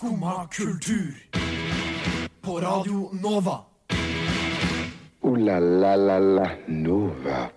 Skumma 0.00 0.46
kultur. 0.46 1.14
På 2.40 2.60
Radio 2.60 3.10
Nova. 3.22 3.58
O-la-la-la-la 5.20 6.50
Nova. 6.66 7.48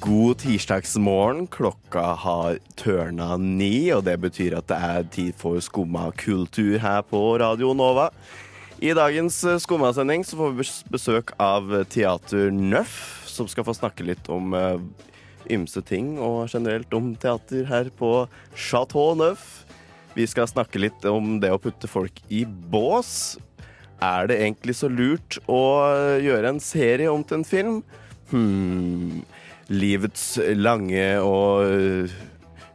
God 0.00 0.38
tirsdagsmorgen. 0.38 1.46
Klokka 1.46 2.00
har 2.00 2.60
tørna 2.78 3.36
ni, 3.36 3.90
og 3.90 4.04
det 4.06 4.14
betyr 4.22 4.60
at 4.60 4.70
det 4.70 4.78
er 4.78 5.10
tid 5.10 5.34
for 5.42 5.58
skumma 5.58 6.12
kultur 6.14 6.78
her 6.78 7.02
på 7.02 7.24
Radio 7.42 7.72
Nova. 7.74 8.12
I 8.78 8.94
dagens 8.94 9.42
eh, 9.42 9.58
Skumma-sending 9.58 10.22
så 10.22 10.38
får 10.38 10.54
vi 10.54 10.70
besøk 10.94 11.34
av 11.42 11.74
Teater 11.90 12.54
Nøff, 12.54 13.26
som 13.26 13.50
skal 13.50 13.66
få 13.66 13.74
snakke 13.74 14.06
litt 14.06 14.30
om 14.30 14.54
eh, 14.54 14.78
ymse 15.52 15.82
ting, 15.86 16.16
og 16.18 16.50
generelt 16.52 16.92
om 16.96 17.14
teater 17.20 17.66
her 17.68 17.90
på 17.98 18.26
Chateau 18.54 19.14
Neuf. 19.18 19.64
Vi 20.16 20.24
skal 20.28 20.48
snakke 20.48 20.80
litt 20.80 21.04
om 21.08 21.36
det 21.42 21.52
å 21.52 21.60
putte 21.60 21.90
folk 21.90 22.22
i 22.32 22.44
bås. 22.46 23.36
Er 24.02 24.28
det 24.28 24.38
egentlig 24.40 24.76
så 24.78 24.88
lurt 24.92 25.38
å 25.48 25.62
gjøre 26.20 26.54
en 26.54 26.62
serie 26.62 27.12
om 27.12 27.24
til 27.24 27.40
en 27.40 27.48
film? 27.48 27.82
Hmm. 28.30 29.22
Livets 29.66 30.36
lange 30.54 31.04
og 31.20 31.66
uh, 31.66 32.16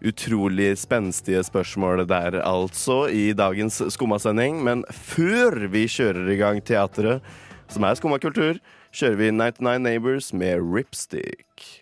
utrolig 0.02 0.74
spenstige 0.82 1.44
spørsmål 1.46 2.06
der, 2.10 2.42
altså, 2.46 3.06
i 3.08 3.32
dagens 3.38 3.82
Skumma-sending. 3.96 4.62
Men 4.66 4.86
før 4.92 5.68
vi 5.72 5.86
kjører 5.90 6.30
i 6.34 6.40
gang 6.42 6.62
teatret, 6.66 7.26
som 7.72 7.86
er 7.88 7.98
Skumma 7.98 8.20
kultur, 8.22 8.60
kjører 8.92 9.20
vi 9.22 9.32
99 9.32 9.78
Neighbors 9.86 10.34
med 10.34 10.62
Ripstick. 10.62 11.81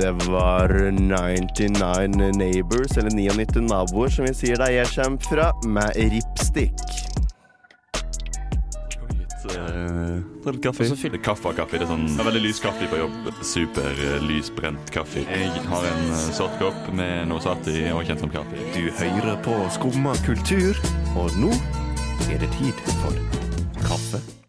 Det 0.00 0.12
var 0.32 0.72
99 0.90 2.08
Neighbors, 2.38 2.96
eller 2.96 3.10
99 3.10 3.60
naboer, 3.60 4.08
som 4.08 4.24
vi 4.24 4.32
sier 4.34 4.56
der 4.56 4.72
jeg 4.72 4.88
kommer 4.94 5.20
fra, 5.28 5.50
med 5.68 5.92
Ripstick. 6.14 6.72
Uh, 9.50 10.20
er 10.46 10.56
litt 10.56 10.64
kaffe. 10.64 10.86
Det 10.88 11.12
er 11.12 11.22
kaffe 11.24 11.52
og 11.52 11.56
kaffe. 11.58 11.76
Det 11.76 11.84
er 11.84 11.92
sånn 11.92 12.08
det 12.08 12.22
er 12.22 12.28
veldig 12.30 12.42
lys 12.46 12.62
kaffe 12.64 12.88
på 12.88 13.02
jobb. 13.02 13.30
Super 13.44 14.00
uh, 14.00 14.16
lysbrent 14.24 14.92
kaffe. 14.94 15.24
Jeg 15.28 15.64
har 15.68 15.88
en 15.92 16.04
uh, 16.14 16.26
sort 16.32 16.56
kopp 16.62 16.90
med 16.96 17.28
noe 17.28 17.44
satt 17.44 17.68
i 17.68 17.90
og 17.92 18.04
kjent 18.08 18.24
som 18.24 18.32
kaffe. 18.32 18.66
Du 18.72 18.88
hører 19.02 19.40
på 19.44 19.60
Skumma 19.76 20.16
kultur, 20.24 20.80
og 21.12 21.32
nå 21.40 21.52
er 22.30 22.40
det 22.40 22.52
tid 22.56 22.84
for 23.02 23.16
kaffe. 23.84 24.39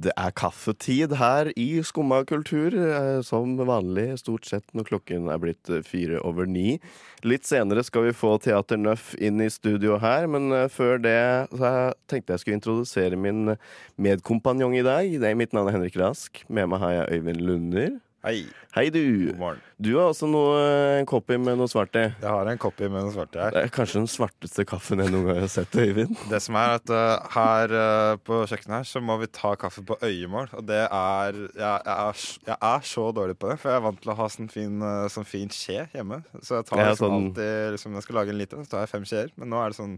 Det 0.00 0.12
er 0.16 0.32
kaffetid 0.32 1.12
her 1.18 1.50
i 1.60 1.82
Skumma 1.84 2.22
kultur, 2.24 2.72
eh, 2.72 3.20
som 3.26 3.58
vanlig 3.58 4.14
stort 4.22 4.46
sett 4.48 4.64
når 4.76 4.86
klokken 4.88 5.28
er 5.28 5.40
blitt 5.42 5.68
eh, 5.68 5.82
fire 5.84 6.22
over 6.24 6.48
ni. 6.48 6.78
Litt 7.26 7.44
senere 7.48 7.84
skal 7.84 8.06
vi 8.06 8.14
få 8.16 8.36
Teater 8.40 8.80
Nøff 8.80 9.12
inn 9.20 9.42
i 9.44 9.50
studio 9.52 9.98
her, 10.00 10.28
men 10.30 10.54
eh, 10.56 10.68
før 10.72 11.02
det 11.04 11.18
så 11.52 11.72
jeg 11.74 11.98
tenkte 12.12 12.32
jeg 12.36 12.44
skulle 12.44 12.60
introdusere 12.60 13.18
min 13.20 13.56
medkompanjong 14.00 14.78
i 14.78 14.86
dag. 14.86 15.10
Det 15.20 15.28
er 15.28 15.40
Mitt 15.40 15.56
navn 15.56 15.68
er 15.68 15.76
Henrik 15.76 15.98
Rask. 16.00 16.46
Med 16.48 16.70
meg 16.72 16.80
har 16.84 16.96
jeg 16.96 17.18
Øyvind 17.18 17.44
Lunder. 17.44 17.98
Hei, 18.20 18.44
Hei, 18.76 18.90
du. 18.92 19.32
Du 19.80 19.88
har 19.96 20.10
også 20.10 20.26
noe, 20.28 20.58
en 21.00 21.06
copy 21.08 21.38
med 21.40 21.56
noe 21.56 21.70
svart 21.72 21.94
i. 21.96 22.02
Jeg 22.20 22.28
har 22.28 22.50
en 22.52 22.58
copy 22.60 22.84
med 22.92 23.06
noe 23.06 23.14
svart 23.14 23.32
i 23.32 23.40
her. 23.40 23.54
Det 23.54 23.62
er 23.64 23.72
kanskje 23.72 24.02
den 24.02 24.10
svarteste 24.12 24.66
kaffen 24.68 25.00
jeg 25.00 25.08
noen 25.14 25.30
gang 25.30 25.40
har 25.40 25.48
sett, 25.48 25.72
Øyvind. 25.80 26.12
Det 26.28 26.42
som 26.44 26.58
er 26.60 26.74
at 26.76 26.92
uh, 26.92 27.30
her 27.32 27.72
uh, 27.72 28.18
på 28.20 28.42
kjøkkenet 28.50 28.76
her 28.76 28.86
så 28.90 29.00
må 29.00 29.16
vi 29.22 29.30
ta 29.32 29.54
kaffe 29.62 29.86
på 29.88 29.96
øyemål. 30.04 30.52
Og 30.60 30.68
det 30.68 30.82
er 30.84 31.40
jeg, 31.40 31.48
jeg, 31.64 31.96
er 31.96 32.22
jeg 32.52 32.58
er 32.74 32.86
så 32.92 33.06
dårlig 33.16 33.38
på 33.40 33.54
det, 33.54 33.56
for 33.62 33.72
jeg 33.72 33.80
er 33.80 33.88
vant 33.88 34.04
til 34.04 34.12
å 34.12 34.18
ha 34.20 34.28
sånn 34.36 34.52
fin, 34.52 34.86
sånn 35.16 35.30
fin 35.32 35.56
skje 35.56 35.88
hjemme. 35.96 36.20
Så 36.44 36.60
jeg 36.60 36.68
tar 36.68 36.84
liksom 36.84 37.00
sånn- 37.06 37.18
alltid 37.30 37.76
liksom, 37.78 37.96
Når 37.96 38.02
jeg 38.02 38.10
skal 38.10 38.20
lage 38.20 38.36
en 38.36 38.42
liter, 38.44 38.60
så 38.68 38.74
tar 38.76 38.84
jeg 38.84 38.92
fem 38.98 39.08
skjeer. 39.14 39.32
Men 39.40 39.54
nå 39.54 39.64
er 39.64 39.72
det 39.72 39.80
sånn 39.80 39.96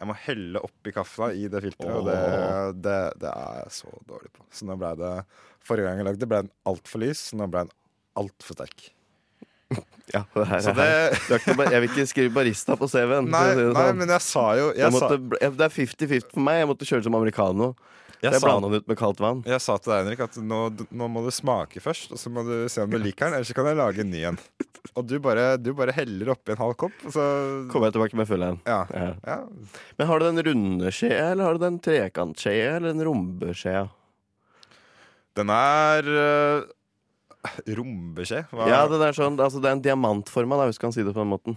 jeg 0.00 0.08
må 0.10 0.14
helle 0.24 0.60
oppi 0.66 0.92
kaffa 0.92 1.30
i 1.32 1.46
det 1.48 1.60
filteret, 1.64 1.94
og 2.00 2.08
det, 2.08 2.82
det, 2.84 2.96
det 3.22 3.30
er 3.30 3.60
jeg 3.62 3.70
så 3.76 3.92
dårlig 4.08 4.32
på. 4.34 4.42
Så 4.54 4.66
nå 4.68 4.76
ble 4.80 4.90
det 5.00 5.12
Forrige 5.64 5.86
gang 5.86 6.00
jeg 6.02 6.04
lagde, 6.10 6.26
ble 6.28 6.42
den 6.44 6.50
altfor 6.68 7.00
lys. 7.00 7.20
Nå 7.38 7.46
ble 7.48 7.62
den 7.64 7.70
altfor 8.20 8.58
sterk. 8.58 8.90
Ja, 10.12 10.20
det 10.34 10.42
her, 10.50 10.66
er 10.68 10.74
her. 10.76 11.14
det 11.30 11.36
er 11.48 11.54
ba- 11.56 11.64
Jeg 11.72 11.80
vil 11.80 11.88
ikke 11.94 12.04
skrive 12.10 12.32
barista 12.34 12.74
på 12.76 12.84
CV-en. 12.92 13.30
Nei, 13.32 13.46
det 13.56 13.62
nei 13.72 13.84
sånn. 13.86 13.96
men 14.02 14.10
jeg 14.12 14.22
sa 14.26 14.42
jo 14.58 14.66
jeg 14.74 14.82
jeg 14.82 14.92
måtte, 14.92 15.16
sa, 15.16 15.48
det 15.56 15.64
er 15.64 15.72
50-50 15.72 16.26
for 16.34 16.44
meg. 16.44 16.58
Jeg 16.60 16.68
måtte 16.68 16.88
kjøre 16.90 17.06
som 17.06 17.16
americano. 17.16 17.70
Jeg 18.24 18.32
det 18.34 18.40
sa, 18.42 18.46
blanda 18.48 18.70
ut 18.80 18.86
med 18.90 18.98
kaldt 18.98 19.20
vann. 19.22 19.42
Jeg 19.48 19.60
sa 19.62 19.76
til 19.78 19.92
deg, 19.92 20.02
Henrik, 20.04 20.22
at 20.26 20.36
nå, 20.40 20.60
nå 20.90 21.08
må 21.12 21.22
du 21.26 21.30
smake 21.34 21.82
først, 21.84 22.12
og 22.14 22.20
så 22.20 22.30
må 22.32 22.44
du 22.46 22.54
se 22.72 22.82
om 22.84 22.90
du 22.92 22.98
liker 23.06 23.28
den, 23.28 23.36
ellers 23.40 23.52
kan 23.56 23.68
jeg 23.70 23.78
lage 23.80 24.00
en 24.04 24.10
ny 24.14 24.22
en. 24.30 24.38
Og 24.94 25.06
du 25.08 25.16
bare, 25.24 25.56
du 25.58 25.72
bare 25.74 25.94
heller 25.96 26.30
oppi 26.34 26.52
en 26.54 26.60
halv 26.60 26.76
kopp, 26.78 26.94
og 27.08 27.12
så 27.14 27.24
Kommer 27.72 27.88
jeg 27.88 27.96
tilbake 27.96 28.18
med 28.20 28.28
full 28.30 28.44
en. 28.46 28.58
ja. 28.68 28.80
Ja. 28.94 29.10
ja. 29.26 29.38
Men 29.98 30.08
har 30.10 30.20
du 30.22 30.26
den 30.30 30.42
runde 30.48 30.92
skjea, 30.94 31.30
eller 31.32 31.48
har 31.48 31.58
du 31.58 31.64
den 31.66 31.78
trekantskjea, 31.82 32.76
eller 32.78 32.92
den 32.94 33.04
rombeskjea? 33.08 33.86
Den 35.34 35.50
er 35.50 36.06
uh, 36.14 36.66
rombeskje. 37.74 38.44
Hva- 38.54 38.68
Ja, 38.70 38.82
den 38.90 39.02
er 39.02 39.16
sånn, 39.16 39.38
altså 39.42 39.60
det 39.62 39.70
er 39.72 39.78
en 39.78 39.82
diamantforma, 39.84 40.60
da, 40.60 40.68
hvis 40.70 40.78
du 40.78 40.84
kan 40.86 40.94
si 40.94 41.02
det 41.02 41.14
på 41.16 41.22
den 41.24 41.32
måten. 41.32 41.56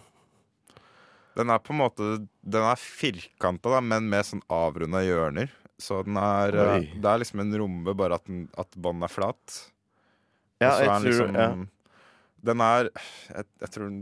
Den 1.37 1.51
er 1.53 1.59
på 1.61 1.69
en 1.75 1.77
måte 1.83 2.05
Den 2.41 2.63
er 2.65 2.79
firkanta, 2.81 3.69
da, 3.75 3.81
men 3.85 4.07
med 4.09 4.25
sånn 4.25 4.41
avrunda 4.49 5.03
hjørner. 5.05 5.51
Så 5.79 5.99
den 6.07 6.17
er 6.17 6.55
uh, 6.57 6.75
Oi. 6.77 6.85
Det 6.97 7.05
er 7.11 7.19
liksom 7.21 7.41
en 7.43 7.51
rombe, 7.61 7.93
bare 7.97 8.17
at, 8.17 8.25
den- 8.25 8.47
at 8.57 8.71
bånden 8.77 9.05
er 9.05 9.11
flat. 9.13 9.57
Ja, 10.61 10.71
jeg 10.81 10.87
tror 10.89 11.03
liksom, 11.05 11.35
ja. 11.37 11.49
Den 12.47 12.61
er 12.65 12.87
jeg, 12.89 13.45
jeg 13.61 13.69
tror 13.73 13.89
den 13.91 13.99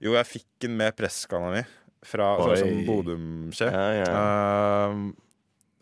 Jo, 0.00 0.14
jeg 0.16 0.28
fikk 0.28 0.46
den 0.64 0.76
med 0.80 0.96
presskanna 0.96 1.50
mi 1.58 1.62
fra 2.08 2.30
Oi. 2.40 2.54
sånn 2.56 2.62
som 2.62 2.78
Bodum-skje. 2.88 3.66
Ja, 3.68 3.88
ja. 3.98 4.06
Ehm, 4.88 5.02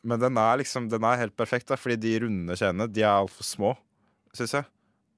men 0.08 0.18
den 0.22 0.38
er 0.42 0.58
liksom 0.58 0.88
Den 0.90 1.04
er 1.06 1.20
helt 1.20 1.36
perfekt, 1.38 1.68
da, 1.70 1.76
fordi 1.78 1.94
de 2.02 2.16
runde 2.24 2.56
skjeene 2.58 2.88
De 2.90 3.04
er 3.04 3.12
altfor 3.12 3.46
små, 3.46 3.70
syns 4.34 4.56
jeg. 4.58 4.66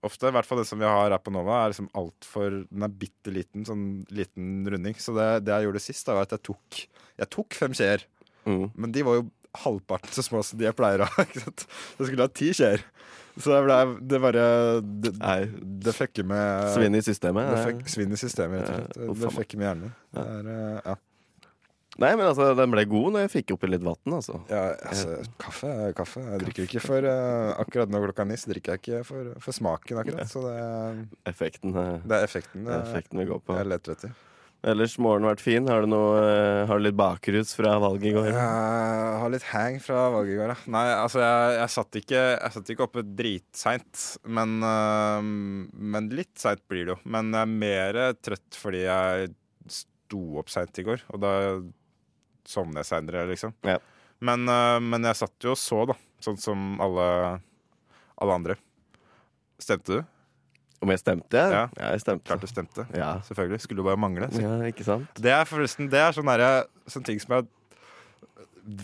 Ofte, 0.04 0.28
i 0.28 0.32
hvert 0.36 0.48
fall 0.48 0.60
det 0.62 0.68
som 0.68 0.80
vi 0.80 0.88
har 0.88 1.12
her 1.12 1.20
på 1.20 1.32
Nova, 1.32 1.62
er 1.64 1.72
liksom 1.72 1.88
altfor 1.96 2.62
Den 2.68 2.84
er 2.84 2.92
bitte 2.92 3.32
liten, 3.32 3.64
sånn 3.68 3.82
liten 4.12 4.64
runding. 4.68 4.96
Så 5.00 5.12
det, 5.16 5.26
det 5.48 5.52
jeg 5.56 5.68
gjorde 5.68 5.82
sist, 5.84 6.04
da, 6.08 6.16
var 6.20 6.28
at 6.28 6.36
jeg 6.36 6.44
tok 6.52 6.82
Jeg 7.20 7.30
tok 7.36 7.56
fem 7.56 7.76
skjeer. 7.76 8.04
Mm. 8.46 8.66
Men 8.74 8.92
de 8.94 9.04
var 9.06 9.20
jo 9.20 9.26
halvparten 9.64 10.12
så 10.14 10.22
små 10.22 10.42
som 10.46 10.60
de 10.60 10.68
jeg 10.68 10.76
pleier 10.78 11.02
å 11.02 11.08
ha. 11.10 11.24
Så 11.34 12.04
jeg 12.04 12.10
skulle 12.12 12.26
ha 12.26 12.30
ti 12.32 12.52
skjeer. 12.54 12.84
Så 13.40 13.50
det, 13.52 13.60
ble, 13.64 13.76
det 14.10 14.18
bare 14.22 14.44
Det, 14.82 15.12
det 15.86 15.94
fucker 15.96 16.26
med 16.26 16.70
svinn 16.74 16.98
i 16.98 17.02
systemet. 17.04 17.50
Det 17.50 17.60
ja. 17.62 17.92
svinn 17.94 18.14
i 18.14 18.18
systemet, 18.20 18.66
rett 18.66 18.98
og 18.98 19.14
slett. 19.14 19.22
Det 19.22 19.32
fucker 19.38 19.60
med 19.60 19.68
hjernen. 19.68 19.94
Det 20.14 20.26
er, 20.34 20.50
eh, 20.54 20.82
ja. 20.90 20.96
Nei, 22.00 22.14
men 22.16 22.22
altså, 22.30 22.52
den 22.56 22.70
ble 22.72 22.84
god 22.88 23.12
når 23.12 23.24
jeg 23.26 23.32
fikk 23.32 23.52
oppi 23.56 23.68
litt 23.68 23.82
vann, 23.84 23.98
altså. 24.16 24.38
Ja, 24.48 24.60
altså, 24.88 25.18
kaffe 25.42 25.68
er 25.88 25.96
kaffe. 25.98 26.22
Jeg 26.24 26.42
drikker 26.46 26.68
ikke 26.68 26.82
for 26.84 27.04
uh, 27.04 27.50
Akkurat 27.60 27.90
når 27.92 28.06
klokka 28.06 28.24
er 28.24 28.30
ni, 28.30 28.38
så 28.40 28.52
drikker 28.52 28.76
jeg 28.76 28.80
ikke 28.82 29.00
for, 29.08 29.32
for 29.44 29.56
smaken, 29.56 30.00
akkurat. 30.00 30.30
Så 30.30 30.44
det, 30.46 30.54
er- 30.62 31.02
Effekten, 31.32 31.74
eh, 31.76 31.96
det 32.06 32.16
er 32.20 32.28
effekten 32.28 32.64
det, 32.70 32.78
effekten 32.86 33.20
vi 33.20 33.26
går 33.28 33.42
på. 33.44 33.58
jeg 33.58 33.68
leter 33.74 33.96
etter. 33.98 34.14
Ellers 34.60 34.98
morgenen 35.00 35.30
vært 35.30 35.40
fin. 35.40 35.68
Har 35.72 35.84
du, 35.84 35.88
noe, 35.88 36.16
eh, 36.20 36.66
har 36.68 36.80
du 36.80 36.84
litt 36.84 36.96
bakrus 36.98 37.54
fra 37.56 37.78
valget 37.80 38.10
i 38.10 38.12
går? 38.12 38.28
Jeg 38.28 39.14
har 39.22 39.32
litt 39.32 39.46
hang 39.54 39.78
fra 39.80 40.02
valget 40.12 40.34
i 40.34 40.36
går, 40.36 40.52
ja. 40.52 40.56
Nei, 40.74 40.84
altså, 40.98 41.22
jeg, 41.24 41.54
jeg, 41.56 41.72
satt 41.76 41.98
ikke, 42.02 42.24
jeg 42.34 42.54
satt 42.56 42.72
ikke 42.74 42.84
oppe 42.84 43.04
dritseint. 43.06 44.02
Men, 44.28 44.58
eh, 44.68 45.30
men 45.94 46.10
litt 46.12 46.34
seint 46.40 46.60
blir 46.68 46.84
det 46.84 46.94
jo. 46.94 46.98
Men 47.16 47.32
jeg 47.32 47.40
er 47.46 47.54
mer 47.64 48.00
trøtt 48.20 48.60
fordi 48.60 48.84
jeg 48.84 49.32
sto 49.72 50.22
opp 50.42 50.52
seint 50.52 50.82
i 50.82 50.84
går, 50.90 51.06
og 51.14 51.24
da 51.24 51.32
sovner 52.50 52.82
jeg 52.82 52.90
seinere, 52.90 53.24
liksom. 53.30 53.56
Ja. 53.64 53.78
Men, 54.20 54.44
eh, 54.44 54.78
men 54.84 55.08
jeg 55.08 55.22
satt 55.22 55.48
jo 55.48 55.56
og 55.56 55.60
så, 55.60 55.86
da. 55.88 55.96
Sånn 56.20 56.40
som 56.40 56.74
alle, 56.84 57.06
alle 58.20 58.40
andre. 58.42 58.60
Stemte 59.60 60.02
du? 60.02 60.16
Om 60.80 60.88
jeg 60.94 61.02
stemte? 61.02 61.40
Ja. 61.52 61.64
jeg 61.76 62.00
stemte. 62.00 62.24
Klart 62.24 62.40
du 62.44 62.48
stemte. 62.48 62.86
Ja. 62.96 63.14
Selvfølgelig. 63.26 63.60
Skulle 63.66 63.82
jo 63.82 63.88
bare 63.90 64.00
mangle. 64.00 64.30
Så 64.32 64.40
ja, 64.40 64.54
ikke 64.70 64.86
sant? 64.86 65.08
det 65.20 65.32
er 65.36 65.48
forresten 65.48 65.90
Det 65.92 66.00
er 66.00 66.16
sånn 66.16 66.30
sånn 66.90 67.04
ting 67.06 67.20
som 67.20 67.34
jeg 67.36 67.42
har 67.44 67.48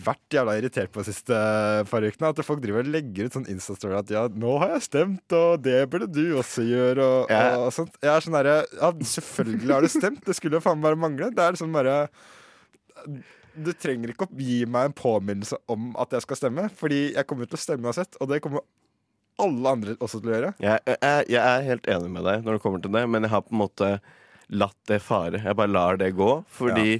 vært 0.07 0.33
jævla 0.33 0.55
irritert 0.59 0.91
på 0.93 1.01
de 1.01 1.11
siste 1.11 1.37
par 1.89 2.05
ukene. 2.05 2.29
At 2.29 2.41
folk 2.45 2.61
driver 2.63 2.83
og 2.85 2.91
legger 2.93 3.27
ut 3.27 3.37
sånn 3.37 3.47
Insta-story 3.51 3.97
at 3.97 4.13
ja, 4.13 4.25
nå 4.29 4.55
har 4.61 4.75
jeg 4.75 4.85
stemt, 4.87 5.35
og 5.37 5.61
det 5.65 5.77
burde 5.91 6.09
du 6.11 6.37
også 6.39 6.65
gjøre, 6.67 7.03
og, 7.05 7.31
Ja. 7.33 7.57
og 7.57 7.71
sånt. 7.73 7.95
Jeg 8.01 8.13
er 8.13 8.25
sånn 8.25 8.37
derre 8.37 8.57
Ja, 8.77 8.91
selvfølgelig 8.91 9.73
har 9.73 9.81
du 9.81 9.87
stemt, 9.91 10.25
det 10.25 10.35
skulle 10.35 10.57
jo 10.59 10.65
faen 10.65 10.81
bare 10.81 10.99
mangle. 10.99 11.31
Det 11.33 11.43
er 11.43 11.53
liksom 11.55 11.73
bare 11.73 12.09
Du 13.57 13.71
trenger 13.73 14.11
ikke 14.13 14.27
å 14.27 14.37
gi 14.37 14.65
meg 14.69 14.85
en 14.91 14.93
påminnelse 14.93 15.57
om 15.67 15.95
at 15.97 16.11
jeg 16.13 16.21
skal 16.21 16.37
stemme, 16.37 16.69
fordi 16.77 17.13
jeg 17.15 17.25
kommer 17.25 17.47
til 17.49 17.57
å 17.57 17.61
stemme 17.61 17.89
uansett, 17.89 18.17
og 18.21 18.29
det 18.29 18.41
kommer 18.43 18.61
alle 19.43 19.73
andre 19.77 19.95
også 20.01 20.21
til 20.21 20.31
å 20.31 20.35
gjøre. 20.35 20.53
Jeg, 20.63 20.81
jeg, 20.87 21.27
jeg 21.33 21.41
er 21.41 21.67
helt 21.67 21.89
enig 21.93 22.13
med 22.13 22.25
deg 22.27 22.45
når 22.45 22.57
det 22.57 22.63
kommer 22.63 22.81
til 22.83 22.93
det, 22.95 23.03
men 23.09 23.25
jeg 23.27 23.33
har 23.33 23.43
på 23.45 23.53
en 23.55 23.61
måte 23.61 23.89
latt 24.47 24.77
det 24.89 25.01
fare. 25.03 25.41
Jeg 25.43 25.57
bare 25.59 25.73
lar 25.73 25.99
det 25.99 26.13
gå, 26.17 26.29
fordi 26.57 26.97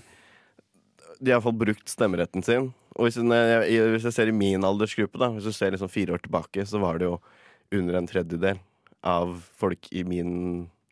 de 1.17 1.31
har 1.31 1.37
iallfall 1.37 1.55
brukt 1.57 1.89
stemmeretten 1.89 2.43
sin. 2.45 2.69
Og 2.97 3.07
hvis 3.07 3.17
jeg, 3.21 3.81
hvis 3.93 4.07
jeg 4.09 4.15
ser 4.15 4.31
i 4.31 4.35
min 4.35 4.65
aldersgruppe, 4.65 5.19
da 5.21 5.31
hvis 5.33 5.47
du 5.47 5.53
ser 5.55 5.73
liksom 5.73 5.89
fire 5.91 6.15
år 6.17 6.23
tilbake, 6.25 6.65
så 6.67 6.81
var 6.81 6.99
det 6.99 7.09
jo 7.09 7.17
under 7.77 7.99
en 7.99 8.09
tredjedel 8.09 8.59
av 9.07 9.37
folk 9.57 9.89
i 9.93 10.03
min 10.07 10.31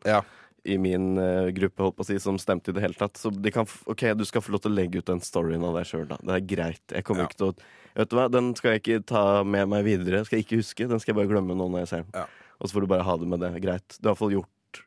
Ja. 0.06 0.22
I 0.66 0.78
min 0.82 1.12
uh, 1.22 1.50
gruppe 1.56 1.84
holdt 1.86 1.96
på 2.00 2.04
å 2.06 2.08
si, 2.10 2.18
som 2.24 2.38
stemte 2.42 2.72
i 2.72 2.76
det 2.76 2.82
hele 2.84 2.98
tatt. 2.98 3.18
Så 3.22 3.30
de 3.32 3.52
kan, 3.54 3.68
OK, 3.92 4.04
du 4.18 4.24
skal 4.26 4.42
få 4.42 4.56
lov 4.56 4.64
til 4.64 4.74
å 4.74 4.78
legge 4.80 5.00
ut 5.02 5.10
den 5.12 5.22
storyen 5.24 5.64
av 5.68 5.78
deg 5.78 5.86
sjøl, 5.90 6.08
da. 6.10 6.18
Det 6.26 6.36
er 6.40 6.46
greit. 6.56 6.84
Jeg 6.90 7.06
kommer 7.08 7.26
Ja. 7.26 7.30
ikke 7.32 7.42
til 7.44 7.52
å 7.54 7.72
Vet 7.96 8.10
du 8.12 8.16
hva, 8.18 8.26
Den 8.28 8.50
skal 8.60 8.74
jeg 8.74 8.82
ikke 8.82 9.06
ta 9.08 9.22
med 9.48 9.70
meg 9.72 9.86
videre. 9.88 10.20
Skal 10.28 10.42
jeg 10.42 10.46
ikke 10.50 10.58
huske. 10.60 10.88
Den 10.90 11.00
skal 11.00 11.14
jeg 11.14 11.20
bare 11.22 11.30
glemme 11.32 11.56
nå 11.56 11.70
når 11.72 11.86
jeg 11.86 11.88
ser 11.94 12.02
den. 12.04 12.10
Ja. 12.18 12.26
Og 12.60 12.68
så 12.68 12.76
får 12.76 12.84
du 12.84 12.88
bare 12.92 13.06
ha 13.08 13.14
det 13.22 13.28
med 13.32 13.40
det. 13.40 13.52
Greit. 13.64 13.96
Du 14.02 14.10
har 14.10 14.18
iallfall 14.18 14.34
gjort 14.36 14.82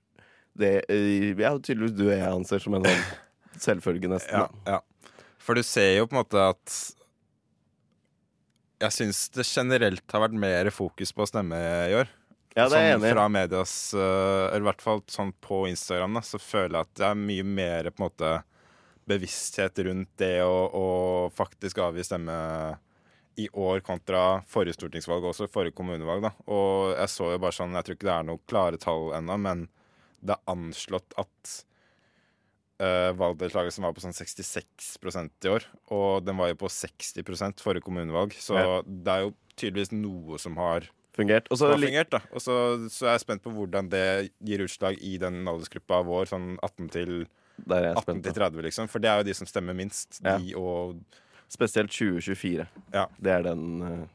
det 0.59 0.73
eh, 0.93 1.33
ja, 1.41 1.55
tydeligvis 1.57 1.95
du 1.97 2.05
og 2.11 2.13
jeg 2.13 2.29
anser 2.29 2.61
som 2.61 2.77
en 2.77 2.85
sånn 2.85 3.07
selvfølge, 3.69 4.11
nesten. 4.13 4.45
Ja, 4.45 4.75
ja. 4.77 5.15
For 5.41 5.57
du 5.57 5.63
ser 5.65 5.95
jo 5.97 6.05
på 6.11 6.19
en 6.19 6.21
måte 6.21 6.43
at 6.51 6.77
Jeg 8.85 8.95
syns 8.95 9.25
det 9.35 9.47
generelt 9.49 10.05
har 10.13 10.23
vært 10.27 10.37
mer 10.39 10.69
fokus 10.75 11.11
på 11.15 11.25
å 11.25 11.31
stemme 11.31 11.57
i 11.89 11.97
år. 11.99 12.11
Ja, 12.59 12.67
det 12.67 12.75
er 12.75 12.97
sånn 12.97 12.99
enig 12.99 13.13
fra 13.15 13.29
medias 13.31 13.73
øh, 13.95 14.49
Eller 14.51 14.65
i 14.65 14.69
hvert 14.69 14.83
fall 14.83 15.03
sånn 15.07 15.31
på 15.45 15.63
Instagram, 15.71 16.19
da, 16.19 16.23
så 16.27 16.41
føler 16.43 16.81
jeg 16.81 16.89
at 16.89 16.99
det 16.99 17.07
er 17.09 17.21
mye 17.23 17.47
mer 17.47 17.91
på 17.93 18.03
en 18.03 18.09
måte 18.09 18.33
bevissthet 19.09 19.79
rundt 19.87 20.11
det 20.21 20.43
å 20.45 21.31
faktisk 21.33 21.79
avgi 21.81 22.05
stemme 22.05 22.35
i 23.39 23.47
år 23.55 23.81
kontra 23.87 24.43
forrige 24.51 24.77
stortingsvalg 24.77 25.25
også 25.31 25.47
forrige 25.49 25.77
kommunevalg. 25.79 26.27
da. 26.27 26.33
Og 26.51 26.91
jeg 26.97 27.13
så 27.15 27.31
jo 27.33 27.41
bare 27.41 27.55
sånn, 27.55 27.77
jeg 27.79 27.87
tror 27.87 27.97
ikke 27.97 28.09
det 28.09 28.17
er 28.17 28.29
noen 28.29 28.43
klare 28.51 28.81
tall 28.83 29.13
ennå, 29.17 29.39
men 29.41 29.65
det 30.19 30.35
er 30.35 30.53
anslått 30.53 31.15
at 31.23 31.53
uh, 32.83 33.15
valgdeltakelsen 33.15 33.87
var 33.87 33.95
på 33.95 34.03
sånn 34.03 34.17
66% 34.19 35.47
i 35.47 35.53
år. 35.55 35.69
Og 35.95 36.27
den 36.27 36.39
var 36.41 36.51
jo 36.51 36.59
på 36.65 36.73
60% 36.75 37.63
forrige 37.63 37.87
kommunevalg, 37.87 38.35
så 38.43 38.59
Ja. 38.59 38.83
det 38.85 39.15
er 39.15 39.27
jo 39.29 39.35
tydeligvis 39.55 39.95
noe 39.95 40.43
som 40.43 40.59
har 40.59 40.91
Fungert. 41.19 41.49
Også, 41.51 41.67
har 41.73 41.79
fungert. 41.83 42.11
da. 42.15 42.21
Og 42.33 42.41
så, 42.45 42.55
så 42.95 43.09
er 43.09 43.17
jeg 43.17 43.25
spent 43.27 43.43
på 43.43 43.51
hvordan 43.51 43.89
det 43.91 44.05
gir 44.47 44.63
utslag 44.65 44.99
i 45.03 45.17
den 45.19 45.41
aldersgruppa 45.51 45.99
vår, 46.07 46.29
sånn 46.31 46.53
18 46.63 46.91
til, 46.95 47.15
Der 47.67 47.77
er 47.81 47.87
jeg 47.89 47.97
18 47.97 48.03
spent, 48.07 48.23
til 48.29 48.37
30, 48.39 48.63
liksom. 48.69 48.89
For 48.93 49.03
det 49.03 49.11
er 49.11 49.19
jo 49.23 49.27
de 49.29 49.35
som 49.35 49.47
stemmer 49.51 49.75
minst. 49.75 50.21
Ja. 50.23 50.37
De 50.39 50.55
og 50.59 51.01
Spesielt 51.49 51.89
2024. 51.91 52.67
Ja. 52.93 53.07
Det 53.19 53.31
er 53.33 53.43
den, 53.43 53.63
eh, 53.83 54.07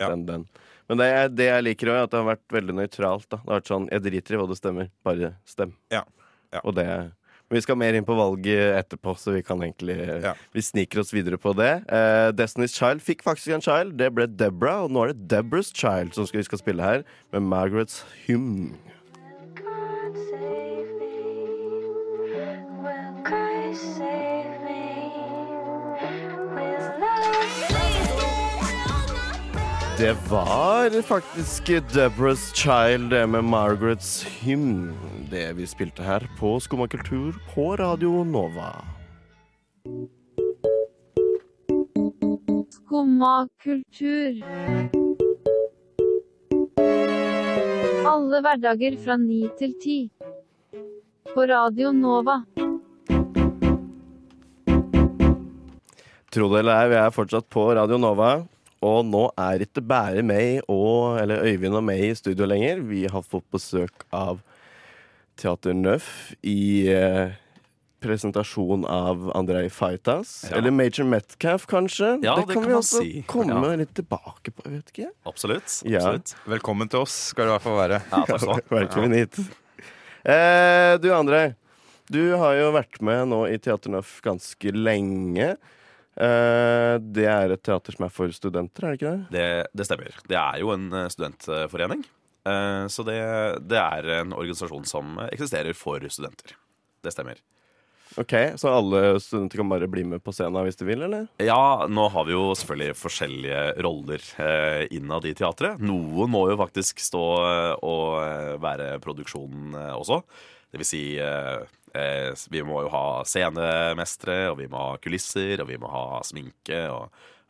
Ja. 0.00 0.08
den, 0.08 0.22
den. 0.26 0.46
Men 0.88 0.96
det, 0.98 1.06
jeg- 1.12 1.34
det 1.36 1.44
jeg 1.44 1.64
liker 1.64 1.86
òg, 1.92 1.96
er 1.98 2.02
at 2.04 2.10
det 2.10 2.16
har 2.24 2.36
vært 2.36 2.48
veldig 2.48 2.74
nøytralt. 2.78 3.28
da. 3.28 3.36
Det 3.36 3.48
har 3.48 3.60
vært 3.60 3.68
sånn, 3.68 3.88
Jeg 3.92 4.02
driter 4.02 4.34
i 4.34 4.38
hva 4.38 4.48
du 4.48 4.54
stemmer, 4.54 4.88
bare 5.04 5.34
stem. 5.44 5.74
Ja. 5.92 6.02
Ja. 6.52 6.60
Og 6.64 6.74
det 6.74 6.86
Men 6.86 7.12
vi 7.50 7.62
skal 7.64 7.78
mer 7.80 7.96
inn 7.96 8.04
på 8.04 8.16
valget 8.16 8.74
etterpå, 8.76 9.14
så 9.16 9.32
vi 9.32 9.42
kan 9.42 9.62
egentlig 9.64 9.96
Ja. 10.24 10.34
Vi 10.52 10.60
sniker 10.60 11.00
oss 11.00 11.12
videre 11.14 11.38
på 11.40 11.54
det. 11.56 11.84
Uh, 11.88 12.28
Destiny's 12.36 12.76
Child 12.76 13.00
fikk 13.00 13.24
faktisk 13.24 13.54
en 13.54 13.64
child. 13.64 13.96
Det 13.96 14.10
ble 14.14 14.26
Deborah, 14.26 14.84
og 14.84 14.92
nå 14.92 15.04
er 15.06 15.14
det 15.14 15.28
Deborah's 15.32 15.72
Child 15.72 16.12
som 16.14 16.28
vi 16.32 16.44
skal 16.44 16.60
spille 16.60 16.82
her, 16.82 17.04
med 17.32 17.48
Margaret's 17.48 18.02
Hymn. 18.26 18.76
Det 29.98 30.16
var 30.30 31.02
faktisk 31.02 31.68
Deborah's 31.68 32.54
Child 32.54 33.28
med 33.28 33.44
Margaret's 33.44 34.24
Hymn. 34.24 34.94
Det 35.30 35.52
vi 35.52 35.66
spilte 35.66 36.02
her 36.02 36.22
på 36.38 36.60
Skumma 36.60 36.86
kultur 36.86 37.34
på 37.54 37.76
Radio 37.76 38.22
Nova. 38.24 38.68
Skumma 42.70 43.48
kultur. 43.64 44.38
Alle 48.06 48.42
hverdager 48.46 48.98
fra 49.02 49.16
ni 49.16 49.48
til 49.58 49.74
ti. 49.82 49.96
På 51.34 51.46
Radio 51.50 51.90
Nova. 51.90 52.44
Tro 56.30 56.48
det 56.52 56.62
eller 56.62 56.84
ei, 56.84 56.86
vi 56.94 57.00
er 57.02 57.10
fortsatt 57.18 57.50
på 57.50 57.66
Radio 57.74 57.98
Nova. 57.98 58.30
Og 58.84 59.00
nå 59.08 59.24
er 59.40 59.64
ikke 59.64 59.82
bare 59.82 60.22
meg 60.22 60.60
og, 60.70 61.18
eller 61.18 61.42
Øyvind 61.48 61.74
og 61.80 61.82
meg 61.88 62.04
i 62.06 62.14
studio 62.14 62.46
lenger. 62.46 62.80
Vi 62.86 63.06
har 63.10 63.24
fått 63.26 63.46
besøk 63.54 64.04
av 64.14 64.38
Teater 65.38 65.74
Nøff 65.74 66.08
i 66.46 66.86
eh, 66.92 67.32
presentasjon 68.02 68.84
av 68.86 69.28
Andrej 69.34 69.70
Fajtas. 69.74 70.44
Ja. 70.50 70.56
Eller 70.60 70.70
Major 70.74 71.06
Metcalf, 71.10 71.66
kanskje. 71.70 72.12
Ja, 72.22 72.36
det 72.38 72.46
kan 72.52 72.62
kan 72.62 72.68
vi 72.70 72.76
også 72.78 73.02
si. 73.02 73.22
komme 73.26 73.58
Ja. 73.58 73.74
litt 73.82 73.94
tilbake 73.98 74.54
på. 74.54 74.62
Vet 74.70 74.92
ikke. 74.94 75.10
Absolutt. 75.26 75.80
Ja. 75.84 75.98
absolutt. 76.04 76.36
Velkommen 76.46 76.90
til 76.90 77.02
oss, 77.02 77.16
skal 77.32 77.46
du 77.48 77.50
i 77.50 77.56
hvert 77.56 77.66
fall 77.66 77.80
være. 77.82 77.98
Ja, 78.12 78.22
takk 78.30 78.38
skal 78.44 78.46
du 78.46 78.52
ha. 78.54 78.60
Velkommen 78.82 79.16
hit. 79.18 79.40
Eh, 80.28 80.92
du 81.02 81.10
Andrej, 81.14 81.54
du 82.10 82.22
har 82.38 82.54
jo 82.58 82.70
vært 82.78 83.02
med 83.02 83.26
nå 83.34 83.42
i 83.50 83.58
Teater 83.58 83.90
Nøff 83.94 84.20
ganske 84.22 84.74
lenge. 84.74 85.56
Eh, 86.18 86.94
det 87.14 87.26
er 87.30 87.52
et 87.54 87.62
teater 87.62 87.94
som 87.94 88.06
er 88.08 88.14
for 88.14 88.32
studenter, 88.34 88.84
er 88.88 88.94
det 88.94 88.98
ikke 88.98 89.10
det? 89.12 89.26
Det, 89.34 89.50
det 89.78 89.86
stemmer. 89.86 90.16
Det 90.30 90.38
er 90.40 90.62
jo 90.64 90.72
en 90.74 90.88
eh, 90.92 91.10
studentforening. 91.14 92.02
Eh, 92.48 92.86
Så 92.90 93.04
det, 93.06 93.18
det 93.70 93.78
er 93.78 94.08
en 94.22 94.34
organisasjon 94.34 94.88
som 94.88 95.20
eksisterer 95.28 95.76
for 95.78 96.02
studenter. 96.10 96.56
Det 97.06 97.14
stemmer. 97.14 97.38
Ok, 98.18 98.32
Så 98.58 98.70
alle 98.72 99.20
studenter 99.22 99.60
kan 99.60 99.68
bare 99.70 99.86
bli 99.86 100.02
med 100.10 100.22
på 100.24 100.32
scenen 100.34 100.64
hvis 100.66 100.78
de 100.80 100.86
vil, 100.88 101.04
eller? 101.06 101.28
Ja, 101.44 101.84
nå 101.86 102.08
har 102.10 102.24
vi 102.26 102.32
jo 102.34 102.48
selvfølgelig 102.56 102.96
forskjellige 102.98 103.60
roller 103.84 104.24
innad 104.96 105.28
i 105.28 105.34
teatret. 105.38 105.78
Noen 105.78 106.32
må 106.32 106.46
jo 106.50 106.56
faktisk 106.58 106.98
stå 107.04 107.22
og 107.84 108.58
være 108.64 108.96
produksjonen 109.04 109.76
også. 109.92 110.22
Det 110.72 110.80
vil 110.82 110.88
si 110.88 111.02
eh, 111.98 112.28
eh, 112.30 112.44
vi 112.52 112.62
må 112.66 112.82
jo 112.84 112.92
ha 112.92 113.06
scenemestere, 113.26 114.48
og 114.52 114.58
vi 114.60 114.68
må 114.70 114.84
ha 114.90 115.00
kulisser, 115.02 115.62
og 115.62 115.70
vi 115.70 115.78
må 115.80 115.90
ha 115.92 116.20
sminke 116.26 116.84
og, 116.92 117.08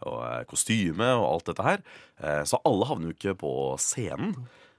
og 0.09 0.21
eh, 0.27 0.45
kostyme 0.50 1.11
og 1.17 1.27
alt 1.33 1.50
dette 1.53 1.67
her. 1.67 1.85
Eh, 2.23 2.45
så 2.49 2.61
alle 2.69 2.89
havner 2.89 3.11
jo 3.11 3.19
ikke 3.19 3.39
på 3.43 3.55
scenen. 3.83 4.35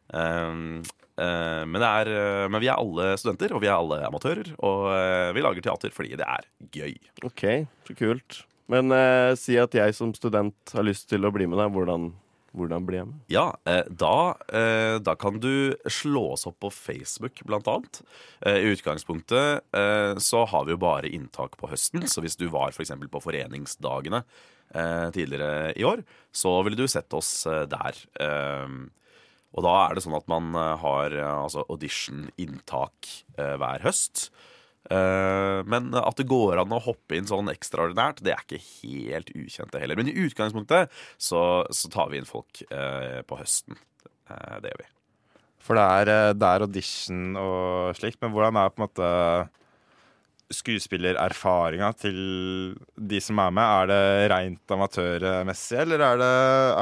Um, 0.09 0.81
eh, 1.21 1.63
men, 1.69 1.83
er, 1.85 2.09
eh, 2.09 2.45
men 2.49 2.63
vi 2.63 2.69
er 2.71 2.79
alle 2.79 3.11
studenter, 3.21 3.53
og 3.53 3.63
vi 3.63 3.69
er 3.69 3.77
alle 3.77 4.01
amatører. 4.07 4.53
Og 4.57 4.87
eh, 4.95 5.31
vi 5.37 5.45
lager 5.45 5.65
teater 5.69 5.93
fordi 5.95 6.15
det 6.19 6.27
er 6.27 6.47
gøy. 6.73 6.95
Ok, 7.29 7.45
så 7.87 7.97
kult. 7.99 8.43
Men 8.69 8.93
eh, 8.93 9.33
si 9.39 9.57
at 9.57 9.73
jeg 9.73 9.95
som 9.97 10.13
student 10.17 10.75
har 10.75 10.85
lyst 10.85 11.09
til 11.09 11.25
å 11.25 11.33
bli 11.33 11.49
med 11.49 11.61
deg. 11.61 11.73
Hvordan, 11.73 12.11
hvordan 12.57 12.85
bli 12.87 12.99
jeg? 12.99 13.15
Ja, 13.33 13.45
eh, 13.69 13.85
da, 13.89 14.35
eh, 14.49 14.97
da 15.03 15.15
kan 15.19 15.39
du 15.41 15.75
slå 15.89 16.31
oss 16.33 16.47
opp 16.49 16.59
på 16.63 16.71
Facebook, 16.73 17.41
blant 17.45 17.67
annet. 17.69 18.01
Eh, 18.41 18.57
I 18.63 18.71
utgangspunktet 18.73 19.65
så 20.19 20.45
har 20.49 20.65
vi 20.65 20.73
jo 20.73 20.81
bare 20.81 21.09
inntak 21.09 21.57
på 21.59 21.69
høsten, 21.69 22.07
så 22.09 22.23
hvis 22.23 22.37
du 22.39 22.47
var 22.51 22.73
f.eks. 22.73 22.91
på 23.11 23.21
foreningsdagene 23.23 24.23
tidligere 25.15 25.73
i 25.79 25.85
år, 25.87 26.03
så 26.35 26.51
ville 26.61 26.77
du 26.77 26.85
sett 26.87 27.13
oss 27.17 27.47
der. 27.47 27.97
Og 29.49 29.65
da 29.65 29.71
er 29.81 29.95
det 29.95 30.03
sånn 30.05 30.17
at 30.17 30.27
man 30.29 30.53
har 30.53 31.15
altså 31.17 31.63
audition-inntak 31.73 33.09
hver 33.33 33.85
høst. 33.85 34.27
Eh, 34.87 35.59
men 35.69 35.91
at 35.97 36.17
det 36.17 36.27
går 36.29 36.61
an 36.61 36.73
å 36.73 36.81
hoppe 36.81 37.17
inn 37.17 37.27
sånn 37.29 37.51
ekstraordinært, 37.51 38.23
det 38.25 38.33
er 38.33 38.45
ikke 38.45 38.61
helt 38.61 39.33
ukjent, 39.35 39.73
det 39.73 39.83
heller. 39.83 39.99
Men 39.99 40.11
i 40.11 40.17
utgangspunktet 40.23 40.93
så, 41.17 41.41
så 41.75 41.91
tar 41.93 42.09
vi 42.13 42.21
inn 42.21 42.29
folk 42.29 42.63
eh, 42.69 43.19
på 43.27 43.39
høsten. 43.41 43.77
Eh, 44.29 44.57
det 44.63 44.73
gjør 44.73 44.83
vi. 44.85 44.89
For 45.69 45.77
det 45.77 45.85
er, 45.85 46.33
det 46.39 46.49
er 46.49 46.65
audition 46.65 47.25
og 47.37 47.97
slikt, 47.99 48.21
men 48.23 48.31
hvordan 48.33 48.57
er 48.57 48.71
på 48.73 48.79
en 48.79 48.87
måte 48.87 49.09
skuespillererfaringa 50.53 51.89
til 51.99 52.19
de 52.97 53.19
som 53.23 53.39
er 53.41 53.51
med? 53.55 53.63
Er 53.63 53.89
det 53.91 54.31
rent 54.33 54.73
amatørmessig, 54.75 55.77
eller 55.83 56.03
er 56.05 56.21
det, 56.21 56.29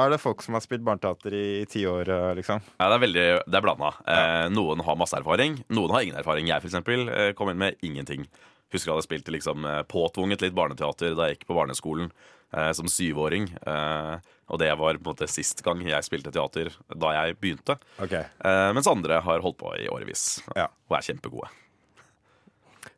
er 0.02 0.14
det 0.14 0.20
folk 0.22 0.42
som 0.44 0.56
har 0.58 0.64
spilt 0.64 0.84
barneteater 0.86 1.36
i 1.36 1.46
ti 1.70 1.84
år, 1.88 2.10
liksom? 2.38 2.62
Ja, 2.78 2.88
det 2.88 2.98
er 2.98 3.04
veldig, 3.06 3.26
det 3.46 3.60
er 3.60 3.66
blanda. 3.66 3.92
Eh, 4.08 4.46
noen 4.54 4.82
har 4.86 4.98
masse 5.00 5.18
erfaring, 5.20 5.60
noen 5.74 5.94
har 5.94 6.06
ingen 6.06 6.20
erfaring. 6.20 6.48
Jeg 6.50 6.64
for 6.64 6.70
eksempel, 6.72 7.08
eh, 7.12 7.32
kom 7.38 7.52
inn 7.52 7.60
med 7.60 7.76
ingenting. 7.84 8.26
Husker 8.72 8.90
jeg 8.90 8.96
hadde 8.98 9.08
spilt 9.08 9.30
liksom, 9.32 9.64
eh, 9.64 9.82
påtvunget 9.88 10.42
litt 10.44 10.56
barneteater 10.56 11.14
da 11.16 11.28
jeg 11.28 11.38
gikk 11.38 11.46
på 11.48 11.56
barneskolen 11.56 12.10
eh, 12.52 12.72
som 12.76 12.88
syvåring. 12.88 13.48
Eh, 13.66 14.18
og 14.48 14.58
det 14.60 14.70
var 14.80 14.96
på 14.96 15.04
en 15.04 15.04
måte 15.12 15.28
sist 15.28 15.60
gang 15.64 15.80
jeg 15.84 16.04
spilte 16.06 16.32
teater 16.32 16.70
da 16.96 17.12
jeg 17.16 17.36
begynte. 17.40 17.76
Okay. 18.00 18.24
Eh, 18.44 18.72
mens 18.76 18.88
andre 18.88 19.20
har 19.24 19.40
holdt 19.44 19.58
på 19.60 19.72
i 19.76 19.88
årevis 19.92 20.40
Ja. 20.56 20.68
og 20.88 20.96
er 20.96 21.04
kjempegode. 21.12 21.48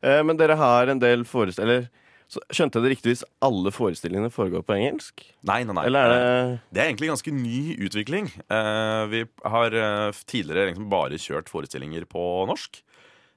Eh, 0.03 0.23
men 0.27 0.39
dere 0.41 0.59
har 0.61 0.91
en 0.93 1.03
del 1.03 1.27
forestillinger 1.29 1.89
så 2.31 2.39
Skjønte 2.55 2.79
jeg 2.79 2.85
det 2.85 2.91
riktig 2.93 3.11
hvis 3.11 3.25
alle 3.43 3.73
forestillingene 3.75 4.31
foregår 4.31 4.63
på 4.63 4.77
engelsk? 4.77 5.25
Nei, 5.43 5.65
nei, 5.67 5.75
nei. 5.75 5.87
Eller 5.89 6.05
er 6.05 6.13
det 6.13 6.61
Det 6.71 6.83
er 6.83 6.91
egentlig 6.93 7.09
ganske 7.11 7.33
ny 7.35 7.63
utvikling. 7.89 8.29
Eh, 8.47 9.03
vi 9.11 9.25
har 9.55 9.75
eh, 9.81 10.21
tidligere 10.31 10.69
liksom 10.71 10.87
bare 10.93 11.19
kjørt 11.19 11.51
forestillinger 11.51 12.07
på 12.11 12.23
norsk. 12.47 12.79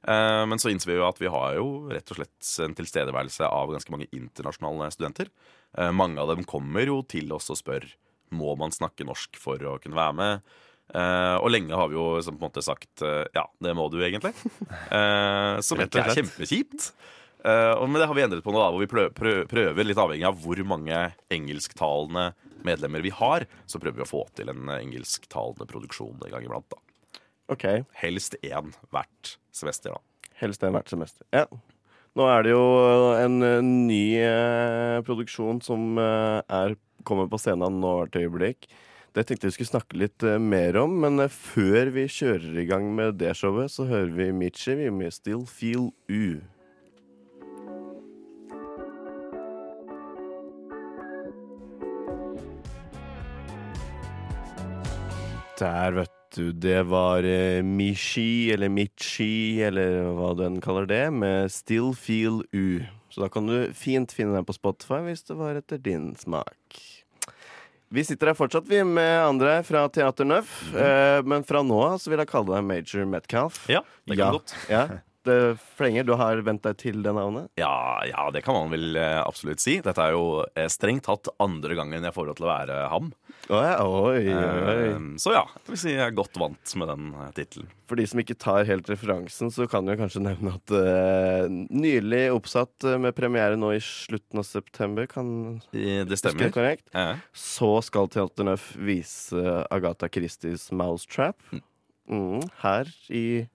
Eh, 0.06 0.44
men 0.46 0.62
så 0.62 0.70
innser 0.70 0.92
vi 0.92 1.00
jo 1.00 1.08
at 1.08 1.22
vi 1.22 1.32
har 1.32 1.58
jo 1.58 1.68
rett 1.90 2.14
og 2.14 2.20
slett 2.20 2.52
en 2.68 2.78
tilstedeværelse 2.78 3.50
av 3.50 3.74
ganske 3.74 3.96
mange 3.96 4.12
internasjonale 4.14 4.92
studenter. 4.94 5.34
Eh, 5.74 5.90
mange 5.90 6.22
av 6.22 6.30
dem 6.30 6.46
kommer 6.46 6.86
jo 6.86 7.02
til 7.02 7.34
oss 7.34 7.50
og 7.50 7.58
spør 7.64 7.90
må 8.34 8.54
man 8.62 8.74
snakke 8.74 9.06
norsk 9.10 9.42
for 9.42 9.62
å 9.70 9.80
kunne 9.82 9.98
være 9.98 10.18
med. 10.20 10.54
Eh, 10.94 11.36
og 11.42 11.50
lenge 11.50 11.74
har 11.74 11.90
vi 11.90 11.98
jo 11.98 12.06
på 12.22 12.32
en 12.36 12.38
måte 12.44 12.62
sagt 12.62 13.02
uh, 13.02 13.24
ja, 13.34 13.48
det 13.66 13.72
må 13.74 13.88
du 13.90 13.98
egentlig. 14.06 14.30
Uh, 14.94 15.58
som 15.66 15.80
egentlig 15.82 16.04
er 16.04 16.18
kjempekjipt. 16.20 16.92
Uh, 17.44 17.82
men 17.90 17.98
det 17.98 18.06
har 18.08 18.16
vi 18.16 18.24
endret 18.24 18.46
på 18.46 18.54
nå, 18.54 18.62
da, 18.62 18.70
hvor 18.72 18.84
vi 18.84 18.90
prø- 18.92 19.10
prø- 19.18 19.48
prøver, 19.50 19.88
litt 19.88 20.00
avhengig 20.00 20.28
av 20.30 20.38
hvor 20.44 20.62
mange 20.70 21.00
engelsktalende 21.34 22.30
medlemmer 22.64 23.04
vi 23.04 23.12
har, 23.12 23.48
så 23.66 23.82
prøver 23.82 24.04
vi 24.04 24.06
å 24.06 24.12
få 24.12 24.22
til 24.38 24.54
en 24.54 24.70
engelsktalende 24.78 25.66
produksjon 25.68 26.22
en 26.22 26.32
gang 26.32 26.46
iblant. 26.46 26.70
da 26.72 26.80
OK. 27.52 27.66
Helst 28.00 28.38
én 28.46 28.70
hvert 28.94 29.34
semester, 29.52 29.98
da. 29.98 30.30
Helst 30.40 30.64
en 30.64 30.78
hvert 30.78 30.94
semester. 30.94 31.26
Ja. 31.36 31.44
Nå 32.14 32.30
er 32.30 32.46
det 32.46 32.54
jo 32.54 32.64
en 33.18 33.42
ny 33.90 34.06
produksjon 35.04 35.60
som 35.66 35.98
er, 36.00 36.78
kommer 37.04 37.28
på 37.28 37.42
scenen 37.42 37.82
nå 37.82 37.98
hvert 38.04 38.16
øyeblikk. 38.22 38.70
Det 39.14 39.28
tenkte 39.30 39.46
jeg 39.46 39.52
vi 39.52 39.56
skulle 39.60 39.70
snakke 39.70 39.98
litt 40.02 40.24
eh, 40.26 40.40
mer 40.42 40.74
om, 40.82 40.96
men 41.04 41.22
eh, 41.22 41.30
før 41.30 41.92
vi 41.94 42.08
kjører 42.10 42.56
i 42.58 42.66
gang 42.66 42.88
med 42.98 43.20
det 43.22 43.36
showet, 43.38 43.70
så 43.70 43.86
hører 43.86 44.10
vi 44.16 44.32
Mitchie 44.34 44.74
vi 44.80 44.88
med 44.90 45.14
Still 45.14 45.44
Feel 45.46 45.92
U. 46.10 46.42
Der, 55.62 55.94
vet 55.94 56.18
du. 56.34 56.50
Det 56.58 56.82
var 56.90 57.22
eh, 57.30 57.62
Michi, 57.62 58.50
eller 58.50 58.74
Michi, 58.74 59.62
eller 59.62 60.10
hva 60.18 60.34
du 60.34 60.42
enn 60.48 60.58
kaller 60.66 60.90
det, 60.90 61.06
med 61.14 61.54
Still 61.54 61.94
Feel 61.94 62.42
U. 62.50 62.82
Så 63.14 63.22
da 63.22 63.30
kan 63.30 63.46
du 63.46 63.70
fint 63.78 64.10
finne 64.18 64.34
den 64.40 64.50
på 64.50 64.58
Spotify 64.58 65.04
hvis 65.06 65.22
det 65.30 65.38
var 65.38 65.62
etter 65.62 65.78
din 65.78 66.16
smak. 66.18 66.82
Vi 67.94 68.02
sitter 68.08 68.32
her 68.32 68.38
fortsatt, 68.38 68.66
vi, 68.68 68.80
med 68.84 69.20
andre 69.22 69.60
fra 69.68 69.84
Teater 69.94 70.26
Nøff. 70.26 70.54
eh, 70.74 71.22
men 71.30 71.44
fra 71.46 71.62
nå 71.62 71.78
av 71.92 72.00
så 72.02 72.10
vil 72.10 72.24
jeg 72.24 72.32
kalle 72.32 72.56
deg 72.56 72.66
Major 72.66 73.06
Metcalf. 73.06 73.68
Ja, 73.70 73.84
det 74.08 74.18
kan 74.18 74.26
Ja. 74.26 74.32
godt. 74.34 74.56
Ja. 74.70 74.86
Det 75.24 75.36
Flenger, 75.78 76.04
du 76.04 76.14
har 76.20 76.42
vent 76.44 76.64
deg 76.66 76.76
til 76.82 76.98
det 77.06 77.14
navnet? 77.16 77.48
Ja, 77.60 78.02
ja, 78.10 78.26
det 78.36 78.42
kan 78.44 78.58
man 78.58 78.72
vel 78.74 78.98
eh, 79.00 79.22
absolutt 79.24 79.62
si. 79.64 79.78
Dette 79.86 80.04
er 80.04 80.12
jo 80.18 80.44
eh, 80.56 80.68
strengt 80.72 81.06
tatt 81.08 81.30
andre 81.44 81.78
gangen 81.80 82.04
jeg 82.04 82.16
får 82.16 82.28
lov 82.28 82.36
til 82.40 82.48
å 82.48 82.52
være 82.52 82.80
ham. 82.92 83.12
Oi, 83.48 83.62
oi, 83.84 84.20
oi. 84.28 84.90
Eh, 84.92 85.08
Så 85.24 85.32
ja, 85.36 85.46
jeg 85.64 85.72
vil 85.74 85.80
si 85.80 85.94
jeg 85.96 86.04
er 86.06 86.16
godt 86.18 86.36
vant 86.42 86.76
med 86.82 86.92
den 86.92 87.08
tittelen. 87.38 87.72
For 87.88 88.00
de 88.00 88.06
som 88.10 88.20
ikke 88.24 88.36
tar 88.40 88.68
helt 88.68 88.88
referansen, 88.92 89.52
så 89.54 89.68
kan 89.72 89.88
jeg 89.92 90.00
kanskje 90.02 90.24
nevne 90.30 90.56
at 90.60 90.76
nylig 91.72 92.24
oppsatt 92.34 92.88
med 93.00 93.16
premiere 93.18 93.58
nå 93.60 93.74
i 93.76 93.82
slutten 93.84 94.40
av 94.42 94.48
september, 94.48 95.08
kan 95.12 95.62
I, 95.72 96.02
Det 96.08 96.20
stemmer. 96.20 96.48
Det 96.48 96.54
korrekt, 96.56 96.88
Ja. 96.94 97.16
så 97.36 97.78
skal 97.86 98.08
Teater 98.12 98.48
Nøff 98.48 98.74
vise 98.76 99.40
Agatha 99.72 100.10
Christies 100.12 100.70
Mousetrap. 100.76 101.40
Mm, 102.12 102.42
her 102.64 102.90
i 103.16 103.46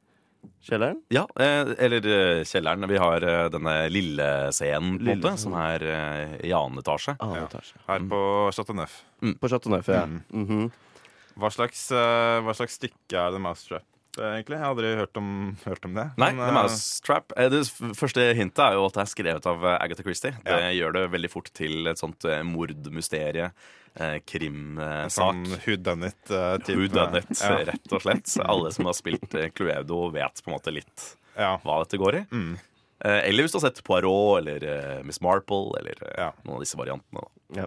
kjelleren. 0.65 1.01
Ja, 1.11 1.27
eh, 1.39 1.73
eller 1.79 2.07
eh, 2.07 2.43
kjelleren. 2.49 2.87
Vi 2.89 2.97
har 3.01 3.23
eh, 3.25 3.49
denne 3.55 3.77
lille 3.91 4.29
scenen, 4.53 4.99
på 4.99 5.03
en 5.03 5.07
Lille 5.07 5.23
måte, 5.23 5.37
scenen. 5.37 5.45
som 5.45 5.55
er 5.61 5.83
eh, 5.83 6.37
i 6.49 6.53
annen 6.53 6.79
etasje. 6.83 7.17
Annen 7.21 7.41
Ja. 7.43 7.47
etasje. 7.49 7.79
Her 7.89 8.01
på 8.11 8.21
Chateau 8.55 8.75
Neuf. 8.79 8.99
På 9.41 9.49
Chateau 9.53 9.71
Neuf, 9.75 9.89
ja. 9.89 10.05
Mm. 10.07 10.23
Mhm. 10.33 10.71
Hva 11.39 11.51
slags, 11.55 11.91
eh, 11.95 12.41
hva 12.43 12.55
slags 12.59 12.75
stykke 12.81 13.15
er 13.15 13.31
The 13.31 13.39
Mousetrap, 13.39 13.85
eh, 14.19 14.25
egentlig? 14.41 14.57
Jeg 14.59 14.65
har 14.65 14.75
aldri 14.75 14.95
hørt 14.99 15.17
om, 15.21 15.57
hørt 15.65 15.85
om 15.87 15.95
det. 15.95 16.07
Nei, 16.19 16.33
Men, 16.33 16.37
The 16.43 16.49
eh, 16.51 16.57
Mousetrap. 16.63 17.33
Eh, 17.37 17.49
Det 17.49 17.61
f- 17.67 17.95
første 17.95 18.35
hintet 18.35 18.59
er 18.65 18.73
jo 18.75 18.87
at 18.87 18.95
det 18.95 19.03
er 19.05 19.13
skrevet 19.15 19.47
av 19.47 19.65
eh, 19.65 19.79
Agatha 19.85 20.03
Christie. 20.03 20.33
Det 20.45 20.59
Ja. 20.59 20.71
gjør 20.75 20.93
det 20.99 21.11
veldig 21.13 21.31
fort 21.31 21.51
til 21.55 21.87
et 21.87 21.97
sånt 21.99 22.25
eh, 22.25 22.43
mordmysterie. 22.43 23.53
Eh, 23.99 24.19
Krimsak. 24.25 25.11
Sånn 25.11 25.45
who 25.67 25.77
done 25.77 26.07
it 26.07 26.19
type. 26.29 26.77
Who 26.77 26.87
done 26.89 27.19
it, 27.19 27.33
Ja. 27.43 27.57
rett 27.67 27.93
og 27.93 28.03
slett. 28.05 28.37
Alle 28.45 28.71
som 28.73 28.85
har 28.87 28.95
spilt 28.95 29.35
eh, 29.35 29.49
Cluedo, 29.51 30.09
vet 30.15 30.43
på 30.45 30.53
en 30.53 30.57
måte 30.59 30.73
litt 30.73 31.17
Ja. 31.37 31.57
hva 31.65 31.81
dette 31.85 31.99
går 31.99 32.15
i. 32.21 32.25
Mm. 32.31 32.59
Eh, 33.05 33.29
Eller 33.29 33.43
hvis 33.45 33.53
du 33.53 33.59
har 33.61 33.69
sett 33.71 33.83
Poirot 33.87 34.39
eller 34.41 34.65
eh, 34.65 35.03
Miss 35.07 35.21
Marple 35.21 35.73
eller 35.81 35.97
eh, 36.03 36.15
Ja. 36.19 36.33
noen 36.45 36.57
av 36.57 36.61
disse 36.65 36.77
variantene. 36.79 37.27
Da. 37.55 37.67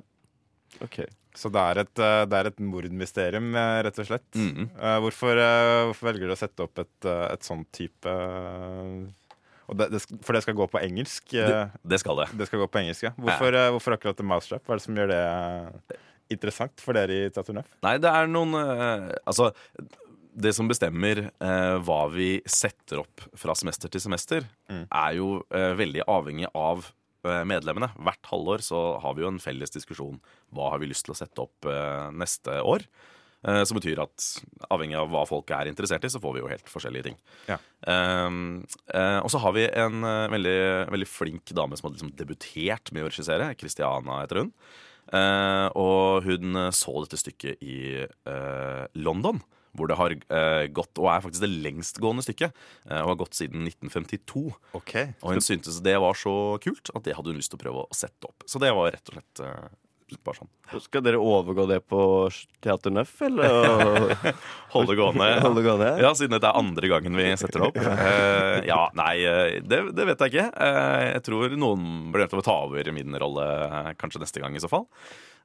Ok. 0.81 1.01
Så 1.35 1.47
det 1.51 1.61
er 1.63 1.77
et, 1.85 1.99
eh, 1.99 2.25
det 2.27 2.33
er 2.41 2.47
et 2.49 2.57
mordmysterium, 2.59 3.55
eh, 3.55 3.83
rett 3.83 3.99
og 3.99 4.05
slett. 4.07 4.31
Mm 4.35 4.69
Eh, 4.75 4.99
hvorfor, 4.99 5.37
eh, 5.39 5.85
hvorfor 5.87 6.11
velger 6.11 6.27
du 6.27 6.33
å 6.33 6.37
sette 6.39 6.59
opp 6.63 6.79
et, 6.79 7.05
eh, 7.05 7.27
et 7.33 7.39
sånn 7.47 7.65
type 7.71 8.05
eh, 8.05 9.07
og 9.71 9.77
det, 9.77 9.85
det, 9.93 10.01
For 10.25 10.33
det 10.33 10.41
skal 10.43 10.55
gå 10.55 10.67
på 10.67 10.81
engelsk? 10.83 11.33
eh, 11.33 11.47
Det, 11.47 11.71
det 11.87 11.99
skal 12.01 12.17
det. 12.17 12.27
det 12.37 12.47
skal 12.47 12.59
gå 12.59 12.67
på 12.67 12.79
engelsk, 12.83 13.03
ja. 13.03 13.11
Hvorfor, 13.15 13.53
ja. 13.55 13.69
hvorfor 13.71 13.95
akkurat 13.95 14.17
The 14.17 14.23
Mousetrap? 14.27 14.65
Hva 14.65 14.73
er 14.75 14.81
det 14.81 14.83
som 14.83 14.95
gjør 14.99 15.07
det 15.13 15.21
eh, 15.95 15.97
interessant 16.33 16.81
for 16.83 16.97
dere 16.97 17.17
i 17.25 17.27
Teater 17.33 17.57
Neuf? 17.57 17.67
Nei, 17.85 17.97
det 18.01 18.09
er 18.11 18.31
noen 18.31 18.55
uh, 18.57 19.11
Altså, 19.27 19.51
det 20.31 20.53
som 20.55 20.69
bestemmer 20.69 21.25
uh, 21.27 21.77
hva 21.83 22.05
vi 22.13 22.33
setter 22.49 23.03
opp 23.03 23.25
fra 23.37 23.55
semester 23.57 23.91
til 23.91 24.03
semester, 24.03 24.47
Mm. 24.71 24.85
er 24.87 25.15
jo 25.17 25.29
uh, 25.51 25.71
veldig 25.75 26.05
avhengig 26.07 26.47
av 26.55 26.89
medlemmene. 27.21 27.91
Hvert 28.01 28.25
halvår 28.31 28.63
så 28.65 28.79
har 29.03 29.13
vi 29.13 29.21
jo 29.21 29.27
en 29.29 29.35
felles 29.37 29.69
diskusjon. 29.69 30.15
Hva 30.57 30.71
har 30.73 30.79
vi 30.81 30.87
lyst 30.89 31.05
til 31.05 31.13
å 31.13 31.17
sette 31.19 31.43
opp 31.43 31.67
neste 32.17 32.55
år? 32.65 32.81
Som 33.41 33.77
betyr 33.77 34.01
at 34.01 34.25
avhengig 34.73 34.97
av 34.97 35.11
hva 35.13 35.21
folk 35.29 35.53
er 35.53 35.69
interessert 35.69 36.01
i, 36.05 36.09
så 36.09 36.17
får 36.21 36.33
vi 36.33 36.41
jo 36.41 36.49
helt 36.49 36.71
forskjellige 36.73 37.11
ting. 37.11 37.19
Ja. 37.45 37.59
Um, 37.85 38.63
uh, 38.89 39.19
og 39.21 39.29
så 39.33 39.41
har 39.41 39.53
vi 39.53 39.67
en 39.69 40.01
uh, 40.01 40.33
veldig, 40.33 40.57
veldig 40.95 41.09
flink 41.09 41.53
dame 41.57 41.77
som 41.77 41.91
har 41.91 41.93
liksom 41.93 42.15
debutert 42.17 42.89
med 42.89 43.05
å 43.05 43.11
regissere. 43.11 43.51
Christiana 43.61 44.23
heter 44.23 44.41
hun. 44.41 44.51
Eh, 45.11 45.67
og 45.79 46.27
hun 46.27 46.59
eh, 46.67 46.69
så 46.75 46.93
dette 47.03 47.19
stykket 47.19 47.63
i 47.65 47.79
eh, 48.05 48.85
London, 49.01 49.41
hvor 49.77 49.87
det 49.87 49.97
har 49.99 50.13
eh, 50.15 50.65
gått, 50.71 50.93
og 50.99 51.09
er 51.11 51.23
faktisk 51.23 51.45
det 51.45 51.51
lengstgående 51.65 52.25
stykket, 52.25 52.55
eh, 52.89 52.99
og 53.01 53.13
har 53.13 53.21
gått 53.23 53.39
siden 53.39 53.65
1952. 53.67 54.45
Okay. 54.81 55.13
Og 55.23 55.35
hun 55.35 55.45
syntes 55.45 55.79
det 55.83 55.97
var 56.03 56.17
så 56.19 56.35
kult 56.63 56.91
at 56.95 57.07
det 57.07 57.15
hadde 57.17 57.33
hun 57.33 57.39
lyst 57.39 57.53
til 57.53 57.59
å 57.59 57.63
prøve 57.65 57.85
å 57.85 57.95
sette 57.95 58.27
opp. 58.29 58.47
Så 58.49 58.61
det 58.63 58.73
var 58.75 58.91
rett 58.95 59.11
og 59.11 59.17
slett 59.17 59.43
eh, 59.47 59.69
bare 60.19 60.41
sånn. 60.41 60.49
Skal 60.83 61.03
dere 61.05 61.19
overgå 61.21 61.65
det 61.69 61.79
på 61.89 62.01
Teater 62.63 62.93
Nøff, 62.93 63.13
eller 63.25 64.13
Hold 64.73 64.91
det 64.91 64.97
gående. 64.99 65.29
holde 65.43 65.63
gående? 65.65 65.89
Ja, 66.03 66.11
siden 66.17 66.35
dette 66.35 66.51
er 66.51 66.59
andre 66.59 66.91
gangen 66.91 67.17
vi 67.19 67.27
setter 67.39 67.63
det 67.63 67.71
opp. 67.71 67.81
Uh, 68.01 68.63
ja, 68.65 68.79
nei, 68.97 69.13
eh, 69.27 69.57
det, 69.63 69.77
det 69.95 70.05
vet 70.07 70.21
jeg 70.23 70.31
ikke. 70.33 70.47
Uh, 70.55 71.01
jeg 71.05 71.21
tror 71.27 71.53
noen 71.59 71.83
blir 72.11 72.25
nødt 72.25 72.33
til 72.33 72.41
å 72.41 72.45
ta 72.45 72.55
over 72.65 72.89
min 72.95 73.15
rolle 73.21 73.45
kanskje 74.01 74.23
neste 74.23 74.41
gang 74.43 74.55
i 74.57 74.63
så 74.63 74.69
fall. 74.71 74.87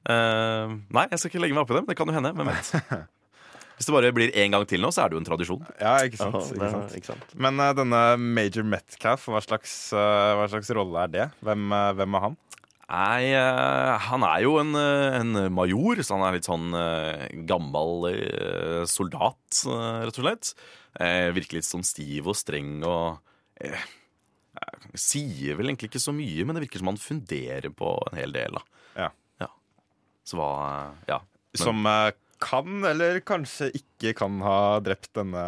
Uh, 0.07 0.79
nei, 0.93 1.05
jeg 1.11 1.21
skal 1.21 1.31
ikke 1.31 1.43
legge 1.43 1.57
meg 1.57 1.63
opp 1.65 1.73
i 1.73 1.77
det. 1.79 1.85
Det 1.91 1.97
kan 1.99 2.09
jo 2.09 2.17
hende. 2.17 2.33
Hvem 2.35 2.51
vet. 2.51 2.73
Hvis 3.77 3.85
det 3.85 3.93
bare 3.93 4.09
blir 4.15 4.33
én 4.33 4.53
gang 4.53 4.63
til 4.65 4.81
nå, 4.81 4.89
så 4.89 5.03
er 5.03 5.11
det 5.11 5.17
jo 5.17 5.21
en 5.21 5.27
tradisjon. 5.27 5.65
Ja, 5.77 5.99
ikke 6.01 6.17
sant. 6.17 6.37
ja, 6.49 6.55
ikke 6.55 6.71
sant. 6.73 6.95
ikke 6.97 7.09
sant. 7.11 7.35
Men 7.37 7.61
uh, 7.61 7.69
denne 7.77 8.01
Major 8.17 8.65
Metcalf, 8.65 9.27
hva 9.29 9.41
slags, 9.45 9.75
uh, 9.93 10.33
hva 10.39 10.47
slags 10.49 10.71
rolle 10.73 11.03
er 11.05 11.13
det? 11.13 11.27
Hvem, 11.45 11.67
uh, 11.69 11.91
hvem 11.99 12.17
er 12.17 12.25
han? 12.25 12.37
Nei, 12.87 13.33
eh, 13.35 13.97
han 14.07 14.23
er 14.23 14.43
jo 14.45 14.53
en, 14.61 14.69
eh, 14.79 15.17
en 15.19 15.33
major, 15.53 15.99
så 16.07 16.15
han 16.15 16.23
er 16.29 16.37
litt 16.37 16.47
sånn 16.47 16.69
eh, 16.77 17.25
gammel 17.49 18.07
soldat, 18.87 19.59
rett 20.05 20.15
og 20.15 20.23
slett. 20.23 20.53
Eh, 20.99 21.27
virker 21.35 21.59
litt 21.59 21.67
sånn 21.67 21.83
stiv 21.85 22.29
og 22.31 22.37
streng 22.39 22.79
og 22.87 23.19
eh, 23.61 23.83
Sier 24.97 25.53
vel 25.59 25.67
egentlig 25.69 25.91
ikke 25.91 26.01
så 26.01 26.09
mye, 26.15 26.41
men 26.47 26.55
det 26.57 26.63
virker 26.63 26.81
som 26.81 26.87
han 26.89 26.97
funderer 26.97 27.67
på 27.77 27.91
en 28.07 28.17
hel 28.17 28.31
del. 28.33 28.55
da 28.95 29.09
Ja. 29.43 29.49
Så 30.25 30.39
hva 30.39 30.47
Ja. 31.07 31.19
Men- 31.19 31.61
Som 31.61 31.83
kan, 32.39 32.83
eller 32.85 33.19
kanskje 33.21 33.71
ikke 33.77 34.15
kan 34.15 34.39
ha 34.41 34.79
drept 34.79 35.11
denne 35.13 35.43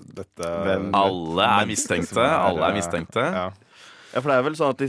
Dette 0.00 0.48
Hvem? 0.64 0.90
Alle 0.94 1.42
er 1.60 1.66
mistenkte. 1.68 2.24
Alle 2.24 2.70
er 2.70 2.74
mistenkte. 2.78 3.20
Ja. 3.20 3.44
Ja, 4.14 4.20
for 4.20 4.28
det 4.30 4.38
er 4.38 4.42
vel 4.48 4.56
sånn 4.56 4.70
at 4.70 4.78
de 4.78 4.88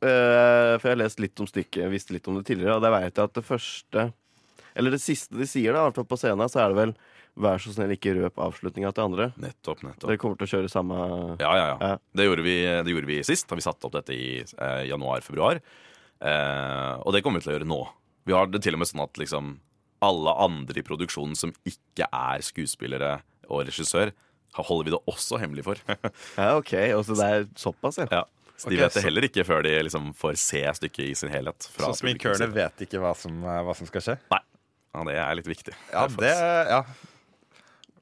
For 0.00 0.86
jeg 0.86 0.94
har 0.94 1.00
lest 1.02 1.20
litt 1.20 1.40
om 1.42 1.48
stykket, 1.48 1.90
visste 1.92 2.14
litt 2.16 2.28
om 2.30 2.38
det 2.38 2.46
tidligere, 2.48 2.78
og 2.78 2.84
der 2.84 2.94
vet 2.94 3.10
jeg 3.10 3.26
at 3.26 3.34
det 3.36 3.44
første 3.44 4.04
Eller 4.72 4.94
det 4.94 5.00
siste 5.02 5.36
de 5.36 5.44
sier, 5.44 5.74
da, 5.74 5.82
i 5.82 5.88
hvert 5.90 5.98
fall 5.98 6.08
på 6.08 6.16
scenen, 6.16 6.48
så 6.48 6.62
er 6.62 6.72
det 6.72 6.78
vel 6.78 6.94
'vær 7.40 7.60
så 7.62 7.72
snill, 7.74 7.92
ikke 7.94 8.14
røp 8.16 8.40
avslutninga 8.42 8.92
til 8.94 9.06
andre'. 9.06 9.28
Nettopp, 9.40 9.82
nettopp. 9.86 10.08
Dere 10.08 10.20
kommer 10.20 10.38
til 10.40 10.48
å 10.48 10.52
kjøre 10.54 10.70
samme 10.72 10.96
Ja, 11.40 11.52
ja, 11.56 11.66
ja. 11.72 11.76
Ja. 11.80 11.92
Det, 12.16 12.26
gjorde 12.26 12.44
vi, 12.46 12.56
det 12.64 12.94
gjorde 12.94 13.10
vi 13.10 13.20
sist, 13.26 13.48
da 13.48 13.58
vi 13.58 13.64
satte 13.66 13.86
opp 13.86 13.96
dette 13.96 14.16
i 14.16 14.40
eh, 14.40 14.84
januar-februar. 14.90 15.60
Eh, 16.20 16.94
og 17.00 17.14
det 17.14 17.22
kommer 17.24 17.40
vi 17.40 17.46
til 17.46 17.54
å 17.54 17.58
gjøre 17.58 17.70
nå. 17.70 17.80
Vi 18.28 18.36
har 18.36 18.50
det 18.50 18.62
til 18.64 18.76
og 18.76 18.82
med 18.82 18.90
sånn 18.90 19.04
at 19.04 19.20
liksom 19.20 19.54
alle 20.04 20.34
andre 20.40 20.80
i 20.80 20.86
produksjonen 20.86 21.36
som 21.36 21.52
ikke 21.68 22.08
er 22.08 22.44
skuespillere 22.44 23.18
og 23.50 23.64
regissør, 23.68 24.12
holder 24.56 24.88
vi 24.88 24.92
det 24.94 25.00
også 25.10 25.38
hemmelig 25.40 25.66
for. 25.66 25.80
Ja, 26.40 26.56
OK. 26.58 26.74
Og 26.96 27.04
så 27.06 27.16
det 27.18 27.26
er 27.26 27.48
såpass, 27.58 28.00
ja. 28.02 28.08
ja. 28.10 28.24
Så 28.60 28.70
de 28.70 28.76
vet 28.76 28.92
det 28.92 29.00
så- 29.00 29.06
heller 29.08 29.24
ikke 29.28 29.44
før 29.48 29.62
de 29.64 29.72
liksom 29.86 30.12
får 30.14 30.36
se 30.36 30.62
stykket 30.78 31.10
i 31.10 31.14
sin 31.14 31.30
helhet. 31.32 31.68
fra 31.72 31.86
Så 31.90 32.00
sminkørene 32.02 32.52
vet 32.52 32.76
ikke 32.86 33.00
hva 33.00 33.14
som, 33.16 33.42
eh, 33.44 33.62
hva 33.64 33.74
som 33.76 33.86
skal 33.88 34.00
skje? 34.04 34.18
Nei. 34.30 34.42
Ja, 34.94 35.04
det 35.06 35.14
er 35.22 35.34
litt 35.38 35.46
viktig. 35.46 35.74
Ja, 35.92 36.06
det, 36.08 36.34
ja. 36.68 36.82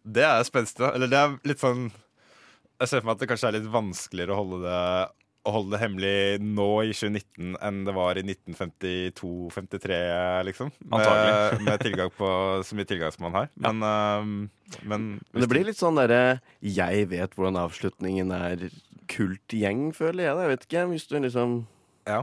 det 0.05 0.25
er 0.25 0.43
spenstig. 0.49 0.79
da. 0.79 0.91
Eller 0.97 1.07
det 1.07 1.19
er 1.19 1.39
litt 1.45 1.61
sånn 1.61 1.91
Jeg 2.81 2.89
ser 2.89 3.01
for 3.01 3.07
meg 3.09 3.17
at 3.17 3.21
det 3.25 3.29
kanskje 3.29 3.49
er 3.49 3.53
litt 3.59 3.73
vanskeligere 3.73 4.31
å 4.31 4.37
holde 4.39 4.61
det 4.63 5.09
å 5.49 5.53
holde 5.55 5.73
det 5.73 5.81
hemmelig 5.81 6.41
nå 6.45 6.67
i 6.85 6.93
2019 6.93 7.55
enn 7.65 7.79
det 7.87 7.95
var 7.97 8.19
i 8.21 8.23
1952-53, 8.23 10.45
liksom. 10.45 10.73
Med, 10.91 11.63
med 11.65 11.81
tilgang 11.81 12.11
på 12.19 12.29
så 12.67 12.77
mye 12.77 12.89
tilgang 12.89 13.13
som 13.15 13.25
man 13.29 13.37
har. 13.39 13.49
Men, 13.57 13.81
øhm, 13.81 14.35
men 14.83 15.07
Men 15.33 15.41
det 15.45 15.49
blir 15.49 15.65
litt 15.65 15.79
sånn 15.81 15.97
derre 15.97 16.41
Jeg 16.61 17.09
vet 17.09 17.33
hvordan 17.37 17.57
avslutningen 17.63 18.33
er 18.35 18.69
kultgjeng, 19.09 19.89
føler 19.97 20.25
jeg. 20.29 20.37
Jeg 20.45 20.55
vet 20.55 20.69
ikke. 20.69 20.87
Hvis 20.95 21.09
du 21.11 21.17
liksom 21.21 21.59
Ja. 22.09 22.23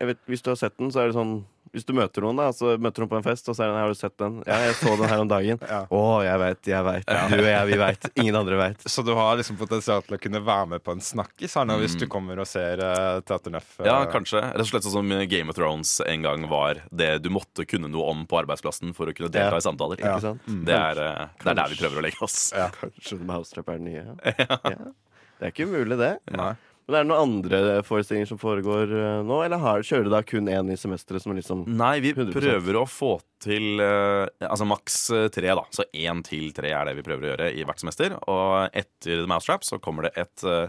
jeg 0.00 0.08
vet, 0.14 0.18
Hvis 0.28 0.42
du 0.42 0.50
har 0.52 0.56
sett 0.56 0.76
den, 0.78 0.90
så 0.90 1.02
er 1.04 1.06
det 1.10 1.16
sånn 1.18 1.40
Hvis 1.72 1.84
du 1.86 1.92
møter 1.94 2.24
noen, 2.24 2.34
da, 2.34 2.48
så 2.50 2.72
møter 2.82 2.98
noen 3.04 3.10
på 3.12 3.18
en 3.20 3.22
fest, 3.22 3.46
og 3.48 3.54
så 3.54 3.62
er 3.62 3.68
den, 3.70 3.76
'Har 3.78 3.88
du 3.92 3.94
sett 3.94 4.16
den?' 4.18 4.42
'Ja, 4.44 4.56
jeg 4.66 4.74
så 4.74 4.96
den 4.98 5.06
her 5.08 5.20
om 5.20 5.28
dagen'. 5.28 5.60
Ja. 5.70 5.86
oh, 5.88 6.18
jeg 6.20 6.36
veit, 6.40 6.62
jeg 6.66 6.82
veit. 6.82 7.06
Du 7.06 7.36
og 7.38 7.46
jeg, 7.46 7.66
vi 7.68 7.76
veit. 7.78 8.08
Ingen 8.18 8.34
andre 8.34 8.56
veit'. 8.58 8.82
Så 8.90 9.04
du 9.06 9.14
har 9.14 9.36
liksom 9.36 9.56
potensial 9.56 10.02
til 10.02 10.16
å 10.16 10.20
kunne 10.20 10.42
være 10.44 10.66
med 10.66 10.82
på 10.82 10.90
en 10.90 10.98
snakkis 10.98 11.54
her 11.54 11.64
nå, 11.66 11.78
hvis 11.78 11.94
du 11.96 12.08
kommer 12.08 12.40
og 12.40 12.48
ser 12.48 12.82
uh, 12.82 13.20
Teater 13.20 13.52
Nøff? 13.54 13.78
Uh, 13.78 13.86
Ja, 13.86 14.04
kanskje. 14.10 14.42
Rett 14.42 14.58
og 14.58 14.66
slett 14.66 14.82
sånn 14.82 14.98
som 14.98 15.28
Game 15.28 15.48
of 15.48 15.54
Thrones 15.54 16.00
en 16.04 16.22
gang 16.22 16.48
var 16.50 16.82
det 16.90 17.22
du 17.22 17.30
måtte 17.30 17.62
kunne 17.64 17.86
noe 17.88 18.02
om 18.10 18.26
på 18.26 18.42
arbeidsplassen 18.42 18.92
for 18.92 19.06
å 19.06 19.14
kunne 19.14 19.30
delta 19.30 19.54
Ja. 19.54 19.58
i 19.58 19.60
samtaler. 19.62 19.94
Ikke 19.96 20.20
sant? 20.20 20.42
Det, 20.66 20.74
er, 20.74 20.98
uh, 20.98 21.28
det 21.38 21.50
er 21.52 21.54
der 21.54 21.68
vi 21.68 21.76
prøver 21.78 22.02
å 22.02 22.02
legge 22.02 22.20
oss. 22.26 22.50
Ja. 22.52 22.66
Kanskje 22.70 23.20
Mousetrap 23.22 23.68
er 23.68 23.78
den 23.78 23.84
nye. 23.84 24.18
Ja. 24.26 24.74
Det 25.40 25.46
er 25.48 25.54
ikke 25.54 25.66
umulig, 25.70 25.96
det. 26.00 26.10
Nei. 26.36 26.50
Men 26.90 26.96
er 26.98 27.04
det 27.04 27.08
noen 27.12 27.22
andre 27.22 27.58
forestillinger 27.86 28.26
som 28.32 28.38
foregår 28.42 28.90
eh, 28.90 29.20
nå, 29.22 29.36
eller 29.46 29.60
har, 29.62 29.84
kjører 29.86 30.08
du 30.08 30.10
da 30.10 30.20
kun 30.26 30.48
én 30.50 30.72
i 30.74 30.76
semesteret 30.80 31.22
som 31.22 31.30
er 31.32 31.38
liksom 31.38 31.60
Nei, 31.78 32.00
vi 32.02 32.10
100%. 32.16 32.32
prøver 32.34 32.78
å 32.80 32.82
få 32.90 33.12
til 33.44 33.78
eh, 33.84 34.24
altså 34.48 34.66
maks 34.66 34.96
eh, 35.14 35.28
tre, 35.32 35.52
da. 35.54 35.62
Så 35.70 35.86
én 35.94 36.20
til 36.26 36.48
tre 36.56 36.72
er 36.74 36.90
det 36.90 36.96
vi 36.98 37.04
prøver 37.06 37.28
å 37.28 37.30
gjøre 37.32 37.50
i 37.54 37.62
hvert 37.68 37.80
semester. 37.84 38.16
Og 38.32 38.74
etter 38.74 39.22
The 39.22 39.28
Mousetrap 39.30 39.64
så 39.68 39.78
kommer 39.80 40.08
det 40.08 40.16
et, 40.24 40.44
eh, 40.50 40.66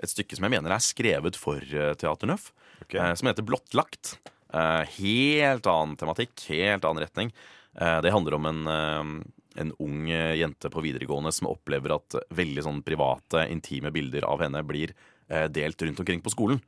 et 0.00 0.14
stykke 0.14 0.38
som 0.40 0.48
jeg 0.48 0.56
mener 0.56 0.72
er 0.72 0.82
skrevet 0.88 1.36
for 1.38 1.60
eh, 1.60 1.92
Teater 2.00 2.32
Nøff, 2.32 2.48
Ok. 2.86 2.96
eh, 2.96 3.12
som 3.20 3.28
heter 3.28 3.44
Blottlagt. 3.46 4.16
Eh, 4.48 4.82
helt 4.96 5.68
annen 5.68 5.98
tematikk, 6.00 6.32
helt 6.48 6.88
annen 6.88 7.04
retning. 7.04 7.34
Eh, 7.76 7.98
det 8.06 8.14
handler 8.16 8.38
om 8.40 8.48
en, 8.48 8.64
eh, 8.72 9.12
en 9.58 9.72
ung 9.82 10.08
eh, 10.10 10.36
jente 10.38 10.70
på 10.70 10.82
videregående 10.84 11.32
som 11.34 11.50
opplever 11.50 11.96
at 11.96 12.16
veldig 12.38 12.64
sånn 12.64 12.82
private, 12.86 13.44
intime 13.52 13.90
bilder 13.94 14.24
av 14.28 14.42
henne 14.44 14.62
blir 14.66 14.94
eh, 15.28 15.48
delt 15.50 15.82
rundt 15.82 16.00
omkring 16.04 16.22
på 16.24 16.32
skolen. 16.34 16.60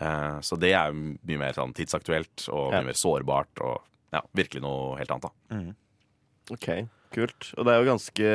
Eh, 0.00 0.38
Så 0.40 0.56
det 0.60 0.72
er 0.78 0.94
mye 0.94 1.38
mer 1.38 1.52
sånn 1.56 1.74
tidsaktuelt 1.76 2.48
og 2.48 2.70
mye 2.72 2.90
mer 2.92 2.98
sårbart. 2.98 3.60
Og 3.60 3.80
ja, 4.14 4.22
virkelig 4.34 4.62
noe 4.64 4.96
helt 4.98 5.10
annet. 5.10 5.28
da 5.50 5.60
OK, 6.50 6.66
kult. 7.14 7.48
Og 7.58 7.66
det 7.66 7.72
er 7.74 7.80
jo 7.82 7.88
ganske 7.90 8.30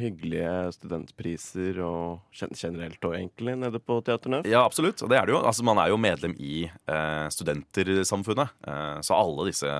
hyggelige 0.00 0.52
studentpriser 0.76 1.78
og 1.84 2.20
gen- 2.36 2.52
generelt 2.56 3.00
òg, 3.08 3.14
egentlig, 3.18 3.54
nede 3.60 3.80
på 3.80 3.98
Teater 4.04 4.32
Nøff. 4.32 4.48
Ja, 4.48 4.64
absolutt. 4.64 5.02
Og 5.04 5.10
det 5.12 5.18
er 5.20 5.26
det 5.28 5.34
jo. 5.36 5.40
Altså, 5.44 5.64
man 5.66 5.80
er 5.82 5.88
jo 5.92 5.98
medlem 6.00 6.34
i 6.38 6.64
eh, 6.68 7.26
Studentersamfunnet. 7.32 8.54
Eh, 8.66 9.00
så 9.04 9.16
alle 9.16 9.48
disse 9.50 9.72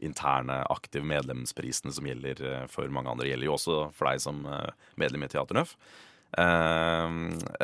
interne, 0.00 0.60
aktive 0.72 1.04
medlemsprisene 1.08 1.92
som 1.96 2.06
gjelder 2.08 2.44
eh, 2.48 2.66
for 2.72 2.88
mange 2.92 3.12
andre, 3.12 3.28
gjelder 3.30 3.48
jo 3.50 3.56
også 3.56 3.80
for 3.96 4.10
deg 4.12 4.20
som 4.24 4.44
eh, 4.48 4.70
medlem 5.00 5.24
i 5.24 5.32
Teater 5.32 5.60
Nøff. 5.60 5.76
Eh, 6.38 7.08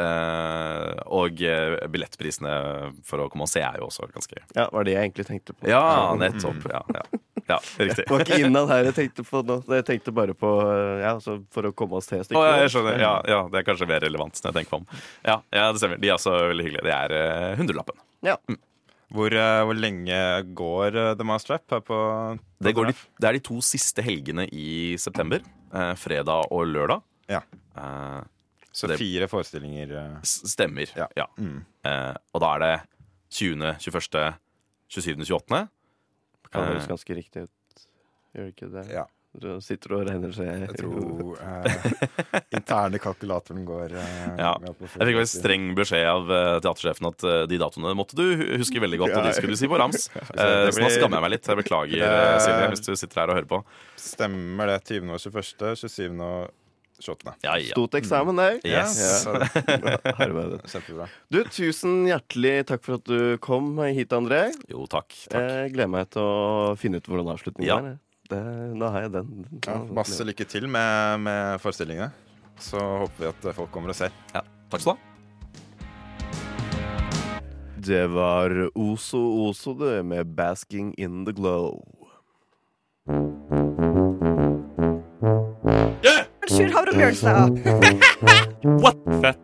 eh, 0.02 0.94
og 1.14 1.42
eh, 1.46 1.76
billettprisene 1.92 2.56
for 3.06 3.22
å 3.22 3.28
komme 3.32 3.46
og 3.46 3.52
se 3.52 3.62
er 3.62 3.78
jo 3.80 3.86
også 3.90 4.08
ganske 4.12 4.40
Ja, 4.56 4.68
var 4.72 4.86
det 4.88 4.96
jeg 4.96 5.04
egentlig 5.08 5.28
tenkte 5.28 5.54
på. 5.56 5.68
Ja, 5.70 6.12
nettopp. 6.18 6.66
Ja, 6.72 6.82
ja. 6.98 7.04
Ja 7.48 7.58
riktig. 7.78 8.04
Det 8.04 8.10
var 8.10 8.24
ikke 8.24 8.38
innad 8.46 8.68
her 8.72 8.84
jeg 8.88 8.94
tenkte 8.96 9.24
på 9.28 9.42
nå. 9.46 9.56
Jeg 9.76 9.84
tenkte 9.86 10.12
bare 10.14 10.34
på 10.34 10.50
eh, 10.66 11.02
ja, 11.04 11.12
for 11.54 11.68
å 11.68 11.72
komme 11.76 11.98
oss 12.00 12.06
til 12.10 12.22
stykket. 12.24 12.38
Oh, 12.40 12.46
ja, 12.46 12.56
jeg 12.64 12.72
skjønner. 12.74 12.98
Ja, 13.00 13.12
ja, 13.30 13.40
det 13.52 13.60
er 13.60 13.66
kanskje 13.68 13.88
mer 13.90 14.00
relevant 14.02 14.34
enn 14.40 14.48
jeg 14.50 14.56
tenker 14.60 14.70
på 14.74 14.80
om. 14.82 14.86
Ja, 15.24 15.36
ja, 15.54 15.66
det 15.72 15.82
stemmer. 15.82 16.00
De 16.02 16.08
er 16.10 16.16
også 16.18 16.34
veldig 16.52 16.66
hyggelige. 16.66 16.86
Det 16.88 16.94
er 16.96 17.16
eh, 17.20 17.56
hundrelappen. 17.60 18.00
Ja. 18.26 18.36
Hvor, 19.14 19.30
eh, 19.38 19.60
hvor 19.68 19.78
lenge 19.78 20.16
går 20.58 20.96
The 21.20 21.24
Mousetrap 21.28 21.70
her 21.76 21.82
på 21.86 21.98
Det, 22.66 22.72
går 22.74 22.88
de, 22.90 22.96
det 23.22 23.28
er 23.28 23.36
de 23.38 23.42
to 23.46 23.60
siste 23.62 24.02
helgene 24.02 24.48
i 24.50 24.96
september. 24.98 25.44
Eh, 25.70 25.92
fredag 26.00 26.50
og 26.50 26.66
lørdag. 26.66 27.04
Ja. 27.30 27.44
Eh, 27.78 28.24
Så 28.76 28.88
det- 28.90 28.98
fire 28.98 29.28
forestillinger. 29.30 29.92
eh. 29.96 30.18
stemmer. 30.26 30.90
Ja. 30.96 31.06
Ja. 31.16 31.26
Mm. 31.38 31.62
Eh, 31.86 32.14
og 32.34 32.40
da 32.42 32.50
er 32.56 32.58
det 32.66 32.74
20., 33.30 33.76
21., 33.78 34.34
27., 34.90 35.24
28. 35.24 35.68
Kan 36.56 36.64
det 36.64 36.72
høres 36.74 36.88
ganske 36.90 37.18
riktig 37.20 37.44
ut. 37.46 37.84
Gjør 38.36 38.48
det 38.48 38.54
ikke 38.56 38.72
det? 38.72 38.86
Ja. 38.96 39.04
Du 39.36 39.50
sitter 39.60 39.92
og 39.92 40.06
regner 40.08 40.30
seg 40.32 40.46
Jeg 40.48 40.78
tror 40.80 41.34
eh, 41.44 41.74
interne 42.56 42.96
kalkulatoren 43.04 43.66
går 43.68 43.92
eh, 44.00 44.30
Ja. 44.40 44.54
Jeg 44.64 44.76
fikk 44.80 45.02
vel 45.02 45.12
gass. 45.18 45.34
streng 45.36 45.66
beskjed 45.76 46.06
av 46.08 46.32
eh, 46.32 46.52
teatersjefen 46.64 47.08
at 47.10 47.26
eh, 47.28 47.42
de 47.50 47.58
datoene 47.60 47.92
måtte 47.98 48.16
du 48.16 48.24
huske 48.56 48.80
veldig 48.80 49.00
godt, 49.02 49.12
og 49.18 49.26
de 49.28 49.34
skulle 49.36 49.52
du 49.52 49.60
si 49.60 49.68
på 49.68 49.76
rams. 49.82 50.08
Eh, 50.16 50.22
blir... 50.32 50.72
så 50.72 50.86
nå 50.86 50.88
skammer 50.94 51.18
jeg 51.20 51.24
meg 51.26 51.34
litt. 51.36 51.50
Jeg 51.52 51.60
beklager, 51.60 52.00
Det- 52.00 52.14
eh, 52.16 52.38
Silje, 52.46 52.70
hvis 52.72 52.84
du 52.88 52.92
sitter 52.96 53.20
her 53.26 53.32
og 53.34 53.36
hører 53.42 53.50
på. 53.52 53.60
Stemmer 54.00 54.72
det. 54.72 54.78
20. 54.88 55.12
og 55.12 55.20
21., 55.20 55.76
27. 55.84 56.16
og 56.30 56.54
28. 57.00 57.34
Ja, 57.44 57.56
ja. 57.60 57.72
Stort 57.74 57.94
eksamen 57.98 58.36
det. 58.40 58.48
Yes. 58.68 58.96
Ja. 59.26 59.46
Kjempebra. 60.72 61.08
Du, 61.32 61.40
tusen 61.52 62.06
hjertelig 62.08 62.54
takk 62.70 62.84
for 62.86 62.98
at 63.00 63.04
du 63.08 63.36
kom 63.44 63.74
hit, 63.84 64.14
André. 64.16 64.46
Jo, 64.70 64.86
takk. 64.90 65.10
takk. 65.30 65.42
Jeg 65.42 65.74
gleder 65.76 65.92
meg 65.92 66.10
til 66.14 66.22
å 66.24 66.74
finne 66.80 67.00
ut 67.02 67.08
hvordan 67.10 67.32
avslutningen 67.34 67.68
Ja. 67.70 67.78
er. 67.94 67.98
Det, 68.26 68.38
da 68.80 68.88
har 68.90 69.04
jeg 69.06 69.12
den. 69.14 69.28
Ja, 69.68 69.76
masse 69.94 70.24
lykke 70.26 70.46
til 70.50 70.64
med, 70.66 71.20
med 71.22 71.60
forestillingene. 71.62 72.08
Så 72.58 72.80
håper 72.80 73.20
vi 73.20 73.28
at 73.30 73.46
folk 73.54 73.70
kommer 73.70 73.92
og 73.92 73.98
ser. 73.98 74.10
Ja, 74.34 74.42
takk 74.72 74.82
skal 74.82 74.96
du 74.96 74.96
ha. 74.96 75.12
Det 77.86 78.02
var 78.10 78.50
Oso 78.74 79.20
Oso, 79.46 79.76
det, 79.78 80.00
med 80.02 80.34
'Basking 80.34 80.94
in 80.98 81.24
the 81.24 81.32
Glow'. 81.32 81.78
Sjur 86.56 86.70
Havre 86.72 86.92
Bjørnstad. 86.96 87.50
What? 88.80 88.96
Fett. 89.20 89.38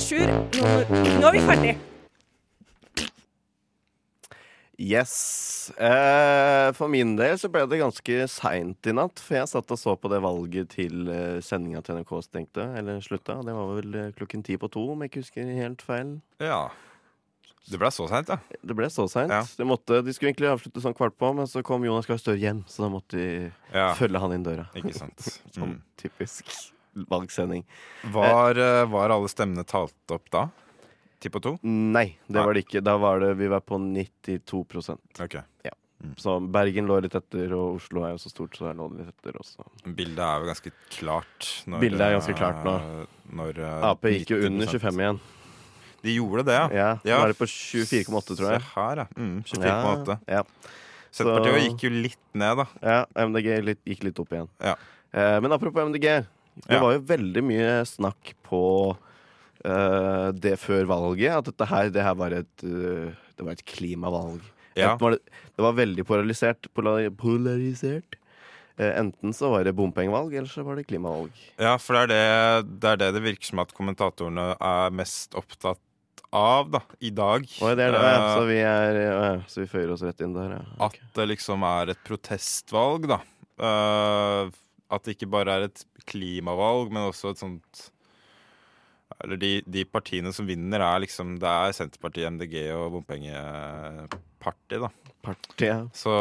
Sjur, 0.00 0.26
nå, 0.26 0.72
nå 1.20 1.28
er 1.28 1.36
vi 1.36 1.44
ferdig. 1.46 1.76
Yes. 4.80 5.14
Eh, 5.76 6.72
for 6.74 6.88
min 6.90 7.12
del 7.18 7.36
så 7.38 7.50
ble 7.52 7.66
det 7.68 7.82
ganske 7.82 8.26
seint 8.32 8.88
i 8.88 8.94
natt, 8.96 9.20
for 9.20 9.36
jeg 9.36 9.50
satt 9.52 9.74
og 9.76 9.78
så 9.78 9.94
på 10.00 10.10
det 10.10 10.22
valget 10.24 10.72
til 10.72 11.10
eh, 11.12 11.38
sendinga 11.44 11.84
til 11.84 12.00
NRK 12.00 12.14
stengte, 12.24 12.64
eller 12.80 13.02
slutta. 13.04 13.38
Det 13.44 13.54
var 13.54 13.74
vel 13.76 13.98
eh, 14.00 14.12
klokken 14.16 14.42
ti 14.46 14.56
på 14.58 14.72
to, 14.72 14.88
om 14.94 15.04
jeg 15.04 15.12
ikke 15.12 15.22
husker 15.22 15.52
helt 15.60 15.84
feil. 15.84 16.16
Ja. 16.42 16.64
Det 17.68 17.78
ble 17.78 17.90
så 17.92 18.06
seint, 18.08 18.28
ja. 18.32 18.38
Det 18.64 18.74
ble 18.74 18.86
så 18.90 19.04
seint. 19.10 19.30
Ja. 19.30 19.42
De, 19.58 19.64
måtte- 19.68 20.00
de 20.02 20.12
skulle 20.16 20.32
egentlig 20.32 20.48
avslutte 20.50 20.80
sånn 20.82 20.94
kvart 20.96 21.16
på, 21.20 21.34
men 21.36 21.46
så 21.46 21.62
kom 21.66 21.84
Jonas 21.84 22.06
Gahr 22.08 22.18
Støre 22.18 22.38
hjem, 22.40 22.64
så 22.66 22.86
da 22.86 22.88
måtte 22.88 23.18
de 23.20 23.26
ja. 23.74 23.90
følge 23.98 24.18
han 24.22 24.32
inn 24.32 24.42
døra. 24.46 24.64
Ikke 24.74 24.94
sant. 24.96 25.18
Sånn 25.54 25.76
Mm. 25.76 25.82
typisk 26.00 26.48
valgsending. 27.10 27.64
Var, 28.10 28.58
eh, 28.58 28.84
var 28.90 29.10
alle 29.14 29.28
stemmene 29.28 29.64
talt 29.68 29.94
opp 30.10 30.30
da? 30.30 30.48
Ti 31.20 31.28
på 31.28 31.40
to? 31.44 31.58
Nei, 31.62 32.16
det 32.26 32.40
var 32.42 32.54
det 32.56 32.64
ikke. 32.64 32.80
Da 32.82 32.96
var 32.96 33.20
det, 33.20 33.34
vi 33.36 33.46
var 33.52 33.60
på 33.60 33.76
92 33.78 34.96
Ok. 35.20 35.36
Så 36.16 36.38
Bergen 36.50 36.86
lå 36.88 36.96
litt 37.04 37.12
etter, 37.14 37.52
og 37.52 37.74
Oslo 37.76 38.06
er 38.06 38.14
jo 38.14 38.20
så 38.22 38.30
stort, 38.32 38.56
så 38.56 38.70
der 38.70 38.78
lå 38.78 38.86
det 38.88 39.04
litt 39.04 39.10
etter 39.18 39.36
også. 39.36 39.66
Bildet 39.84 40.22
er 40.24 40.40
jo 40.40 40.46
ganske 40.48 40.72
klart. 40.96 41.48
Når, 41.68 41.82
Bildet 41.84 42.00
er 42.06 42.14
ganske 42.16 42.36
klart 42.38 42.64
nå. 42.64 42.74
eh, 43.02 43.06
Når, 43.36 43.58
eh, 43.60 43.84
Ap 43.90 44.00
gikk 44.08 44.32
jo 44.32 44.38
under 44.48 44.66
25 44.66 45.02
igjen. 45.04 45.20
De 46.02 46.14
gjorde 46.16 46.44
det, 46.48 46.54
ja. 46.56 46.68
Ja, 46.72 46.90
Ja. 47.04 47.18
Nå 47.18 47.24
er 47.24 47.32
det 47.34 47.38
på 47.38 47.48
24,8, 47.50 48.36
tror 48.36 48.52
jeg. 48.54 48.62
Se 48.62 48.72
her, 48.74 48.96
ja. 48.96 49.06
Mm, 49.16 49.42
24,8. 49.44 50.18
Ja, 50.28 50.42
Senterpartiet 51.12 51.54
Så- 51.56 51.62
gikk 51.66 51.82
jo 51.82 51.90
litt 51.90 52.18
ned, 52.34 52.56
da. 52.56 52.66
ja 52.82 53.26
MDG 53.26 53.60
litt, 53.66 53.80
gikk 53.84 54.04
litt 54.04 54.18
opp 54.22 54.30
igjen. 54.30 54.48
Ja. 54.62 54.76
Eh, 55.12 55.40
men 55.40 55.50
apropos 55.52 55.82
MDG. 55.88 56.24
Det 56.66 56.76
Ja. 56.76 56.80
var 56.80 56.92
jo 56.94 57.00
veldig 57.00 57.42
mye 57.42 57.84
snakk 57.86 58.34
på 58.44 58.96
uh, 59.64 60.30
det 60.32 60.56
før 60.58 60.86
valget. 60.86 61.30
At 61.36 61.44
dette 61.44 61.66
her, 61.68 61.90
det 61.90 62.02
her 62.02 62.14
var 62.14 62.30
et, 62.32 62.64
uh, 62.64 63.10
det 63.36 63.44
var 63.44 63.52
et 63.52 63.64
klimavalg. 63.66 64.40
Ja. 64.76 64.94
Det, 64.96 65.00
var, 65.00 65.10
det 65.12 65.58
var 65.64 65.72
veldig 65.74 66.04
polarisert. 66.06 66.68
Polarisert. 66.74 68.16
Eh, 68.78 68.94
enten 68.96 69.34
så 69.36 69.50
var 69.52 69.64
det 69.64 69.74
bompengevalg, 69.76 70.32
eller 70.32 70.48
så 70.48 70.62
var 70.64 70.76
det 70.78 70.86
klimavalg. 70.88 71.30
Ja, 71.60 71.74
for 71.76 71.98
det 71.98 72.16
er 72.16 72.62
det, 72.62 72.80
det 72.80 72.88
er 72.94 72.96
det 73.02 73.08
det 73.18 73.22
virker 73.26 73.50
som 73.50 73.58
at 73.60 73.74
kommentatorene 73.76 74.54
er 74.56 74.90
mest 74.96 75.34
opptatt 75.36 75.80
av, 76.30 76.70
da, 76.70 76.80
i 77.02 77.10
dag. 77.10 77.44
Oi, 77.60 77.74
det 77.74 77.90
det, 77.90 78.00
ja. 78.00 78.10
Eh, 78.14 78.32
så, 78.36 78.46
vi 78.48 78.58
er, 78.62 78.98
ja, 79.02 79.30
så 79.50 79.62
vi 79.64 79.70
føyer 79.70 79.94
oss 79.94 80.04
rett 80.06 80.22
inn 80.24 80.34
der, 80.36 80.56
ja. 80.58 80.64
At 80.86 80.98
det 81.16 81.26
liksom 81.32 81.64
er 81.66 81.94
et 81.94 82.02
protestvalg, 82.06 83.08
da. 83.10 83.20
Uh, 83.60 84.50
at 84.90 85.06
det 85.06 85.16
ikke 85.16 85.30
bare 85.30 85.56
er 85.56 85.68
et 85.68 85.82
klimavalg, 86.08 86.92
men 86.94 87.10
også 87.10 87.34
et 87.34 87.42
sånt 87.42 87.82
Eller 89.20 89.36
de, 89.36 89.50
de 89.68 89.84
partiene 89.84 90.32
som 90.32 90.48
vinner, 90.48 90.80
er 90.80 91.02
liksom 91.04 91.34
Det 91.42 91.50
er 91.50 91.74
Senterpartiet, 91.76 92.32
MDG 92.32 92.56
og 92.72 93.02
party, 94.42 94.80
da. 94.82 94.88
Party, 95.20 95.66
ja. 95.68 95.78
Så, 95.92 96.12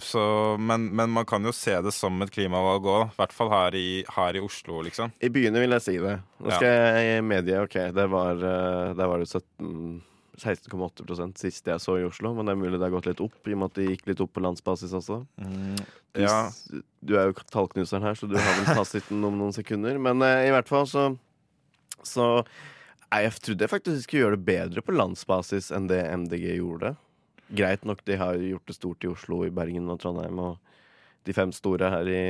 så, 0.00 0.22
men, 0.56 0.86
men 0.96 1.10
man 1.12 1.26
kan 1.28 1.44
jo 1.44 1.52
se 1.52 1.74
det 1.84 1.92
som 1.92 2.16
et 2.24 2.32
klimavalg 2.32 2.86
òg, 2.88 3.02
i 3.10 3.16
hvert 3.18 3.34
fall 3.36 3.50
her 3.52 3.76
i, 3.76 3.86
her 4.16 4.38
i 4.38 4.40
Oslo, 4.44 4.80
liksom. 4.86 5.12
I 5.20 5.28
byene 5.32 5.60
vil 5.60 5.76
jeg 5.76 5.84
si 5.84 5.96
det. 6.00 6.14
Nå 6.40 6.54
skal 6.56 6.70
jeg 7.04 7.26
medie, 7.28 7.58
OK, 7.66 7.76
det 7.96 8.06
var, 8.12 8.40
eh, 8.40 8.94
der 8.96 9.10
var 9.12 9.20
det 9.20 9.28
17 9.28 10.00
16,8% 10.40 11.36
sist 11.36 11.66
jeg 11.68 11.82
så 11.84 11.98
i 12.00 12.04
Oslo, 12.06 12.30
men 12.32 12.48
det 12.48 12.54
er 12.54 12.60
mulig 12.62 12.78
det 12.80 12.86
har 12.86 12.94
gått 12.94 13.10
litt 13.10 13.20
opp, 13.20 13.34
i 13.44 13.52
og 13.52 13.58
med 13.60 13.68
at 13.72 13.76
det 13.76 13.88
gikk 13.90 14.06
litt 14.08 14.22
opp 14.24 14.30
på 14.38 14.40
landsbasis 14.40 14.94
også. 14.96 15.18
Du, 15.36 16.22
Ja. 16.22 16.38
du, 16.70 16.80
du 17.04 17.12
er 17.20 17.28
jo 17.28 17.34
tallknuseren 17.52 18.06
her, 18.08 18.16
så 18.16 18.24
du 18.30 18.38
har 18.40 18.54
vel 18.62 18.70
fasiten 18.80 19.20
om 19.26 19.36
noen 19.36 19.52
sekunder. 19.52 19.98
Men 20.00 20.24
eh, 20.24 20.46
i 20.48 20.54
hvert 20.54 20.70
fall 20.70 20.88
så, 20.88 21.04
så 22.06 22.30
Jeg 23.10 23.34
trodde 23.42 23.66
jeg 23.66 23.72
faktisk 23.74 24.06
skulle 24.06 24.24
gjøre 24.24 24.38
det 24.38 24.46
bedre 24.48 24.84
på 24.86 24.94
landsbasis 24.96 25.68
enn 25.76 25.90
det 25.90 26.00
MDG 26.08 26.54
gjorde. 26.56 26.94
Greit 27.50 27.84
nok, 27.88 28.04
de 28.06 28.16
har 28.20 28.38
gjort 28.38 28.66
det 28.70 28.76
stort 28.76 29.04
i 29.04 29.10
Oslo, 29.10 29.44
i 29.46 29.52
Bergen 29.54 29.88
og 29.90 30.00
Trondheim 30.02 30.38
og 30.42 30.58
de 31.26 31.34
fem 31.36 31.52
store 31.52 31.90
her 31.92 32.08
i 32.10 32.20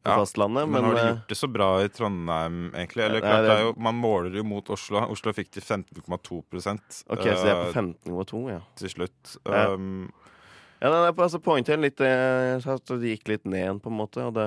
Ja, 0.00 0.14
fastlandet, 0.16 0.64
Men, 0.64 0.72
men, 0.72 0.84
har 0.84 0.94
de 0.94 1.00
eh, 1.00 1.08
gjort 1.10 1.28
det 1.28 1.36
så 1.36 1.48
bra 1.52 1.68
i 1.84 1.88
Trondheim, 1.92 2.60
egentlig? 2.72 3.04
Eller 3.04 3.20
klart, 3.20 3.44
det- 3.44 3.56
er 3.58 3.62
jo, 3.66 3.74
Man 3.76 3.94
måler 4.00 4.36
jo 4.38 4.44
mot 4.44 4.70
Oslo. 4.70 5.02
Oslo 5.12 5.32
fikk 5.36 5.50
til 5.50 5.62
15,2% 5.62 7.04
OK, 7.10 7.20
så 7.20 7.44
de 7.44 7.50
er 7.50 7.60
på 7.60 7.68
eh, 7.68 7.74
15,2, 7.76 8.50
ja. 8.50 8.60
til 8.76 8.88
slutt. 8.96 9.36
Ja. 9.44 9.74
Um, 9.74 10.10
Ja, 10.80 10.88
nei, 10.88 11.00
nei, 11.04 11.12
altså 11.12 11.36
Pointen 11.44 11.82
litt 11.82 12.00
eh, 12.00 12.56
at 12.56 12.86
det 12.88 13.10
gikk 13.10 13.28
litt 13.28 13.44
ned 13.44 13.60
igjen, 13.60 13.80
på 13.84 13.90
en 13.92 13.98
måte. 13.98 14.24
Og 14.24 14.32
det 14.32 14.46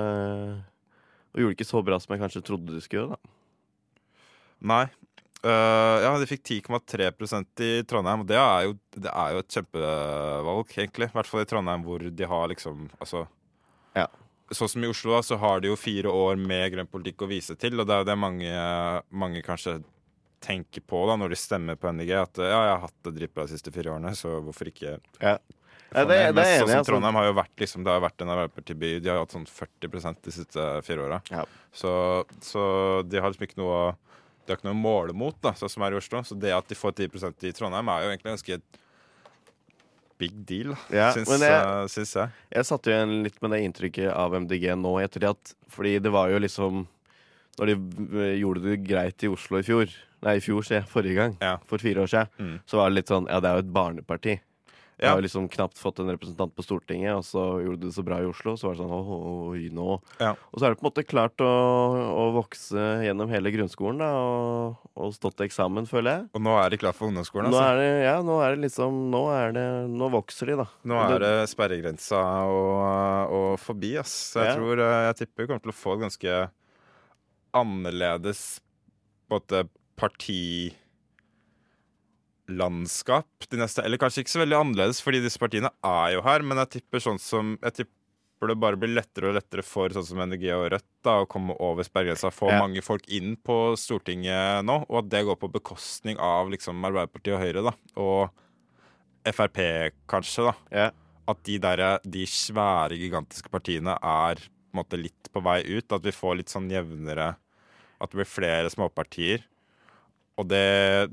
og 1.34 1.42
gjorde 1.42 1.56
ikke 1.56 1.66
så 1.66 1.82
bra 1.84 1.98
som 1.98 2.14
jeg 2.14 2.22
kanskje 2.22 2.44
trodde 2.46 2.74
det 2.74 2.82
skulle 2.84 3.04
gjøre. 3.04 3.16
da 3.18 3.32
Nei. 4.64 4.84
Eh, 5.44 6.02
ja, 6.04 6.12
de 6.18 6.26
fikk 6.30 6.42
10,3 6.64 7.10
i 7.60 7.82
Trondheim, 7.84 8.22
og 8.24 8.26
det 8.30 8.38
er, 8.40 8.62
jo, 8.68 8.76
det 8.96 9.10
er 9.12 9.32
jo 9.34 9.42
et 9.42 9.56
kjempevalg, 9.58 10.70
egentlig. 10.78 11.08
I 11.10 11.16
hvert 11.18 11.28
fall 11.28 11.42
i 11.44 11.48
Trondheim, 11.50 11.82
hvor 11.84 12.04
de 12.08 12.24
har 12.30 12.48
liksom 12.48 12.86
Altså 13.00 13.26
Ja. 13.96 14.06
Sånn 14.54 14.68
som 14.70 14.84
i 14.84 14.88
Oslo, 14.88 15.12
da, 15.16 15.20
så 15.24 15.38
har 15.40 15.60
de 15.60 15.68
jo 15.68 15.76
fire 15.76 16.10
år 16.12 16.36
med 16.40 16.72
grønn 16.72 16.88
politikk 16.90 17.24
å 17.24 17.28
vise 17.30 17.56
til, 17.58 17.78
og 17.80 17.86
det 17.88 17.94
er 17.94 18.02
jo 18.04 18.08
det 18.10 18.16
mange, 18.20 18.54
mange 19.10 19.42
kanskje 19.42 19.82
tenker 20.44 20.82
på 20.84 21.06
da 21.08 21.16
når 21.16 21.32
de 21.32 21.38
stemmer 21.40 21.76
på 21.80 21.88
NDG, 21.92 22.10
at 22.20 22.36
ja, 22.42 22.50
jeg 22.52 22.72
har 22.74 22.82
hatt 22.84 22.98
det 23.08 23.14
dritbra 23.16 23.46
de 23.48 23.54
siste 23.56 23.72
fire 23.72 23.94
årene, 23.94 24.12
så 24.14 24.34
hvorfor 24.44 24.68
ikke 24.70 24.98
Ja. 25.20 25.38
Ja, 25.94 26.04
det- 26.04 26.34
det 26.34 26.42
er 26.44 26.58
sånn 26.58 26.68
enig 26.68 26.68
som 26.68 26.78
altså. 26.78 26.90
Trondheim 26.90 27.14
har 27.14 27.24
jo 27.26 27.32
vært 27.34 27.56
liksom, 27.56 27.84
Det 27.84 27.92
har 27.92 28.00
vært 28.00 28.20
en 28.20 28.28
Arbeiderparti-by. 28.28 29.00
De 29.00 29.08
har 29.08 29.16
jo 29.16 29.24
hatt 29.24 29.30
sånn 29.36 29.46
40% 29.46 30.22
de 30.22 30.30
siste 30.32 30.82
fire 30.82 30.98
åra. 31.08 31.22
Ja. 31.30 31.44
Så, 31.72 32.24
så 32.40 33.08
de 33.08 33.20
har 33.20 33.30
liksom 33.30 33.46
ikke 33.46 33.58
noe 33.62 33.74
å 33.92 33.96
De 34.46 34.52
er 34.52 34.56
ikke 34.58 34.66
noe 34.68 34.76
å 34.76 34.82
måle 34.84 35.14
mot, 35.16 35.36
da, 35.40 35.52
sånn 35.56 35.70
som 35.72 35.82
er 35.86 35.92
i 35.94 35.96
Oslo. 35.96 36.20
Så 36.22 36.36
det 36.38 36.52
at 36.52 36.66
de 36.68 36.74
får 36.76 36.92
10% 36.98 37.44
i 37.48 37.52
Trondheim, 37.56 37.88
er 37.88 38.02
jo 38.04 38.10
egentlig 38.12 38.34
ganske 38.34 38.58
big 40.18 40.34
deal, 40.46 40.76
Ja, 40.94 41.08
syns, 41.12 41.28
jeg- 41.40 41.50
eh, 41.50 41.86
syns 41.90 42.12
jeg. 42.14 42.30
Jeg 42.54 42.64
satte 42.64 42.84
jo 42.86 42.92
igjen 42.94 43.22
litt 43.24 43.40
med 43.42 43.50
det 43.50 43.62
inntrykket 43.66 44.12
av 44.14 44.32
MDG 44.34 44.68
nå 44.78 44.92
etter 45.02 45.28
at 45.30 45.54
Fordi 45.68 45.98
det 46.00 46.12
var 46.12 46.28
jo 46.30 46.38
liksom 46.38 46.86
Når 47.58 47.66
de 47.66 47.72
eh, 48.22 48.38
gjorde 48.40 48.62
det 48.62 48.84
greit 48.86 49.22
i 49.24 49.28
Oslo 49.28 49.58
i 49.58 49.62
fjor 49.62 49.88
Nei, 50.22 50.36
i 50.36 50.40
fjor, 50.40 50.62
se. 50.64 50.80
Forrige 50.88 51.14
gang. 51.16 51.36
Ja. 51.42 51.58
For 51.66 51.76
fire 51.76 52.00
år 52.00 52.06
siden. 52.08 52.28
Mm. 52.38 52.60
Så 52.66 52.78
var 52.78 52.88
det 52.88 52.94
litt 52.96 53.08
sånn 53.08 53.26
Ja, 53.28 53.40
det 53.40 53.50
er 53.50 53.58
jo 53.58 53.66
et 53.66 53.72
barneparti. 53.74 54.40
Ja. 55.02 55.10
har 55.16 55.22
liksom 55.24 55.48
knapt 55.50 55.78
fått 55.80 55.98
en 55.98 56.10
representant 56.12 56.52
på 56.54 56.62
Stortinget, 56.62 57.16
og 57.18 57.24
så 57.26 57.42
gjorde 57.64 57.80
de 57.82 57.88
det 57.88 57.94
så 57.96 58.04
bra 58.06 58.20
i 58.22 58.28
Oslo. 58.28 58.54
Så 58.56 58.68
var 58.68 58.76
det 58.76 58.84
sånn 58.84 58.92
åh, 58.94 59.08
oh, 59.50 59.56
nå. 59.74 59.96
Ja. 60.20 60.34
Og 60.52 60.60
så 60.60 60.66
har 60.68 60.74
de 60.74 60.78
på 60.78 60.84
en 60.84 60.90
måte 60.92 61.04
klart 61.08 61.42
å, 61.42 61.48
å 62.14 62.26
vokse 62.36 62.84
gjennom 63.02 63.32
hele 63.34 63.50
grunnskolen 63.50 63.98
da, 64.04 64.10
og, 64.14 64.84
og 64.94 65.14
stått 65.16 65.34
til 65.40 65.48
eksamen, 65.48 65.88
føler 65.90 66.10
jeg. 66.20 66.26
Og 66.38 66.44
nå 66.46 66.54
er 66.62 66.70
de 66.70 66.78
klar 66.84 66.94
for 66.94 67.10
ungdomsskolen, 67.10 67.50
Nå 67.50 67.58
altså. 67.58 67.72
er 67.74 67.80
det, 67.82 68.04
ja, 68.06 68.14
nå 68.22 68.38
er 68.44 68.54
det 68.54 68.62
liksom 68.68 69.00
Nå, 69.10 69.24
er 69.34 69.52
det, 69.56 69.66
nå 69.90 70.10
vokser 70.14 70.52
de, 70.52 70.58
da. 70.62 70.68
Nå 70.86 71.00
er 71.08 71.18
det 71.26 71.32
sperregrensa 71.50 72.20
og, 72.46 73.34
og 73.34 73.48
forbi, 73.62 73.96
ass. 73.98 74.14
Så 74.34 74.44
jeg 74.44 74.52
Ja. 74.54 74.58
tror 74.60 74.78
eh, 74.84 75.00
Jeg 75.10 75.16
tipper 75.24 75.42
vi 75.42 75.50
kommer 75.50 75.64
til 75.66 75.74
å 75.74 75.80
få 75.82 75.96
et 75.98 76.04
ganske 76.06 76.38
annerledes 77.54 78.44
på 79.28 79.34
en 79.34 79.40
måte 79.40 79.64
partilandskap 82.44 83.48
de 83.50 83.56
neste 83.60 83.82
Eller 83.84 83.98
kanskje 83.98 84.22
ikke 84.24 84.34
så 84.34 84.42
veldig 84.42 84.58
annerledes, 84.60 85.00
fordi 85.02 85.22
disse 85.24 85.38
partiene 85.40 85.70
er 85.84 86.14
jo 86.14 86.22
her, 86.22 86.42
men 86.42 86.58
jeg 86.58 86.80
tipper 86.80 87.00
sånn 87.00 87.18
som 87.20 87.58
Jeg 87.62 87.72
tipper 87.84 88.48
det 88.50 88.58
bare 88.60 88.76
blir 88.76 88.92
lettere 88.92 89.30
og 89.30 89.36
lettere 89.38 89.62
for 89.64 89.88
sånn 89.88 90.04
som 90.04 90.18
NRG 90.20 90.50
og 90.52 90.66
Rødt 90.74 90.84
da, 91.02 91.14
å 91.22 91.26
komme 91.30 91.54
over 91.64 91.82
sperregrensa, 91.86 92.30
få 92.30 92.50
Ja. 92.50 92.58
mange 92.60 92.82
folk 92.82 93.06
inn 93.08 93.36
på 93.36 93.74
Stortinget 93.78 94.64
nå, 94.66 94.84
og 94.90 94.98
at 94.98 95.08
det 95.08 95.24
går 95.24 95.36
på 95.40 95.50
bekostning 95.50 96.18
av 96.18 96.50
liksom 96.50 96.84
Arbeiderpartiet 96.84 97.34
og 97.34 97.40
Høyre, 97.40 97.62
da. 97.64 97.72
Og 97.96 98.30
Frp, 99.32 99.92
kanskje, 100.06 100.44
da 100.44 100.54
Ja. 100.76 100.90
at 101.26 101.42
de, 101.42 101.56
der, 101.58 101.98
de 102.04 102.26
svære, 102.26 102.98
gigantiske 102.98 103.48
partiene 103.48 103.96
er 104.02 104.34
på 104.36 104.74
en 104.74 104.82
måte 104.84 105.00
litt 105.00 105.30
på 105.32 105.40
vei 105.42 105.62
ut. 105.78 105.90
At 105.90 106.02
vi 106.02 106.10
får 106.12 106.36
litt 106.36 106.48
sånn 106.52 106.68
jevnere 106.68 107.36
At 108.00 108.10
det 108.10 108.16
blir 108.18 108.26
flere 108.28 108.68
småpartier. 108.68 109.40
Og 110.36 110.48
det 110.48 111.08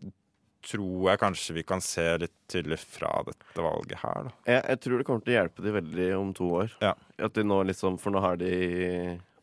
tror 0.61 1.09
jeg 1.09 1.19
kanskje 1.19 1.53
vi 1.57 1.63
kan 1.63 1.81
se 1.81 2.05
litt 2.21 2.33
tydelig 2.51 2.79
fra 2.79 3.23
dette 3.27 3.61
valget 3.65 3.97
her, 4.03 4.23
da. 4.27 4.31
Jeg, 4.45 4.63
jeg 4.69 4.79
tror 4.83 4.97
det 5.01 5.05
kommer 5.07 5.23
til 5.25 5.33
å 5.33 5.37
hjelpe 5.39 5.63
de 5.65 5.71
veldig 5.77 6.09
om 6.19 6.33
to 6.37 6.49
år. 6.61 6.75
Ja. 6.81 6.93
At 7.19 7.33
de 7.33 7.43
nå 7.43 7.61
liksom, 7.65 7.97
For 7.99 8.11
nå 8.13 8.21
har 8.21 8.35
de 8.37 8.51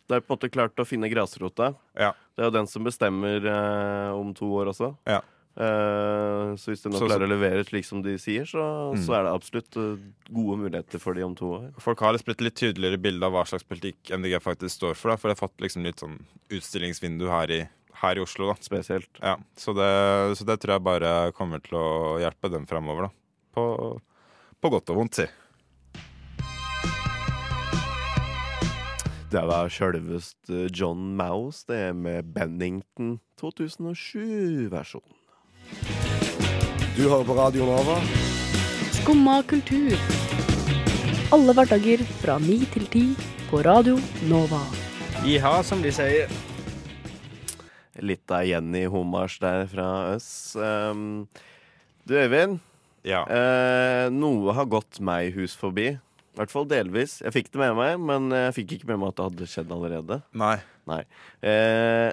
Det 0.09 0.17
er 0.17 0.21
på 0.25 0.33
en 0.33 0.37
måte 0.39 0.51
klart 0.51 0.79
å 0.81 0.87
finne 0.89 1.11
grasrota. 1.13 1.75
Ja. 1.99 2.13
Det 2.37 2.43
er 2.45 2.49
jo 2.49 2.55
den 2.59 2.67
som 2.71 2.85
bestemmer 2.87 3.45
eh, 3.45 4.13
om 4.17 4.31
to 4.35 4.47
år 4.57 4.71
også. 4.73 4.95
Ja. 5.07 5.21
Eh, 5.59 6.55
så 6.57 6.71
hvis 6.71 6.83
de 6.85 6.89
nå 6.93 6.99
Så- 7.01 7.09
klarer 7.11 7.27
å 7.27 7.33
levere 7.35 7.65
slik 7.67 7.85
som 7.85 8.01
de 8.01 8.15
sier, 8.17 8.45
så, 8.47 8.95
Mm. 8.95 9.03
så 9.05 9.13
er 9.19 9.23
det 9.25 9.33
absolutt 9.35 9.77
eh, 9.77 9.99
gode 10.33 10.59
muligheter 10.63 10.99
for 11.01 11.15
de 11.15 11.23
om 11.25 11.35
to 11.35 11.45
år. 11.59 11.73
Folk 11.81 11.99
har 12.01 12.13
blitt 12.15 12.29
et 12.29 12.41
litt 12.41 12.55
tydeligere 12.55 13.01
bilde 13.03 13.23
av 13.27 13.33
hva 13.33 13.45
slags 13.45 13.65
politikk 13.65 14.11
MDG 14.17 14.39
faktisk 14.41 14.79
står 14.79 14.95
for. 14.97 15.11
Da, 15.11 15.17
for 15.17 15.29
det 15.29 15.39
har 15.39 15.49
fått 15.49 15.59
liksom 15.61 15.83
litt 15.85 15.97
sånn 15.99 16.19
utstillingsvindu 16.49 17.29
her 17.29 17.51
i, 17.51 17.69
her 18.03 18.19
i 18.19 18.23
Oslo. 18.23 18.53
da 18.53 18.57
Spesielt. 18.61 19.11
Ja, 19.23 19.37
så 19.57 19.75
det, 19.77 19.91
så 20.39 20.47
det 20.49 20.59
tror 20.63 20.77
jeg 20.77 20.87
bare 20.87 21.13
kommer 21.37 21.63
til 21.65 21.79
å 21.79 21.91
hjelpe 22.23 22.51
dem 22.53 22.67
fremover, 22.71 23.09
da. 23.09 23.13
På, 23.55 23.65
på 24.61 24.73
godt 24.73 24.95
og 24.95 25.03
vondt, 25.03 25.21
si. 25.23 25.29
Det 29.29 29.43
var 29.45 29.69
sjølvest 29.69 30.49
John 30.73 31.11
Mouse, 31.19 31.67
det 31.69 31.91
er 31.91 31.93
med 31.93 32.31
Bennington 32.33 33.19
2007-versjon. 33.41 35.05
Du 36.97 37.05
hører 37.05 37.27
på 37.29 37.37
Radio 37.37 37.69
Nova. 37.69 37.99
Skumma 38.97 39.43
kultur. 39.47 39.93
Alle 41.37 41.53
hverdager 41.53 42.01
fra 42.23 42.39
ni 42.41 42.63
til 42.73 42.89
ti 42.89 43.05
på 43.51 43.61
Radio 43.69 44.01
Nova. 44.33 44.65
Iha, 45.29 45.59
som 45.63 45.85
de 45.85 45.93
sier. 45.93 46.33
Litt 48.05 48.31
av 48.31 48.47
Jenny 48.47 48.85
Homars 48.91 49.39
der 49.43 49.67
fra 49.71 49.89
oss. 50.15 50.31
Um, 50.57 51.27
du, 52.07 52.15
Øyvind. 52.19 52.61
Ja. 53.07 53.23
Eh, 53.31 54.07
noe 54.13 54.55
har 54.57 54.69
gått 54.71 55.01
meg 55.05 55.33
hus 55.39 55.55
forbi. 55.57 55.93
I 55.99 56.39
hvert 56.39 56.53
fall 56.53 56.69
delvis. 56.71 57.19
Jeg 57.25 57.35
fikk 57.35 57.53
det 57.55 57.63
med 57.63 57.77
meg, 57.79 57.99
men 58.11 58.31
jeg 58.35 58.57
fikk 58.61 58.77
ikke 58.77 58.93
med 58.93 59.03
meg 59.03 59.13
at 59.13 59.19
det 59.19 59.29
hadde 59.29 59.51
skjedd 59.51 59.75
allerede. 59.75 60.21
Nei. 60.39 60.57
Nei. 60.89 61.03
Eh, 61.43 62.11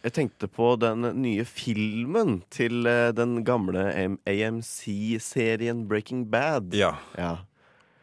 jeg 0.00 0.14
tenkte 0.16 0.48
på 0.48 0.72
den 0.80 1.04
nye 1.20 1.44
filmen 1.44 2.38
til 2.52 2.88
eh, 2.88 3.10
den 3.12 3.42
gamle 3.44 3.82
AMC-serien 4.24 5.84
Breaking 5.90 6.24
Bad. 6.32 6.72
Ja. 6.76 6.94
Ja, 7.20 7.36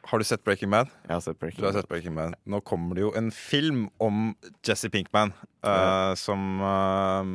Har 0.08 0.20
du 0.20 0.24
sett 0.24 0.44
Breaking 0.44 0.72
Bad? 0.72 0.88
jeg 1.08 1.16
har 1.16 1.22
sett 1.22 1.40
Breaking 1.40 1.62
Du 1.62 1.68
har 1.68 1.74
sett 1.76 1.88
Breaking 1.90 2.16
Bad. 2.16 2.36
Nå 2.48 2.62
kommer 2.64 2.96
det 2.96 3.02
jo 3.04 3.10
en 3.20 3.28
film 3.32 3.90
om 4.00 4.30
Jesse 4.64 4.90
Pinkman 4.90 5.34
eh, 5.68 6.14
som 6.16 6.62
eh, 6.64 7.32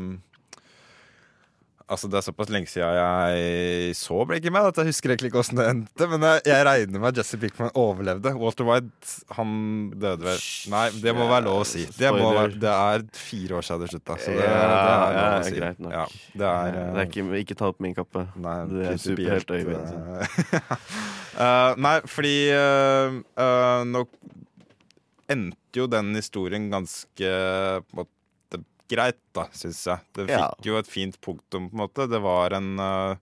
Altså, 1.90 2.08
det 2.10 2.18
er 2.20 2.24
såpass 2.26 2.50
lenge 2.52 2.70
siden 2.70 2.94
jeg 2.96 3.94
så 3.98 4.22
Breaking 4.28 4.54
Bad 4.54 4.70
at 4.70 4.78
jeg 4.82 4.90
husker 4.92 5.12
egentlig 5.12 5.30
ikke 5.32 5.40
åssen 5.42 5.58
det 5.58 5.66
endte. 5.70 6.08
Men 6.12 6.26
jeg, 6.28 6.42
jeg 6.50 6.66
regner 6.68 7.02
med 7.02 7.08
at 7.10 7.20
Jesse 7.22 7.38
Pinkman 7.42 7.72
overlevde. 7.78 8.34
Walter 8.38 8.68
White, 8.68 9.14
han 9.36 9.54
døde 9.94 10.26
vel 10.26 10.42
Nei, 10.72 10.84
det 11.02 11.14
må 11.16 11.26
være 11.30 11.46
lov 11.48 11.62
å 11.64 11.66
si. 11.68 11.84
Det, 11.98 12.12
må 12.14 12.30
være, 12.36 12.54
det 12.62 12.72
er 12.72 13.06
fire 13.18 13.58
år 13.58 13.66
siden 13.68 13.82
det 13.84 13.90
slutta, 13.94 14.18
så 14.22 14.36
det, 14.36 14.46
Ja, 14.46 14.52
det 14.52 14.78
er 14.78 15.02
lov 15.02 15.16
ja, 15.18 15.26
å 15.32 15.46
si. 15.48 15.56
greit 15.58 15.82
nok. 15.82 15.96
Ja, 15.96 16.04
det 16.42 16.50
er, 16.52 16.78
det 16.78 17.02
er 17.02 17.10
ikke, 17.10 17.26
ikke 17.42 17.58
ta 17.58 17.70
opp 17.72 17.82
min 17.84 17.96
kappe. 17.98 18.26
Nei, 18.46 18.56
Det 18.72 18.86
er 18.92 19.02
superhelt 19.02 19.52
Øyvind. 19.52 19.92
eh, 20.22 20.72
eh, 21.46 21.82
nei, 21.88 21.96
fordi 22.14 22.36
uh, 22.56 23.20
uh, 23.40 23.82
nå 23.88 24.06
endte 25.32 25.80
jo 25.80 25.86
den 25.88 26.12
historien 26.18 26.66
ganske 26.72 27.30
på 27.86 27.94
en 27.94 28.02
måte, 28.02 28.16
greit, 28.92 29.18
da, 29.36 29.46
syns 29.56 29.80
jeg. 29.88 30.00
Det 30.14 30.28
Ja. 30.30 30.48
fikk 30.52 30.68
jo 30.70 30.78
et 30.78 30.86
fint 30.90 31.18
punktum, 31.24 31.68
på 31.70 31.76
en 31.76 31.82
måte. 31.86 32.08
Det 32.10 32.20
var 32.22 32.54
en 32.58 32.72
eh, 32.78 33.16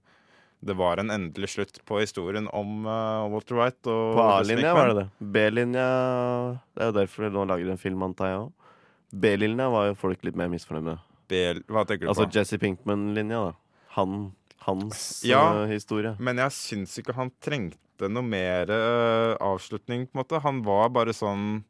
det 0.63 0.75
var 0.77 1.01
en 1.01 1.09
endelig 1.09 1.49
slutt 1.55 1.79
på 1.89 2.01
historien 2.03 2.47
om 2.53 2.85
eh, 2.85 3.29
Walter 3.33 3.57
White. 3.57 3.87
Og 3.89 4.17
På 4.19 4.25
A-linja 4.37 4.75
var 4.77 4.91
det 4.91 4.97
det. 4.99 5.07
B-linja 5.33 5.87
Det 6.77 6.83
er 6.85 6.91
jo 6.91 6.97
derfor 6.99 7.25
de 7.25 7.31
nå 7.39 7.47
lager 7.49 7.71
en 7.73 7.81
film, 7.81 8.03
antar 8.05 8.29
jeg 8.29 8.43
òg. 8.43 8.51
B-linja 9.23 9.71
var 9.73 9.87
jo 9.89 9.95
folk 9.99 10.23
litt 10.27 10.37
mer 10.37 10.51
misfornøyd 10.53 10.85
med. 10.91 11.07
Hva 11.71 11.87
tenker 11.87 12.05
du 12.05 12.11
Altså 12.13 12.27
på? 12.27 12.35
Jesse 12.37 12.59
Pinkman-linja, 12.61 13.41
da. 13.49 13.53
Han 13.97 14.33
hans 14.67 15.23
Ja. 15.25 15.41
uh, 15.65 15.67
historie. 15.71 16.15
Men 16.21 16.37
jeg 16.37 16.53
syns 16.53 16.99
ikke 17.01 17.15
han 17.17 17.31
trengte 17.41 18.11
noe 18.11 18.23
mer 18.23 18.69
uh, 18.71 19.37
avslutning, 19.41 20.07
på 20.11 20.15
en 20.19 20.21
måte. 20.23 20.41
Han 20.45 20.61
var 20.67 20.91
bare 20.93 21.15
sånn 21.17 21.65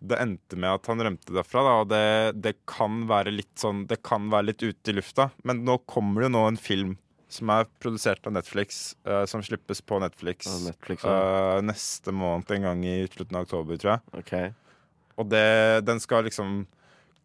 Det 0.00 0.18
endte 0.18 0.58
med 0.58 0.78
at 0.80 0.88
han 0.90 1.02
rømte 1.02 1.34
derfra, 1.34 1.62
da, 1.62 1.74
og 1.82 1.90
det, 1.90 2.04
det 2.42 2.54
kan 2.68 3.04
være 3.10 3.34
litt 3.34 3.52
sånn 3.60 3.84
Det 3.90 4.00
kan 4.06 4.26
være 4.32 4.50
litt 4.50 4.64
ute 4.64 4.92
i 4.92 4.96
lufta. 4.96 5.28
Men 5.46 5.62
nå 5.66 5.78
kommer 5.88 6.22
det 6.22 6.30
jo 6.30 6.36
nå 6.36 6.44
en 6.50 6.60
film 6.60 6.94
som 7.36 7.50
er 7.50 7.66
produsert 7.82 8.26
av 8.28 8.36
Netflix, 8.36 8.94
uh, 9.08 9.24
som 9.28 9.42
slippes 9.44 9.82
på 9.82 9.98
Netflix, 10.00 10.46
Netflix, 10.62 11.02
ja. 11.04 11.56
uh, 11.58 11.64
neste 11.64 12.14
måned 12.14 12.52
en 12.54 12.68
gang 12.68 12.84
i 12.86 12.96
slutten 13.10 13.38
av 13.38 13.48
oktober, 13.48 13.80
tror 13.82 13.96
jeg. 13.96 14.22
Okay. 14.22 14.52
Og 15.18 15.28
det, 15.32 15.46
den 15.88 16.00
skal 16.02 16.26
liksom 16.28 16.62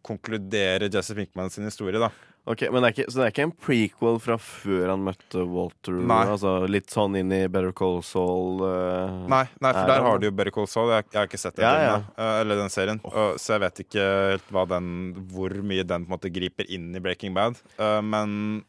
konkludere 0.02 0.90
Jesse 0.90 1.14
Pinkman 1.14 1.52
sin 1.54 1.68
historie, 1.68 2.02
da. 2.02 2.10
Ok, 2.44 2.64
men 2.74 2.82
det 2.82 2.88
er 2.88 2.94
ikke, 2.96 3.04
Så 3.06 3.20
det 3.20 3.24
er 3.24 3.32
ikke 3.32 3.44
en 3.46 3.52
prequel 3.54 4.16
fra 4.18 4.34
før 4.42 4.88
han 4.90 5.02
møtte 5.06 5.44
Walter? 5.46 5.94
Nei. 6.10 6.22
Altså 6.26 6.54
Litt 6.66 6.90
sånn 6.90 7.14
inn 7.20 7.30
i 7.30 7.44
Better 7.46 7.70
Call 7.78 8.00
Saul? 8.02 8.64
Uh, 8.66 9.20
Nei, 9.30 9.44
nei, 9.62 9.70
for 9.70 9.82
er 9.84 9.92
der 9.92 10.02
har 10.08 10.18
du 10.18 10.26
jo 10.26 10.32
Better 10.34 10.54
Call 10.56 10.66
Saul. 10.70 10.90
Jeg, 10.90 11.06
jeg 11.12 11.20
har 11.20 11.30
ikke 11.30 11.38
sett 11.38 11.60
den, 11.60 11.68
Ja, 11.68 11.76
filmen, 12.00 12.08
eh, 12.16 12.40
eller 12.40 12.58
den 12.64 12.74
serien. 12.74 13.02
Uh, 13.06 13.36
så 13.38 13.54
jeg 13.54 13.62
vet 13.62 13.82
ikke 13.84 14.08
helt 14.32 14.58
den, 14.72 14.90
hvor 15.30 15.54
mye 15.62 15.86
den 15.86 16.08
på 16.08 16.10
en 16.10 16.16
måte 16.16 16.32
griper 16.34 16.66
inn 16.66 16.90
i 16.98 17.04
Breaking 17.04 17.36
Bad. 17.36 17.62
Men 18.02 18.64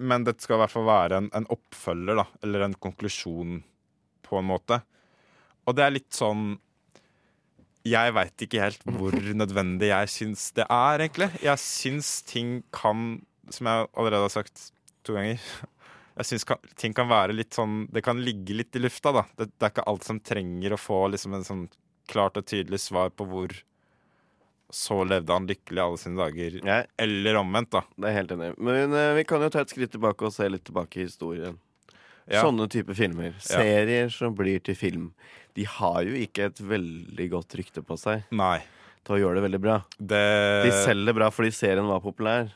Men 0.00 0.24
det 0.24 0.38
skal 0.40 0.56
i 0.56 0.62
hvert 0.62 0.72
fall 0.72 0.88
være 0.88 1.20
en, 1.20 1.28
en 1.36 1.48
oppfølger, 1.52 2.22
da. 2.22 2.24
Eller 2.42 2.64
en 2.64 2.78
konklusjon, 2.88 3.60
på 4.24 4.40
en 4.40 4.48
måte. 4.48 4.80
Og 5.68 5.76
det 5.76 5.84
er 5.84 5.92
litt 5.92 6.12
sånn 6.16 6.54
Jeg 7.90 8.14
veit 8.14 8.46
ikke 8.46 8.62
helt 8.62 8.86
hvor 8.86 9.16
nødvendig 9.34 9.90
jeg 9.90 10.12
syns 10.12 10.46
det 10.56 10.66
er, 10.66 11.02
egentlig. 11.02 11.30
Jeg 11.42 11.62
syns 11.62 12.14
ting 12.28 12.60
kan, 12.74 13.20
som 13.50 13.70
jeg 13.70 13.90
allerede 13.90 14.28
har 14.28 14.34
sagt 14.34 14.70
to 15.06 15.16
ganger 15.16 15.40
jeg 16.20 16.28
syns 16.28 16.44
ting 16.76 16.92
kan 16.96 17.08
være 17.08 17.32
litt 17.32 17.56
sånn 17.56 17.86
Det 17.88 18.02
kan 18.04 18.20
ligge 18.20 18.56
litt 18.58 18.76
i 18.76 18.82
lufta, 18.82 19.12
da. 19.16 19.24
Det, 19.38 19.48
det 19.54 19.66
er 19.66 19.72
ikke 19.72 19.88
alt 19.90 20.06
som 20.06 20.20
trenger 20.20 20.76
å 20.76 20.80
få 20.80 21.06
liksom 21.14 21.36
en 21.38 21.46
sånn 21.46 21.66
klart 22.10 22.38
og 22.40 22.46
tydelig 22.50 22.82
svar 22.82 23.12
på 23.14 23.26
hvor 23.30 23.54
så 24.70 25.00
levde 25.02 25.34
han 25.34 25.48
lykkelig 25.50 25.82
alle 25.82 25.98
sine 25.98 26.20
dager. 26.20 26.60
Eller 27.02 27.38
omvendt, 27.40 27.72
da. 27.74 27.82
Det 27.98 28.06
er 28.06 28.16
helt 28.20 28.34
enig. 28.36 28.52
Men 28.62 28.94
uh, 28.94 29.16
vi 29.16 29.24
kan 29.26 29.42
jo 29.42 29.50
ta 29.50 29.64
et 29.64 29.72
skritt 29.72 29.90
tilbake 29.96 30.26
og 30.26 30.34
se 30.34 30.46
litt 30.46 30.62
tilbake 30.68 31.00
i 31.00 31.06
historien. 31.08 31.56
Ja. 32.30 32.44
Sånne 32.46 32.68
type 32.70 32.94
filmer, 32.94 33.34
serier 33.42 34.10
som 34.14 34.36
blir 34.38 34.62
til 34.62 34.76
film, 34.78 35.08
de 35.58 35.64
har 35.66 36.04
jo 36.06 36.14
ikke 36.14 36.46
et 36.50 36.60
veldig 36.62 37.26
godt 37.32 37.56
rykte 37.58 37.82
på 37.82 37.96
seg 37.98 38.22
Nei. 38.30 38.60
til 39.02 39.16
å 39.16 39.18
gjøre 39.24 39.40
det 39.40 39.44
veldig 39.48 39.60
bra. 39.64 39.80
Det 39.98 40.22
De 40.68 40.70
selger 40.84 41.16
bra 41.16 41.30
fordi 41.34 41.50
serien 41.56 41.88
var 41.90 42.02
populær. 42.04 42.52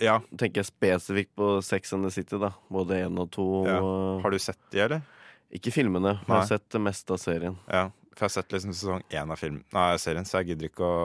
Ja. 0.00 0.16
Tenker 0.34 0.62
jeg 0.62 0.70
spesifikt 0.70 1.32
på 1.38 1.52
Sex 1.62 1.94
and 1.94 2.08
the 2.08 2.10
City, 2.10 2.38
da. 2.40 2.50
Både 2.72 2.98
én 3.04 3.18
og 3.20 3.30
to. 3.34 3.46
Ja. 3.68 3.78
Har 4.24 4.34
du 4.34 4.38
sett 4.42 4.60
de, 4.72 4.82
eller? 4.88 5.04
Ikke 5.54 5.72
filmene, 5.74 6.16
men 6.22 6.34
jeg 6.34 6.36
har 6.36 6.48
sett 6.48 6.66
det 6.72 6.80
meste 6.82 7.14
av 7.14 7.20
serien. 7.22 7.56
Ja. 7.70 7.88
For 8.14 8.26
jeg 8.26 8.28
har 8.28 8.34
sett 8.40 8.54
liksom 8.54 8.74
sesong 8.74 9.04
én 9.16 9.30
av 9.32 9.38
film 9.38 9.60
Nei, 9.72 9.84
serien, 10.02 10.26
så 10.28 10.40
jeg 10.40 10.50
gidder 10.50 10.68
ikke 10.68 10.84
å, 10.84 10.96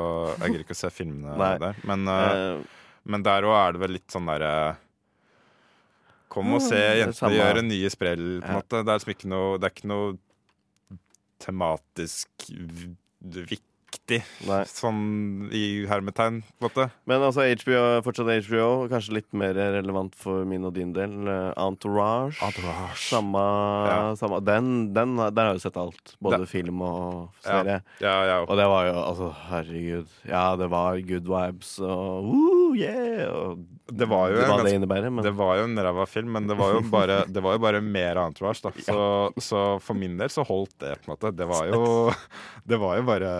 gidder 0.41 0.63
ikke 0.65 0.75
å 0.75 0.79
se 0.79 0.89
filmene 0.91 1.35
der. 1.61 1.77
Men, 1.87 2.09
uh, 2.09 2.81
men 3.05 3.23
der 3.23 3.45
òg 3.45 3.55
er 3.59 3.75
det 3.75 3.81
vel 3.85 3.93
litt 3.95 4.09
sånn 4.11 4.27
derre 4.27 4.51
Kom 6.29 6.53
og 6.53 6.61
se 6.61 6.75
jentene 6.75 7.31
er 7.31 7.53
gjøre 7.53 7.63
nye 7.67 7.89
sprell, 7.93 8.25
på 8.41 8.45
en 8.47 8.53
Ja. 8.55 8.59
måte. 8.61 8.83
Det 8.83 8.89
er 8.89 8.99
liksom 8.99 9.13
ikke 9.15 9.29
noe 9.31 9.57
Det 9.57 9.63
er 9.69 9.75
ikke 9.75 9.88
noe 9.93 10.17
tematisk 11.39 12.27
viktig, 12.49 13.61
viktig 13.95 14.17
sånn 14.67 15.47
i 15.55 15.85
hermetegn, 15.88 16.41
på 16.59 16.65
en 16.65 16.67
måte. 16.67 16.85
Men 17.07 17.21
altså 17.23 17.45
HBO, 17.47 18.01
fortsatt 18.03 18.27
HBO, 18.45 18.65
kanskje 18.91 19.13
litt 19.17 19.29
mer 19.33 19.53
relevant 19.55 20.13
for 20.19 20.43
min 20.45 20.65
og 20.67 20.73
din 20.75 20.91
del. 20.93 21.13
Entourage. 21.55 22.35
Entourage. 22.43 22.97
Samme, 23.07 23.45
samme 24.19 24.41
den, 24.43 24.91
den, 24.93 25.15
Der 25.15 25.45
har 25.47 25.53
du 25.53 25.59
sett 25.63 25.77
alt. 25.77 26.15
Både 26.21 26.39
Det- 26.43 26.49
film 26.49 26.81
og 26.81 27.29
Ja. 27.45 27.63
serie. 27.63 27.81
Ja, 28.01 28.23
ja. 28.25 28.39
Og 28.41 28.57
det 28.57 28.65
var 28.67 28.85
jo 28.85 28.93
altså, 29.05 29.33
herregud. 29.49 30.07
Ja, 30.27 30.55
det 30.55 30.69
var 30.69 30.99
good 30.99 31.25
vibes 31.25 31.79
og 31.79 32.25
woo, 32.25 32.64
yeah! 32.75 33.25
Og 33.31 33.63
Det 33.88 34.07
var 34.09 34.29
jo 34.31 34.38
en 34.39 34.43
hva 34.49 34.57
det 34.57 34.63
ganske- 34.65 34.75
innebærer. 34.79 35.11
Men 35.13 35.23
Det 35.25 35.33
var 35.38 35.57
jo 35.59 35.63
en 35.69 35.77
ræva 35.88 36.05
film, 36.07 36.31
men 36.35 36.47
det 36.47 36.57
var 36.59 36.73
jo 36.73 36.81
bare, 36.91 37.17
det 37.27 37.43
var 37.43 37.53
jo 37.57 37.61
bare 37.63 37.81
mer 37.81 38.19
entourage, 38.23 38.61
da. 38.65 38.71
Så, 38.88 38.99
så 39.39 39.63
for 39.81 39.93
min 39.95 40.17
del 40.17 40.29
så 40.33 40.45
holdt 40.45 40.75
det, 40.79 40.95
på 41.03 41.09
en 41.09 41.15
måte. 41.15 41.31
Det 41.35 41.47
var 41.47 41.67
jo 41.71 41.81
Det 42.69 42.79
var 42.81 42.97
jo 42.97 43.03
bare 43.09 43.33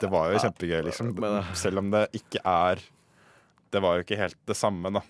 Det 0.00 0.10
var 0.12 0.32
jo 0.32 0.38
kjempegøy, 0.44 0.82
liksom. 0.90 1.14
Selv 1.54 1.78
om 1.84 1.90
det 1.90 2.06
ikke 2.20 2.42
er 2.44 2.82
Det 3.72 3.80
var 3.82 3.96
jo 3.98 4.04
ikke 4.04 4.18
helt 4.20 4.36
det 4.46 4.56
samme, 4.58 4.92
da. 4.92 5.02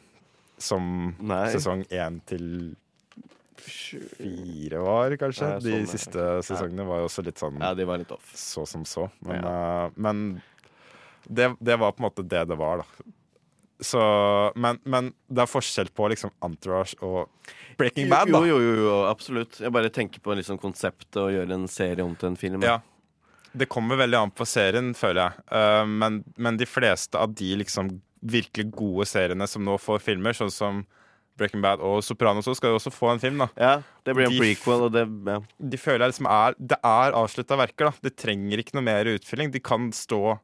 Som 0.61 1.15
Nei. 1.21 1.47
sesong 1.55 1.87
én 1.89 2.21
til 2.29 2.77
fire 3.61 4.79
var, 4.81 5.15
kanskje. 5.21 5.49
Ja, 5.49 5.59
De 5.61 5.71
sånn, 5.73 5.85
ja. 5.85 5.91
siste 5.93 6.27
sesongene 6.47 6.85
var 6.89 7.03
jo 7.03 7.09
også 7.11 7.25
litt 7.27 7.41
sånn 7.41 7.59
Ja, 7.61 7.73
de 7.77 7.85
var 7.89 8.01
litt 8.01 8.13
off. 8.15 8.31
Så 8.37 8.67
som 8.69 8.85
så. 8.89 9.09
Men, 9.27 9.45
eh, 9.45 9.91
men 9.97 10.23
det, 11.31 11.53
det 11.63 11.79
var 11.81 11.95
på 11.95 12.03
en 12.03 12.09
måte 12.09 12.27
det 12.27 12.45
det 12.51 12.59
var, 12.59 12.83
da. 12.83 13.09
Så, 13.81 14.01
men, 14.61 14.77
men 14.85 15.13
det 15.33 15.47
er 15.47 15.49
forskjell 15.49 15.89
på 15.97 16.11
liksom 16.13 16.35
Entourage 16.45 16.99
og 17.01 17.31
Breaking 17.81 18.11
Bad, 18.11 18.29
da. 18.29 18.43
Jo, 18.45 18.59
jo, 18.61 18.75
jo, 18.77 18.97
absolutt. 19.09 19.57
Jeg 19.63 19.73
bare 19.73 19.89
tenker 19.95 20.21
på 20.21 20.37
liksom 20.37 20.61
konseptet 20.61 21.17
å 21.17 21.31
gjøre 21.33 21.57
en 21.57 21.69
serie 21.71 22.05
om 22.05 22.13
til 22.19 22.33
en 22.33 22.37
film. 22.37 22.61
Ja. 22.67 22.81
Det 23.57 23.71
kommer 23.73 23.99
veldig 23.99 24.19
an 24.19 24.33
på 24.37 24.45
serien, 24.47 24.93
føler 24.95 25.23
jeg. 25.25 25.47
Uh, 25.49 25.87
men, 25.89 26.21
men 26.37 26.61
de 26.61 26.69
fleste 26.69 27.19
av 27.19 27.33
de 27.35 27.55
liksom 27.63 27.95
virkelig 28.21 28.69
gode 28.77 29.09
seriene 29.09 29.49
som 29.49 29.65
nå 29.65 29.79
får 29.81 30.03
filmer, 30.05 30.37
sånn 30.37 30.53
som 30.53 30.85
Breaking 31.41 31.63
Bad 31.65 31.81
og 31.81 32.03
Sopranos, 32.05 32.45
også, 32.45 32.59
skal 32.61 32.75
jo 32.75 32.79
også 32.83 32.93
få 32.93 33.15
en 33.15 33.23
film. 33.23 33.41
da 33.41 33.49
Ja, 33.57 33.73
det 34.05 34.15
blir 34.17 34.29
en 34.29 34.37
De 34.37 34.43
prequel, 34.43 34.87
det 34.93 35.07
ja. 35.09 35.39
De 35.73 35.81
føler 35.81 36.05
jeg 36.05 36.13
liksom 36.13 36.29
er 36.29 36.57
Det 36.59 36.79
er 36.85 37.17
avslutta 37.17 37.57
verker, 37.63 37.89
da. 37.89 38.05
Det 38.05 38.17
trenger 38.21 38.61
ikke 38.61 38.77
noe 38.77 38.87
mer 38.87 39.09
utfylling. 39.15 39.53
De 39.55 39.63
kan 39.65 39.89
stå 39.97 40.37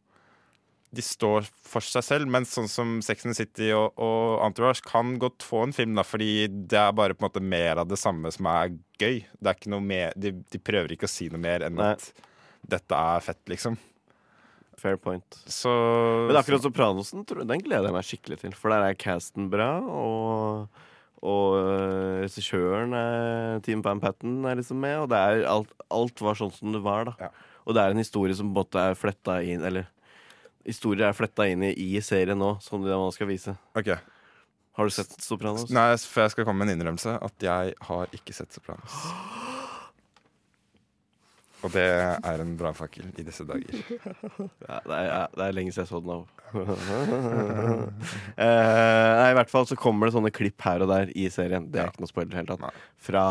De 0.94 1.03
står 1.03 1.49
for 1.66 1.85
seg 1.85 2.05
selv, 2.07 2.31
mens 2.31 2.53
sånn 2.55 2.68
som 2.70 2.92
Sex 3.05 3.27
and 3.27 3.37
City 3.37 3.72
og, 3.75 3.96
og 3.99 4.38
Entourage 4.46 4.85
kan 4.87 5.16
godt 5.20 5.42
få 5.44 5.64
en 5.66 5.75
film, 5.77 5.96
da, 5.99 6.05
fordi 6.07 6.46
det 6.49 6.79
er 6.79 6.94
bare 6.96 7.16
på 7.16 7.25
en 7.25 7.27
måte 7.27 7.42
mer 7.42 7.83
av 7.83 7.90
det 7.90 7.99
samme 8.01 8.31
som 8.33 8.46
er 8.53 8.77
gøy. 9.01 9.18
Det 9.27 9.51
er 9.51 9.59
ikke 9.59 9.72
noe 9.75 9.85
mer 9.85 10.14
De, 10.16 10.33
de 10.53 10.62
prøver 10.62 10.94
ikke 10.94 11.09
å 11.09 11.12
si 11.12 11.27
noe 11.33 11.42
mer 11.42 11.66
enn 11.66 11.77
Nei. 11.81 11.90
at 11.96 12.27
dette 12.66 12.99
er 12.99 13.27
fett, 13.27 13.42
liksom. 13.51 13.77
Fair 14.77 14.99
point. 15.01 15.38
Så 15.49 15.70
Men 16.29 16.38
akkurat 16.38 16.64
Sopranosen 16.64 17.25
den 17.27 17.64
gleder 17.64 17.88
jeg 17.88 17.96
meg 17.96 18.07
skikkelig 18.07 18.40
til. 18.42 18.55
For 18.57 18.72
der 18.72 18.85
er 18.87 18.99
casten 19.01 19.49
bra, 19.53 19.70
og, 19.81 20.83
og 21.25 21.59
øh, 21.59 22.22
regissøren, 22.25 22.92
Team 23.64 23.85
Van 23.85 24.03
Patten, 24.03 24.42
er 24.44 24.61
liksom 24.61 24.81
med. 24.85 24.99
Og 25.05 25.11
det 25.12 25.20
er 25.20 25.46
alt, 25.51 25.72
alt 25.90 26.22
var 26.25 26.38
sånn 26.38 26.53
som 26.55 26.77
det 26.77 26.85
var, 26.85 27.09
da. 27.11 27.31
Og 27.66 27.75
det 27.75 27.83
er 27.83 27.94
en 27.94 28.03
historie 28.03 28.37
som 28.38 28.53
både 28.55 28.79
er 28.92 28.99
fletta 28.99 29.40
inn 29.42 29.64
Eller 29.66 29.88
historier 30.66 31.09
er 31.09 31.16
fletta 31.16 31.46
inn 31.48 31.64
i, 31.66 31.72
i 31.72 32.02
serien 32.05 32.38
nå, 32.38 32.57
som 32.64 32.85
de 32.85 32.92
man 32.92 33.14
skal 33.14 33.31
vise. 33.31 33.57
Ok. 33.79 33.94
Har 34.76 34.85
du 34.85 34.92
sett 34.92 35.14
Sopranos? 35.24 35.70
Nei, 35.72 35.88
for 36.05 36.26
jeg 36.26 36.35
skal 36.35 36.44
komme 36.44 36.61
med 36.61 36.74
en 36.74 36.76
innrømmelse. 36.76 37.14
At 37.24 37.44
jeg 37.46 37.76
har 37.88 38.16
ikke 38.16 38.35
sett 38.37 38.52
Sopranos. 38.52 38.92
Og 41.64 41.72
det 41.72 41.87
er 41.88 42.42
en 42.42 42.52
brannfakkel 42.61 43.09
i 43.16 43.24
disse 43.24 43.46
dager. 43.48 43.72
Ja, 44.66 44.76
det, 44.85 44.96
er, 44.98 45.31
det 45.33 45.46
er 45.46 45.55
lenge 45.57 45.72
siden 45.72 45.87
jeg 45.87 45.88
så 45.88 46.00
den 46.05 46.12
av. 46.12 46.24
eh, 48.44 49.31
I 49.31 49.37
hvert 49.38 49.50
fall 49.50 49.66
så 49.70 49.79
kommer 49.81 50.07
det 50.07 50.16
sånne 50.18 50.35
klipp 50.35 50.61
her 50.66 50.85
og 50.85 50.92
der 50.92 51.11
i 51.16 51.24
serien. 51.33 51.70
Det 51.72 51.81
er 51.81 51.90
ikke 51.90 52.05
noe 52.05 52.12
spoiler 52.12 52.29
i 52.29 52.35
det 52.35 52.42
hele 52.42 52.52
tatt. 52.52 52.85
Fra 53.09 53.24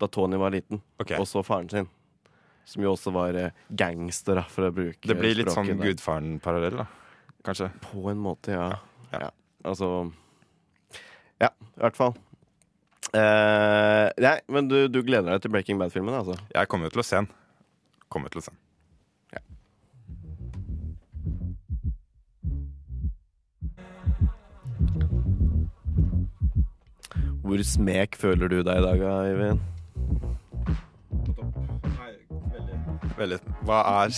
da 0.00 0.08
Tony 0.08 0.40
var 0.40 0.50
liten, 0.56 0.80
og 0.98 1.26
så 1.28 1.44
faren 1.46 1.70
sin. 1.70 1.88
Som 2.70 2.86
jo 2.86 2.94
også 2.94 3.10
var 3.14 3.34
eh, 3.34 3.60
gangster, 3.74 4.38
for 4.52 4.68
å 4.68 4.72
bruke 4.74 5.08
Det 5.10 5.16
blir 5.18 5.34
litt 5.40 5.50
sånn. 5.50 5.72
Gudfaren-parallell, 5.80 6.84
da. 6.84 6.86
Kanskje. 7.46 7.70
På 7.82 8.04
en 8.12 8.20
måte, 8.22 8.54
ja. 8.54 8.68
ja. 9.10 9.30
Altså 9.66 9.88
Ja, 11.40 11.50
i 11.50 11.82
hvert 11.82 11.98
fall. 11.98 12.14
Uh, 13.10 14.06
nei, 14.22 14.36
men 14.52 14.68
du, 14.70 14.84
du 14.86 15.00
gleder 15.02 15.32
deg 15.32 15.42
til 15.42 15.50
Breaking 15.50 15.80
Bad-filmen, 15.80 16.14
altså? 16.14 16.36
Jeg 16.54 16.70
kommer 16.70 16.86
jo 16.86 16.94
til 16.94 17.02
å 17.02 17.08
se 17.10 17.22
den. 17.22 17.30
Kommer 18.12 18.30
til 18.30 18.44
å 18.44 18.46
se 18.46 18.54
den. 18.54 18.60
Hvor 27.40 27.62
smek 27.66 28.14
føler 28.14 28.46
du 28.52 28.60
deg 28.62 28.78
i 28.78 28.82
dag, 28.84 29.00
Eivind? 29.26 29.79
Veldig. 33.20 33.38
Hva 33.68 33.80
er 34.04 34.14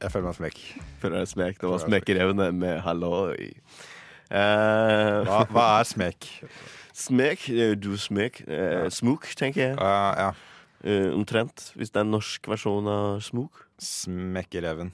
Jeg 0.00 0.10
føler 0.12 0.26
meg 0.30 0.36
smekk. 0.38 0.60
Føler 1.02 1.20
deg 1.22 1.28
smekk. 1.30 1.58
Det 1.60 1.70
var 1.70 1.82
smekkerevne 1.84 2.46
med 2.56 2.80
halloi. 2.86 3.50
Uh, 4.32 5.20
Hva, 5.28 5.42
hva 5.52 5.66
er 5.82 5.86
smek? 5.88 6.28
Smek? 6.96 7.44
eh, 7.52 7.74
Du 7.76 7.92
smek. 8.00 8.40
Uh, 8.48 8.88
Smok, 8.92 9.28
tenker 9.36 9.68
jeg. 9.68 9.76
ja. 9.78 10.32
Eh, 10.84 11.08
omtrent. 11.16 11.70
Hvis 11.78 11.88
det 11.92 11.96
er 12.02 12.04
en 12.04 12.10
norsk 12.12 12.48
versjon 12.50 12.88
av 12.92 13.20
smok. 13.24 13.62
Smekkereven. 13.80 14.90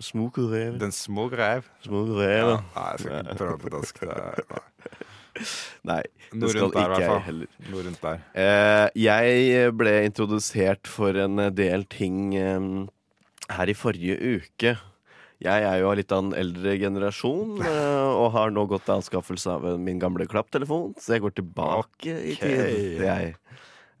Smokerev. 0.00 0.74
Den 0.80 0.92
små 0.92 1.28
rev. 1.32 1.64
Ja, 1.84 2.00
nei, 2.74 2.84
jeg 2.92 3.00
skal 3.00 3.16
ikke 3.24 3.36
prøve 3.40 3.58
på 3.62 3.72
dansk. 3.72 4.00
Det 4.04 4.16
er, 4.16 4.44
nei. 4.50 4.60
Nei, 5.90 6.02
Noe 6.32 6.46
det 6.46 6.52
skal 6.52 6.66
rundt 6.66 6.76
der, 6.78 6.94
ikke 6.94 7.06
jeg 7.06 7.24
heller. 7.28 7.56
Noe 7.70 7.86
rundt 7.86 8.04
der. 8.04 8.22
Eh, 8.44 8.86
jeg 9.06 9.72
ble 9.80 9.96
introdusert 10.08 10.90
for 10.90 11.18
en 11.24 11.42
del 11.56 11.86
ting 11.90 12.36
eh, 12.38 12.68
her 13.56 13.72
i 13.72 13.76
forrige 13.78 14.18
uke. 14.38 14.76
Jeg 15.40 15.64
er 15.64 15.78
jo 15.80 15.88
av 15.88 15.96
litt 15.96 16.12
av 16.12 16.26
en 16.26 16.34
eldre 16.36 16.74
generasjon 16.82 17.62
eh, 17.70 18.10
og 18.12 18.32
har 18.36 18.52
nå 18.52 18.66
gått 18.70 18.84
til 18.88 18.98
anskaffelse 18.98 19.56
av 19.56 19.68
min 19.80 20.00
gamle 20.02 20.28
klapptelefon, 20.30 20.92
så 21.00 21.16
jeg 21.16 21.24
går 21.26 21.36
tilbake 21.40 22.16
i 22.34 22.36
tid. 22.40 23.00
Jeg. 23.06 23.34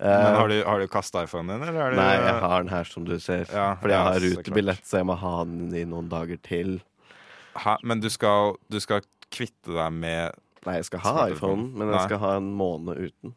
Eh, 0.00 0.36
har 0.38 0.48
du, 0.48 0.62
har 0.64 0.80
du 0.80 0.86
kasta 0.88 1.26
iPhonen 1.26 1.50
din, 1.60 1.68
eller 1.68 1.76
er 1.76 1.92
det 1.92 1.96
Nei, 2.00 2.12
jeg 2.16 2.36
har 2.40 2.62
den 2.62 2.72
her, 2.72 2.86
som 2.88 3.04
du 3.04 3.18
ser. 3.20 3.42
Ja, 3.52 3.74
Fordi 3.82 3.92
jeg 3.92 3.98
ja, 3.98 4.04
har 4.06 4.14
så 4.14 4.20
klart. 4.20 4.38
rutebillett, 4.38 4.86
så 4.88 5.00
jeg 5.02 5.08
må 5.10 5.16
ha 5.20 5.32
den 5.44 5.74
i 5.76 5.82
noen 5.84 6.08
dager 6.08 6.40
til. 6.40 6.78
Hæ? 7.60 7.74
Men 7.84 8.00
du 8.00 8.08
skal, 8.08 8.56
du 8.72 8.78
skal 8.80 9.04
kvitte 9.28 9.74
deg 9.76 9.92
med 9.92 10.38
Nei, 10.66 10.80
jeg 10.80 10.90
skal 10.90 11.04
ha 11.06 11.28
iPhone, 11.30 11.70
men 11.72 11.92
jeg 11.94 12.10
skal 12.10 12.20
ha 12.22 12.34
en 12.40 12.50
måned 12.56 13.00
uten. 13.08 13.36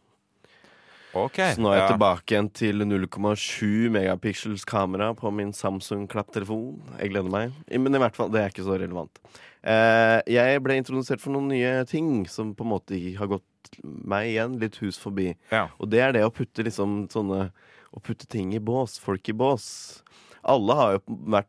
Okay, 1.13 1.53
Så 1.53 1.61
nå 1.61 1.69
er 1.69 1.77
jeg 1.77 1.83
ja. 1.83 1.89
tilbake 1.93 2.33
igjen 2.33 2.47
til 2.57 2.83
0,7 2.89 3.91
megapixels 3.93 4.63
kamera 4.65 5.11
på 5.13 5.29
min 5.29 5.51
Samsung 5.53 6.07
klapptelefon. 6.09 6.79
Jeg 6.97 7.13
gleder 7.13 7.29
meg. 7.29 7.53
Men 7.69 7.93
i 7.93 8.01
hvert 8.01 8.17
fall, 8.17 8.31
det 8.33 8.41
er 8.41 8.49
ikke 8.49 8.65
så 8.65 8.79
relevant. 8.81 9.21
Eh, 9.61 10.19
jeg 10.33 10.63
ble 10.65 10.79
introdusert 10.81 11.21
for 11.21 11.35
noen 11.35 11.51
nye 11.53 11.83
ting 11.87 12.25
som 12.27 12.55
på 12.57 12.65
en 12.65 12.71
måte 12.73 12.97
har 13.19 13.29
gått 13.29 13.77
meg 13.85 14.31
igjen 14.31 14.57
litt 14.61 14.79
hus 14.81 14.97
forbi. 14.99 15.29
Ja. 15.53 15.67
Og 15.77 15.91
det 15.93 16.01
er 16.01 16.17
det 16.17 16.25
å 16.25 16.33
putte 16.33 16.65
liksom 16.65 17.05
sånne 17.13 17.51
Å 17.93 18.01
putte 18.01 18.25
ting 18.25 18.55
i 18.57 18.57
bås. 18.57 18.95
Folk 18.97 19.29
i 19.29 19.35
bås. 19.37 20.01
Alle 20.43 20.75
har 20.75 20.91
jo 20.97 21.01
vært 21.31 21.47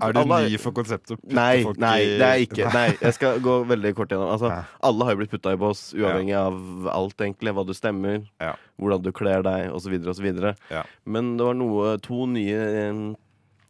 Er 0.00 0.12
du 0.14 0.20
alle 0.22 0.38
ny 0.48 0.56
for 0.62 0.72
konseptet? 0.72 1.18
Nei, 1.28 1.62
nei, 1.76 1.98
det 2.18 2.26
er 2.26 2.42
ikke. 2.46 2.70
Nei, 2.72 2.86
jeg 3.00 3.12
skal 3.18 3.40
gå 3.44 3.56
veldig 3.68 3.92
kort 3.98 4.08
gjennom. 4.14 4.30
Altså, 4.32 4.48
Ja. 4.48 4.62
Alle 4.88 5.04
har 5.04 5.12
jo 5.12 5.20
blitt 5.20 5.30
putta 5.34 5.52
i 5.52 5.58
bås, 5.60 5.82
uavhengig 5.94 6.34
av 6.38 6.88
alt, 6.94 7.16
egentlig. 7.20 7.52
Hva 7.52 7.66
du 7.66 7.74
stemmer, 7.76 8.24
Ja. 8.40 8.54
hvordan 8.80 9.02
du 9.04 9.12
kler 9.12 9.42
deg, 9.42 9.70
osv. 9.72 9.92
osv. 10.08 10.54
Ja. 10.70 10.84
Men 11.04 11.36
det 11.36 11.44
var 11.44 11.54
noe, 11.54 11.98
to 11.98 12.24
nye 12.26 13.14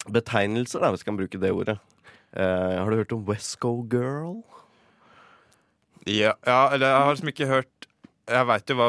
betegnelser, 0.08 0.80
da, 0.80 0.90
hvis 0.92 1.02
vi 1.04 1.10
kan 1.10 1.18
bruke 1.18 1.40
det 1.40 1.50
ordet. 1.52 1.78
Eh, 2.32 2.78
har 2.78 2.88
du 2.90 2.96
hørt 2.96 3.12
om 3.12 3.24
Wesco 3.26 3.82
Girl? 3.90 4.44
Ja, 6.06 6.32
ja, 6.46 6.68
eller 6.72 6.86
jeg 6.86 7.02
har 7.02 7.14
liksom 7.14 7.28
ikke 7.34 7.46
hørt 7.50 7.86
Jeg 8.30 8.46
veit 8.46 8.70
jo 8.70 8.76
hva 8.78 8.86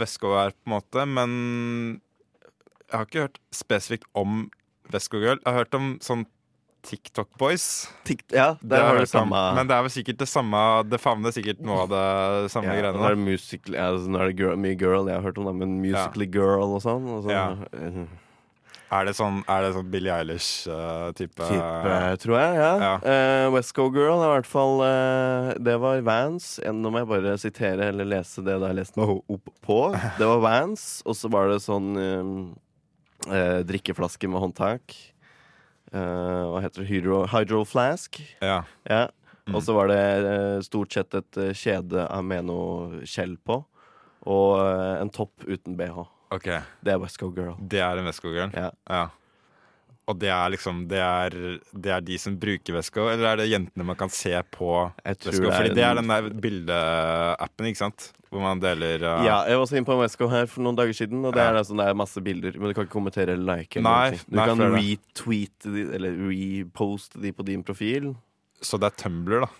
Wesco 0.00 0.32
er, 0.40 0.50
på 0.50 0.66
en 0.66 0.72
måte, 0.72 1.04
men 1.06 2.00
jeg 2.90 2.96
har 2.96 3.04
ikke 3.06 3.22
hørt 3.28 3.38
spesifikt 3.54 4.06
om 4.16 4.50
Vesco 4.92 5.18
Girl. 5.22 5.38
Jeg 5.40 5.48
har 5.52 5.64
hørt 5.64 5.74
om 5.78 5.96
sånn 6.04 6.26
TikTok 6.86 7.28
Boys. 7.36 7.64
Tikt, 8.08 8.32
ja, 8.32 8.54
Det 8.60 8.70
der 8.72 8.80
har 8.80 8.86
har 8.94 8.94
du 8.96 9.04
hørt 9.04 9.14
om. 9.20 9.34
Men 9.58 9.68
det 9.68 9.76
er 9.76 9.82
vel 9.84 9.92
sikkert 9.92 10.22
det 10.22 10.28
samme 10.30 10.60
Det 10.88 10.96
favner 11.02 11.34
sikkert 11.36 11.60
noe 11.60 11.82
av 11.84 11.90
det 11.92 12.52
samme 12.54 12.70
ja, 12.72 12.78
greiene. 12.78 12.96
Nå 12.96 13.04
er 13.10 13.18
det 13.18 13.24
musical, 13.26 13.76
ja, 13.76 13.90
nå 13.92 14.22
er 14.22 14.30
det 14.32 14.38
girl, 14.40 14.56
mye 14.56 14.78
girl, 14.80 15.10
jeg 15.10 15.18
har 15.20 15.26
hørt 15.28 15.38
om 15.42 15.50
det, 15.50 15.54
men 15.60 15.76
Musically 15.82 16.28
Girl 16.32 16.72
og 16.78 16.80
sånn. 16.86 17.04
Og 17.12 17.26
sånn. 17.26 17.34
Ja. 17.36 17.46
eh, 17.76 18.00
Er 18.90 19.04
det 19.06 19.12
sånn, 19.14 19.42
er 19.46 19.62
det 19.62 19.74
sånn 19.76 19.90
Billie 19.92 20.10
Eilish-type 20.10 21.44
Type, 21.52 22.16
tror 22.24 22.38
jeg, 22.40 22.56
ja. 22.58 22.70
Ja. 22.82 22.94
Uh, 23.04 23.52
Westco 23.54 23.86
Girl 23.94 24.16
er 24.24 24.24
i 24.24 24.32
hvert 24.38 24.48
fall 24.50 24.80
uh, 24.82 25.52
Det 25.62 25.76
var 25.84 26.00
Vans. 26.08 26.48
Eh, 26.64 26.72
Nå 26.74 26.90
må 26.90 27.04
jeg 27.04 27.10
bare 27.12 27.36
sitere 27.38 27.92
eller 27.92 28.08
lese 28.08 28.42
det 28.42 28.56
jeg 28.56 28.80
leste 28.80 28.98
meg 28.98 29.12
opp 29.20 29.52
på. 29.62 29.78
Det 30.18 30.26
var 30.32 30.42
Vans, 30.42 30.88
og 31.04 31.14
så 31.14 31.30
var 31.30 31.52
det 31.52 31.60
sånn 31.62 31.92
eh, 32.00 32.34
eh, 33.28 33.60
drikkeflaske 33.68 34.28
med 34.30 34.40
håndtak. 34.42 34.94
Eh, 35.92 36.44
hva 36.50 36.60
heter 36.62 36.84
det? 36.84 36.90
Hydro, 36.90 37.24
hydro 37.32 37.64
Flask. 37.68 38.20
Ja. 38.40 38.62
Ja. 38.88 39.08
Mm. 39.48 39.56
Og 39.56 39.64
så 39.66 39.74
var 39.74 39.90
det 39.90 40.00
eh, 40.30 40.60
stort 40.62 40.94
sett 40.94 41.16
et 41.18 41.40
eh, 41.40 41.52
kjede 41.56 42.06
med 42.22 42.46
noe 42.50 43.04
skjell 43.08 43.36
på. 43.42 43.62
Og 44.30 44.50
eh, 44.62 44.96
en 45.00 45.12
topp 45.12 45.46
uten 45.48 45.78
bh. 45.78 46.04
OK. 46.30 46.50
Det 46.80 46.92
er 46.92 47.00
Westco 47.02 47.32
Girl. 47.34 47.56
Det 47.58 47.80
er 47.82 47.98
en 47.98 48.06
Vesco 48.06 48.30
Girl? 48.30 48.52
Ja. 48.54 48.70
ja. 48.86 49.08
Og 50.10 50.18
det 50.18 50.30
er 50.34 50.54
liksom 50.56 50.84
det 50.90 51.00
er, 51.00 51.36
det 51.70 51.92
er 51.94 52.02
de 52.04 52.16
som 52.18 52.34
bruker 52.40 52.74
veska, 52.80 53.04
eller 53.12 53.28
er 53.32 53.42
det 53.42 53.50
jentene 53.52 53.86
man 53.86 53.98
kan 53.98 54.10
se 54.12 54.32
på 54.50 54.72
er 55.04 55.18
Fordi 55.22 55.74
det 55.76 55.84
er 55.86 56.00
den 56.00 56.10
der 56.10 56.30
bildeappen, 56.42 57.70
ikke 57.70 57.84
sant? 57.84 58.10
Hvor 58.30 58.42
man 58.44 58.60
deler 58.62 59.02
uh, 59.02 59.24
Ja, 59.26 59.40
jeg 59.48 59.58
var 59.58 59.64
også 59.64 59.78
inne 59.78 59.88
på 59.88 59.96
Wesco 59.98 60.28
her 60.30 60.46
for 60.50 60.62
noen 60.62 60.78
dager 60.78 60.94
siden, 60.94 61.24
og 61.26 61.34
det 61.34 61.42
er, 61.42 61.56
altså, 61.58 61.74
det 61.78 61.86
er 61.90 61.96
masse 61.98 62.22
bilder. 62.22 62.54
Men 62.54 62.70
du 62.70 62.76
kan 62.76 62.86
ikke 62.86 62.94
kommentere 62.94 63.34
eller 63.34 63.58
like. 63.58 63.80
Eller 63.80 63.90
Nei, 63.90 64.20
du 64.22 64.36
nei, 64.38 64.44
kan 64.46 64.62
er 64.62 64.76
retweete 64.76 65.72
de, 65.74 65.86
eller 65.98 66.20
reposte 66.28 67.22
de 67.22 67.32
på 67.34 67.46
din 67.48 67.64
profil. 67.66 68.12
Så 68.62 68.78
det 68.78 68.92
er 68.92 69.02
Tumblr, 69.02 69.42
da. 69.42 69.50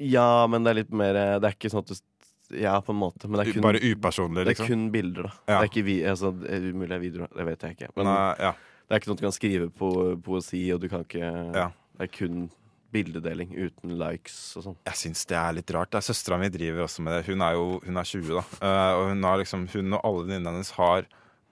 Ja, 0.00 0.46
men 0.48 0.62
det 0.64 0.70
er 0.70 0.78
litt 0.78 0.94
mer 0.96 1.12
Det 1.12 1.44
er 1.44 1.52
ikke 1.52 1.68
sånn 1.68 1.82
at 1.82 1.90
du 1.90 2.56
Ja, 2.56 2.78
på 2.80 2.94
en 2.94 3.00
måte. 3.02 3.26
Men 3.26 3.42
det 3.42 3.48
er 3.48 3.58
kun, 3.58 3.66
Bare 3.66 3.82
upersonlig, 3.82 4.46
liksom? 4.46 4.46
det 4.46 4.46
er 4.46 4.54
liksom. 4.54 4.70
kun 4.70 4.86
bilder, 4.94 5.26
da. 5.26 5.34
Ja. 5.34 5.50
Det 5.50 5.58
er 5.58 5.70
ikke 5.72 5.86
vi, 5.90 6.00
altså, 6.14 6.30
det 6.38 6.54
er 6.54 6.70
umulig 6.70 6.92
det 6.92 6.96
er 6.96 7.04
videoer. 7.08 7.32
Det 7.34 7.48
vet 7.50 7.66
jeg 7.66 7.76
ikke. 7.76 7.90
Men 7.98 8.10
Nei, 8.12 8.18
ja. 8.46 8.54
Det 8.90 8.96
er 8.96 9.02
ikke 9.04 9.12
noe 9.12 9.20
du 9.20 9.22
kan 9.22 9.34
skrive 9.36 9.68
på 9.70 9.88
poesi, 10.26 10.64
og 10.74 10.80
du 10.82 10.88
kan 10.90 11.04
ikke 11.06 11.28
Ja. 11.54 11.68
Det 11.94 12.08
er 12.08 12.10
kun 12.16 12.48
bildedeling 12.90 13.52
uten 13.54 13.92
likes 14.00 14.56
og 14.58 14.64
sånn. 14.64 14.76
Jeg 14.88 14.98
syns 14.98 15.20
det 15.30 15.36
er 15.38 15.52
litt 15.54 15.70
rart. 15.70 15.94
Søstera 16.02 16.40
mi 16.40 16.48
driver 16.50 16.82
også 16.88 17.04
med 17.06 17.14
det. 17.14 17.20
Hun 17.28 17.44
er 17.46 17.54
jo 17.54 17.66
hun 17.84 18.00
er 18.00 18.08
20, 18.08 18.32
da. 18.34 18.42
Uh, 18.58 18.92
og 18.98 19.02
hun, 19.12 19.22
har 19.28 19.38
liksom, 19.38 19.68
hun 19.70 19.94
og 19.94 20.00
alle 20.08 20.24
venninnene 20.24 20.56
hennes 20.56 20.72
har 20.74 21.06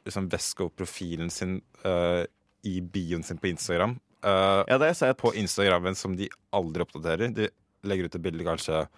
liksom 0.09 0.27
Vesco-profilen 0.33 1.31
sin 1.31 1.61
uh, 1.85 2.25
i 2.67 2.81
bioen 2.81 3.23
sin 3.23 3.39
på 3.39 3.53
Instagram. 3.53 4.01
Uh, 4.25 4.65
Ja, 4.67 4.75
det 4.75 4.81
har 4.81 4.91
jeg 4.91 5.01
sett. 5.05 5.21
på 5.23 5.31
Instagrammen 5.39 5.95
som 5.95 6.17
de 6.19 6.27
aldri 6.51 6.83
oppdaterer. 6.83 7.31
De 7.31 7.47
legger 7.87 8.09
ut 8.09 8.19
et 8.19 8.25
bilde 8.25 8.43
kanskje 8.49 8.89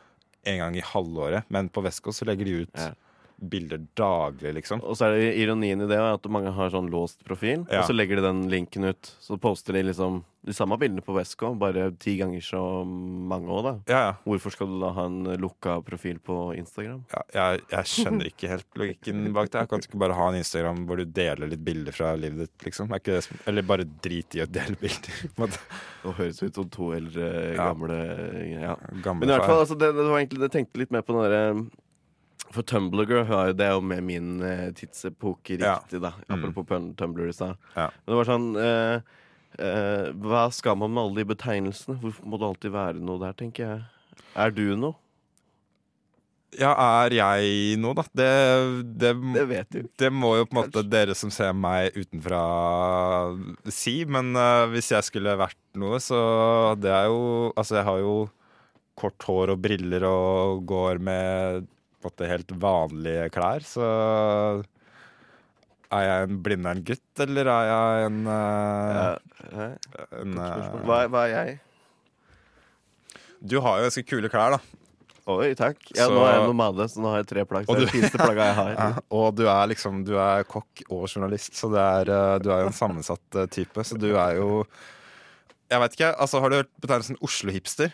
en 0.48 0.58
gang 0.62 0.76
i 0.80 0.86
halvåret, 0.94 1.44
men 1.52 1.68
på 1.68 1.82
Vesco 1.84 2.14
så 2.16 2.24
legger 2.24 2.48
de 2.48 2.62
ut 2.64 2.72
Ja. 2.78 2.94
Bilder 3.40 3.80
daglig, 3.96 4.54
liksom. 4.60 4.82
Og 4.84 4.96
så 4.98 5.08
er 5.08 5.16
det 5.18 5.30
ironien 5.40 5.80
i 5.80 5.88
det 5.90 5.98
at 6.00 6.26
mange 6.32 6.52
har 6.52 6.70
sånn 6.70 6.90
låst 6.92 7.24
profil, 7.24 7.66
Ja. 7.70 7.80
og 7.80 7.88
så 7.88 7.94
legger 7.96 8.16
de 8.20 8.22
den 8.28 8.48
linken 8.52 8.84
ut. 8.84 9.14
Så 9.20 9.38
poster 9.40 9.72
de 9.72 9.82
liksom 9.88 10.24
de 10.42 10.54
samme 10.56 10.78
bildene 10.80 11.02
på 11.04 11.12
Wesco, 11.12 11.50
bare 11.54 11.90
ti 12.00 12.14
ganger 12.16 12.40
så 12.40 12.60
mange 12.86 13.44
òg, 13.52 13.62
da. 13.66 13.72
Ja, 13.92 13.98
ja. 14.06 14.12
Hvorfor 14.24 14.54
skal 14.54 14.70
du 14.72 14.78
da 14.80 14.88
ha 14.96 15.04
en 15.04 15.24
lukka 15.36 15.82
profil 15.84 16.16
på 16.18 16.54
Instagram? 16.56 17.02
ja 17.12 17.22
jeg, 17.52 17.60
jeg 17.70 17.84
skjønner 17.92 18.30
ikke 18.30 18.48
helt 18.48 18.78
logikken 18.80 19.32
bak 19.36 19.50
det. 19.52 19.60
Jeg 19.60 19.68
Kan 19.68 19.84
ikke 19.84 20.00
bare 20.00 20.16
ha 20.16 20.28
en 20.30 20.38
Instagram 20.40 20.86
hvor 20.88 20.96
du 20.96 21.04
deler 21.04 21.46
litt 21.52 21.60
bilder 21.64 21.92
fra 21.92 22.14
livet 22.16 22.46
ditt, 22.46 22.64
liksom? 22.70 22.88
Det 23.04 23.18
som, 23.24 23.36
eller 23.46 23.62
bare 23.68 23.84
drit 23.84 24.34
i 24.36 24.40
å 24.40 24.48
dele 24.48 24.76
bilder. 24.80 25.12
Det 25.36 26.14
høres 26.16 26.42
ut 26.42 26.54
som 26.54 26.68
to 26.72 26.92
eldre, 26.96 27.54
Ja. 27.56 27.68
gamle 27.74 28.00
Ja. 28.60 28.76
Gamle 29.04 29.20
Men 29.20 29.28
i 29.28 29.36
hvert 29.36 29.44
fall, 29.46 29.60
altså, 29.60 29.76
det, 29.78 29.92
det 29.94 30.08
var 30.08 30.18
egentlig 30.20 30.40
Jeg 30.40 30.50
tenkte 30.56 30.78
litt 30.80 30.90
mer 30.90 31.02
på 31.02 31.12
den 31.12 31.22
derre 31.30 31.66
For 32.50 32.66
Tumblr 32.66 33.24
har 33.28 33.50
jo- 33.50 33.56
det 33.58 33.68
jo 33.70 33.80
med 33.80 34.02
min 34.02 34.30
uh, 34.42 34.70
tidsepoke 34.74 35.58
riktig, 35.60 36.00
da. 36.02 36.12
Mm. 36.28 36.32
Apropos 36.34 36.66
mm. 36.70 36.94
Tumblr 36.98 37.28
i 37.28 37.34
stad. 37.36 37.54
Men 37.76 38.10
det 38.10 38.18
var 38.18 38.30
sånn 38.30 38.48
uh, 38.58 39.20
uh, 39.60 40.08
Hva 40.24 40.48
skal 40.54 40.76
man 40.80 40.90
med 40.94 41.04
alle 41.04 41.22
de 41.22 41.28
betegnelsene? 41.34 41.98
Hvorfor 42.02 42.26
må 42.26 42.40
det 42.42 42.48
alltid 42.50 42.74
være 42.74 43.04
noe 43.04 43.22
der, 43.22 43.36
tenker 43.38 43.68
jeg. 43.68 43.86
Er 44.34 44.50
du 44.54 44.64
noe? 44.78 44.98
Ja, 46.58 46.72
er 47.04 47.14
jeg 47.14 47.76
noe, 47.78 47.94
da? 47.94 48.02
Det, 48.10 48.30
det, 48.98 49.10
Det 49.36 49.44
vet 49.46 49.68
du. 49.70 49.84
det 50.02 50.08
må 50.10 50.32
jo 50.40 50.48
på 50.50 50.56
en 50.56 50.64
måte 50.64 50.82
dere 50.82 51.14
som 51.14 51.30
ser 51.30 51.52
meg 51.54 51.94
utenfra 51.94 52.40
si, 53.70 54.00
men 54.10 54.32
uh, 54.34 54.66
hvis 54.72 54.90
jeg 54.90 55.06
skulle 55.06 55.36
vært 55.38 55.58
noe, 55.78 56.00
så 56.02 56.74
det 56.82 56.90
er 56.90 57.06
jo 57.06 57.52
Altså, 57.54 57.78
jeg 57.78 57.86
har 57.86 58.00
jo 58.02 58.14
kort 58.98 59.22
hår 59.30 59.54
og 59.54 59.62
briller 59.62 60.02
og 60.08 60.64
går 60.68 60.98
med 61.00 61.68
måte 62.06 62.28
helt 62.30 62.52
vanlige 62.62 63.30
klær, 63.34 63.64
så 63.66 63.86
Er 65.90 66.04
jeg 66.06 66.28
en 66.28 66.36
blindern 66.44 66.84
gutt, 66.86 67.22
eller 67.24 67.48
er 67.50 67.64
jeg 67.66 68.04
en, 68.06 68.18
uh, 68.26 68.34
Ja, 68.94 69.70
en 70.20 70.36
eh. 70.38 70.68
Hva, 70.86 71.00
hva 71.10 71.24
er 71.26 71.32
jeg? 71.34 71.56
Du 73.40 73.56
har 73.64 73.80
jo 73.80 73.88
ganske 73.88 74.04
kule 74.06 74.30
klær, 74.30 74.54
da. 74.54 74.60
Oi, 75.30 75.50
takk. 75.54 75.78
Ja, 75.94 76.06
Så- 76.06 76.14
Nå 76.14 76.22
er 76.26 76.32
jeg 76.38 76.46
nomade, 76.48 76.86
så 76.90 77.00
nå 77.02 77.10
har 77.10 77.18
jeg 77.22 77.26
tre 77.28 77.44
plagg. 77.44 77.66
Så 77.66 77.74
det 77.74 77.82
er 77.82 77.86
det 77.86 77.94
fineste 77.94 78.18
plagget 78.18 78.46
jeg 78.46 78.54
har. 78.54 78.70
Ja, 78.78 78.88
og 79.10 79.34
du 79.36 79.44
er 79.46 79.66
liksom 79.70 80.04
Du 80.06 80.14
er 80.18 80.44
kokk 80.44 80.82
og 80.88 81.08
journalist, 81.08 81.54
så 81.54 81.70
det 81.70 81.80
er, 81.82 82.10
eh, 82.10 82.38
du 82.42 82.50
er 82.50 82.62
jo 82.64 82.70
en 82.70 82.76
sammensatt 82.76 83.38
type. 83.50 83.84
Så 83.86 83.98
du 83.98 84.08
er 84.16 84.36
jo 84.40 84.64
Jeg 85.70 85.80
vet 85.80 85.92
ikke, 85.98 86.14
altså 86.18 86.40
Har 86.40 86.50
du 86.50 86.56
hørt 86.56 86.70
betegnelsen 86.80 87.18
Oslo-hipster? 87.22 87.92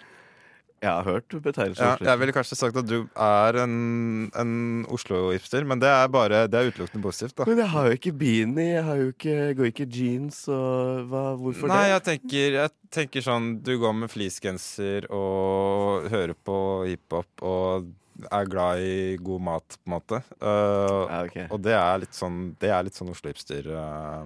Jeg 0.83 0.93
har 0.93 1.07
hørt 1.09 1.33
betegnelsen. 1.43 1.81
Ja, 1.87 2.11
jeg 2.13 2.21
ville 2.21 2.33
kanskje 2.37 2.57
sagt 2.59 2.77
at 2.77 2.87
du 2.87 3.07
er 3.17 3.57
en, 3.63 3.77
en 4.37 4.51
Oslo-hipster, 4.93 5.65
men 5.67 5.81
det 5.81 5.89
er 5.89 6.09
bare 6.13 6.43
Det 6.53 6.59
er 6.61 6.69
utelukkende 6.71 7.03
positivt. 7.07 7.35
da 7.39 7.47
Men 7.49 7.63
jeg 7.63 7.71
har 7.73 7.87
jo 7.89 7.97
ikke 7.97 8.13
beanie, 8.21 8.67
jeg 8.75 8.85
har 8.85 8.97
jo 9.01 9.07
ikke, 9.15 9.37
går 9.57 9.71
ikke 9.73 9.87
jeans, 9.97 10.43
og 10.53 11.07
hva, 11.11 11.23
hvorfor 11.41 11.73
Nei, 11.73 11.81
det? 11.87 11.93
jeg 11.95 12.05
tenker, 12.11 12.59
jeg 12.61 12.75
tenker 12.99 13.25
sånn 13.25 13.47
Du 13.65 13.73
går 13.83 13.95
med 14.03 14.13
fleecegenser 14.13 15.09
og 15.11 16.11
hører 16.13 16.35
på 16.45 16.59
hiphop 16.91 17.47
og 17.47 17.89
er 18.33 18.47
glad 18.49 18.81
i 18.81 19.17
god 19.21 19.43
mat, 19.45 19.75
på 19.77 19.91
en 19.91 19.93
måte. 19.93 20.21
Uh, 20.41 21.05
Ja, 21.09 21.19
okay. 21.27 21.49
Og 21.53 21.61
det 21.61 21.75
er 21.77 21.99
litt 22.01 22.17
sånn 22.17 22.55
Det 22.61 22.71
er 22.73 22.87
litt 22.87 22.97
sånn 22.97 23.11
Oslo-hipster. 23.13 23.67
uh, 23.73 24.25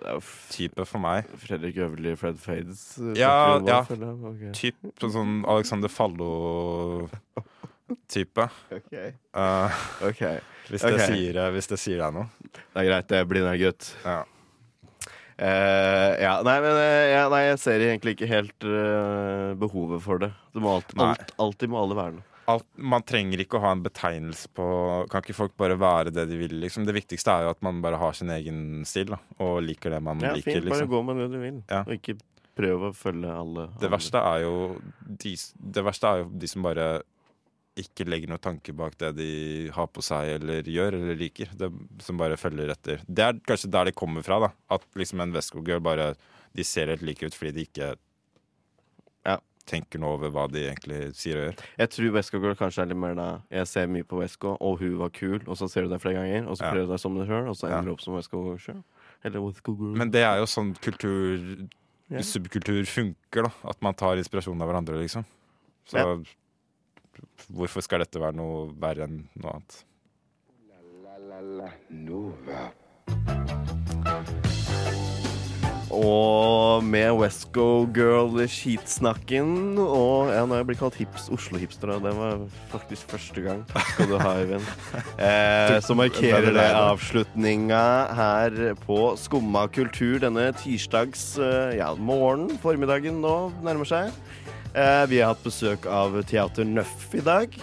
det 0.00 0.06
er 0.10 0.14
jo 0.16 0.22
f- 0.22 0.46
type 0.54 0.84
for 0.86 0.98
meg. 1.02 1.24
Fredrik 1.42 1.76
Øverli, 1.86 2.12
Fred 2.20 2.38
Fades? 2.42 2.82
eh, 2.98 3.14
Ja, 3.20 3.58
ja. 3.66 3.80
Okay. 3.82 4.50
Typ 4.56 4.76
sånn 5.02 5.42
Alexander 5.48 5.88
Fallo-type. 5.92 7.10
Ok. 8.76 8.92
Uh, 9.36 9.70
okay. 10.08 10.40
hvis, 10.70 10.82
det 10.82 10.94
Ok. 10.96 11.04
sier, 11.06 11.38
hvis 11.54 11.68
det 11.70 11.78
sier 11.78 11.98
deg 12.02 12.10
noe. 12.16 12.26
Det 12.52 12.80
er 12.82 12.88
greit, 12.88 13.08
det 13.12 13.20
blir 13.28 13.44
blinde 13.46 13.58
gutt. 13.62 13.90
Ja. 14.04 14.22
Uh, 15.36 16.12
ja, 16.16 16.32
nei, 16.46 16.56
men 16.64 16.72
uh, 16.80 17.04
ja, 17.12 17.26
nei, 17.28 17.42
jeg 17.50 17.58
ser 17.60 17.82
egentlig 17.84 18.14
ikke 18.16 18.28
helt 18.30 18.64
uh, 18.64 19.52
behovet 19.60 20.00
for 20.02 20.16
det. 20.22 20.30
Det 20.56 20.62
må 20.64 20.68
alltid, 20.78 20.96
alt, 21.04 21.34
alltid 21.44 21.68
må 21.74 21.82
alle 21.82 21.98
være 21.98 22.12
noe. 22.16 22.24
Alt, 22.48 22.66
man 22.78 23.02
trenger 23.02 23.40
ikke 23.42 23.58
å 23.58 23.62
ha 23.64 23.72
en 23.74 23.82
betegnelse 23.82 24.46
på 24.54 24.66
Kan 25.10 25.22
ikke 25.24 25.34
folk 25.34 25.56
bare 25.58 25.74
være 25.80 26.12
det 26.14 26.28
de 26.30 26.36
vil? 26.38 26.54
Liksom? 26.62 26.84
Det 26.86 26.94
viktigste 26.94 27.32
er 27.32 27.42
jo 27.48 27.50
at 27.56 27.62
man 27.66 27.80
bare 27.82 27.98
har 27.98 28.12
sin 28.14 28.30
egen 28.30 28.84
stil 28.86 29.06
da, 29.16 29.18
og 29.42 29.62
liker 29.66 29.90
det 29.96 30.02
man 30.02 30.20
Ja, 30.22 30.32
liker. 30.36 30.52
fint, 30.60 30.68
bare 30.68 30.80
Liksom. 30.84 30.88
gå 30.94 31.02
med 31.08 31.16
det 31.16 31.28
du 31.32 31.38
vil, 31.42 31.62
Ja. 31.70 31.80
og 31.82 31.92
ikke 31.98 32.18
prøve 32.56 32.90
å 32.92 32.94
følge 32.94 33.28
alle. 33.34 33.68
Det 33.80 33.90
verste 33.90 34.14
er 34.22 34.46
de, 35.24 35.36
det 35.72 35.84
verste 35.84 36.04
er 36.12 36.22
jo 36.22 36.30
de 36.38 36.46
som 36.48 36.62
bare 36.62 37.02
ikke 37.76 38.06
legger 38.08 38.28
noen 38.30 38.40
tanke 38.40 38.72
bak 38.74 38.96
det 38.96 39.10
de 39.18 39.68
har 39.68 39.86
på 39.92 40.00
seg 40.00 40.40
eller 40.40 40.62
gjør 40.62 40.94
eller 40.96 41.14
liker. 41.20 41.50
Det, 41.54 41.68
som 42.00 42.16
bare 42.16 42.38
følger 42.40 42.70
etter. 42.72 43.02
Det 43.04 43.20
er 43.26 43.32
kanskje 43.44 43.70
der 43.70 43.84
det 43.90 43.94
kommer 43.94 44.24
fra. 44.24 44.38
da 44.40 44.52
At 44.70 44.86
liksom 44.96 45.20
en 45.20 45.32
Westgård-girl 45.34 45.80
bare 45.82 46.14
De 46.54 46.64
ser 46.64 46.86
helt 46.86 47.02
like 47.02 47.22
ut 47.26 47.34
fordi 47.34 47.52
de 47.52 47.66
ikke. 47.66 47.96
Tenker 49.66 50.00
noe 50.02 50.16
over 50.16 50.32
hva 50.34 50.46
de 50.50 50.62
egentlig 50.68 51.00
sier 51.18 51.40
og 51.40 51.46
gjør. 51.48 51.64
Jeg 51.82 51.92
tror 51.94 52.12
Westgård 52.16 52.44
Girl 52.46 52.58
kanskje 52.58 52.84
er 52.84 52.90
litt 52.92 53.00
mer 53.02 53.16
da 53.18 53.28
Jeg 53.50 53.70
ser 53.70 53.90
mye 53.90 54.06
på 54.06 54.20
Westgård, 54.20 54.60
og 54.60 54.78
hun 54.82 54.98
var 55.00 55.10
kul, 55.14 55.40
og 55.46 55.56
så 55.58 55.68
ser 55.70 55.86
du 55.86 55.94
det 55.94 56.00
flere 56.02 56.20
ganger, 56.20 56.46
og 56.46 56.56
så 56.58 56.66
Ja. 56.66 56.70
prøver 56.72 56.86
du 56.86 56.92
deg 56.94 57.00
som 57.02 57.18
deg 57.18 57.26
sjøl, 57.26 57.48
og 57.50 57.56
så 57.56 57.66
ender 57.70 57.90
du 57.90 57.92
opp 57.96 58.04
som 58.04 58.14
Westgård 58.14 58.60
sjøl. 58.62 58.84
Girl. 59.26 59.96
Men 59.96 60.10
det 60.10 60.22
er 60.22 60.38
jo 60.38 60.46
sånn 60.46 60.76
kultur 60.78 61.66
yeah. 62.10 62.22
subkultur 62.22 62.86
funker, 62.86 63.48
da. 63.48 63.50
At 63.64 63.82
man 63.82 63.94
tar 63.94 64.20
inspirasjon 64.20 64.60
av 64.62 64.70
hverandre, 64.70 65.00
liksom. 65.02 65.26
Så 65.86 66.24
hvorfor 67.50 67.84
skal 67.84 68.04
dette 68.04 68.20
være 68.22 68.36
noe 68.38 68.68
verre 68.78 69.08
enn 69.08 69.28
noe 69.34 69.56
annet? 69.56 69.84
La, 70.68 71.18
la, 71.18 71.40
la, 71.40 71.70
Nova. 71.90 73.55
Og 75.96 76.84
med 76.84 77.14
Westgo 77.16 77.86
Girl-skitsnakken 77.96 79.78
og 79.80 80.32
Ja, 80.34 80.42
nå 80.44 80.52
har 80.52 80.60
jeg 80.60 80.68
blitt 80.70 80.80
kalt 80.82 80.98
hips, 81.00 81.28
Oslo-hipster, 81.32 81.94
og 81.94 82.04
det 82.04 82.12
var 82.18 82.42
faktisk 82.72 83.14
første 83.14 83.44
gang. 83.44 83.62
Takk 83.70 83.92
skal 83.94 84.10
du 84.10 84.16
ha, 84.20 84.34
Eivind. 84.42 84.66
Eh, 85.26 85.78
så 85.80 85.94
markerer 85.96 86.50
det 86.52 86.66
avslutninga 86.76 87.84
her 88.14 88.56
på 88.82 88.98
Skumma 89.18 89.64
kultur 89.72 90.20
denne 90.20 90.50
tirsdags 90.60 91.38
eh, 91.40 91.78
ja, 91.78 91.88
morgen, 91.96 92.50
formiddagen 92.62 93.22
nå 93.24 93.36
nærmer 93.64 93.88
seg. 93.88 94.12
Eh, 94.76 95.04
vi 95.08 95.22
har 95.22 95.32
hatt 95.32 95.46
besøk 95.46 95.88
av 95.88 96.18
Teater 96.28 96.68
Nøff 96.68 97.08
i 97.16 97.24
dag. 97.24 97.56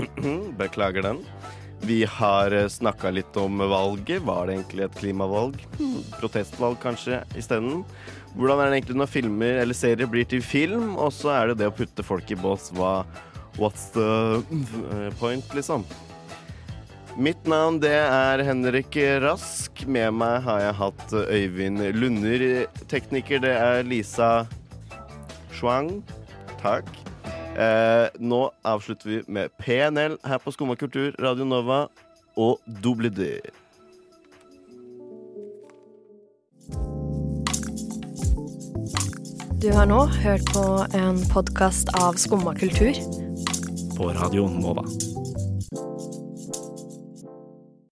Beklager 0.60 1.04
den. 1.04 1.20
Vi 1.84 2.04
har 2.08 2.54
snakka 2.68 3.10
litt 3.12 3.36
om 3.36 3.58
valget. 3.58 4.22
Var 4.24 4.46
det 4.46 4.54
egentlig 4.56 4.84
et 4.86 4.96
klimavalg? 4.96 5.58
Hmm, 5.76 6.00
Protestvalg, 6.16 6.78
kanskje, 6.80 7.20
isteden. 7.36 7.82
Hvordan 8.34 8.62
er 8.62 8.70
det 8.70 8.78
egentlig 8.78 8.96
når 9.02 9.10
filmer 9.12 9.60
eller 9.60 9.76
serier 9.76 10.08
blir 10.10 10.24
til 10.26 10.40
film? 10.42 10.94
Og 10.96 11.12
så 11.12 11.34
er 11.34 11.52
det 11.52 11.60
det 11.60 11.68
å 11.68 11.76
putte 11.76 12.06
folk 12.06 12.32
i 12.32 12.38
bås. 12.40 12.70
Hva 12.74 13.02
What's 13.60 13.92
the 13.94 14.42
eh, 14.42 15.12
point, 15.20 15.54
liksom? 15.54 15.84
Mitt 17.14 17.44
navn 17.46 17.78
det 17.78 17.94
er 17.94 18.42
Henrik 18.42 18.96
Rask. 19.22 19.84
Med 19.86 20.16
meg 20.18 20.40
har 20.48 20.64
jeg 20.64 20.78
hatt 20.80 21.14
Øyvind 21.22 21.84
Lunder. 21.94 22.46
Tekniker 22.90 23.44
det 23.44 23.54
er 23.54 23.86
Lisa 23.86 24.32
Schwang. 25.54 26.00
Takk. 26.58 26.90
Eh, 27.54 28.08
nå 28.18 28.50
avslutter 28.66 29.08
vi 29.10 29.22
med 29.26 29.52
PNL 29.58 30.18
her 30.26 30.38
på 30.42 30.52
Skumma 30.52 30.74
kultur, 30.76 31.14
Radio 31.22 31.44
Nova 31.46 31.86
og 32.36 32.58
Double 32.82 33.08
D. 33.14 33.38
Du 39.62 39.70
har 39.72 39.86
nå 39.86 40.02
hørt 40.18 40.50
på 40.50 40.64
en 40.98 41.22
podkast 41.30 41.94
av 41.94 42.18
Skumma 42.18 42.58
kultur. 42.58 42.98
På 43.96 44.10
Radio 44.18 44.50
Nova. 44.50 44.82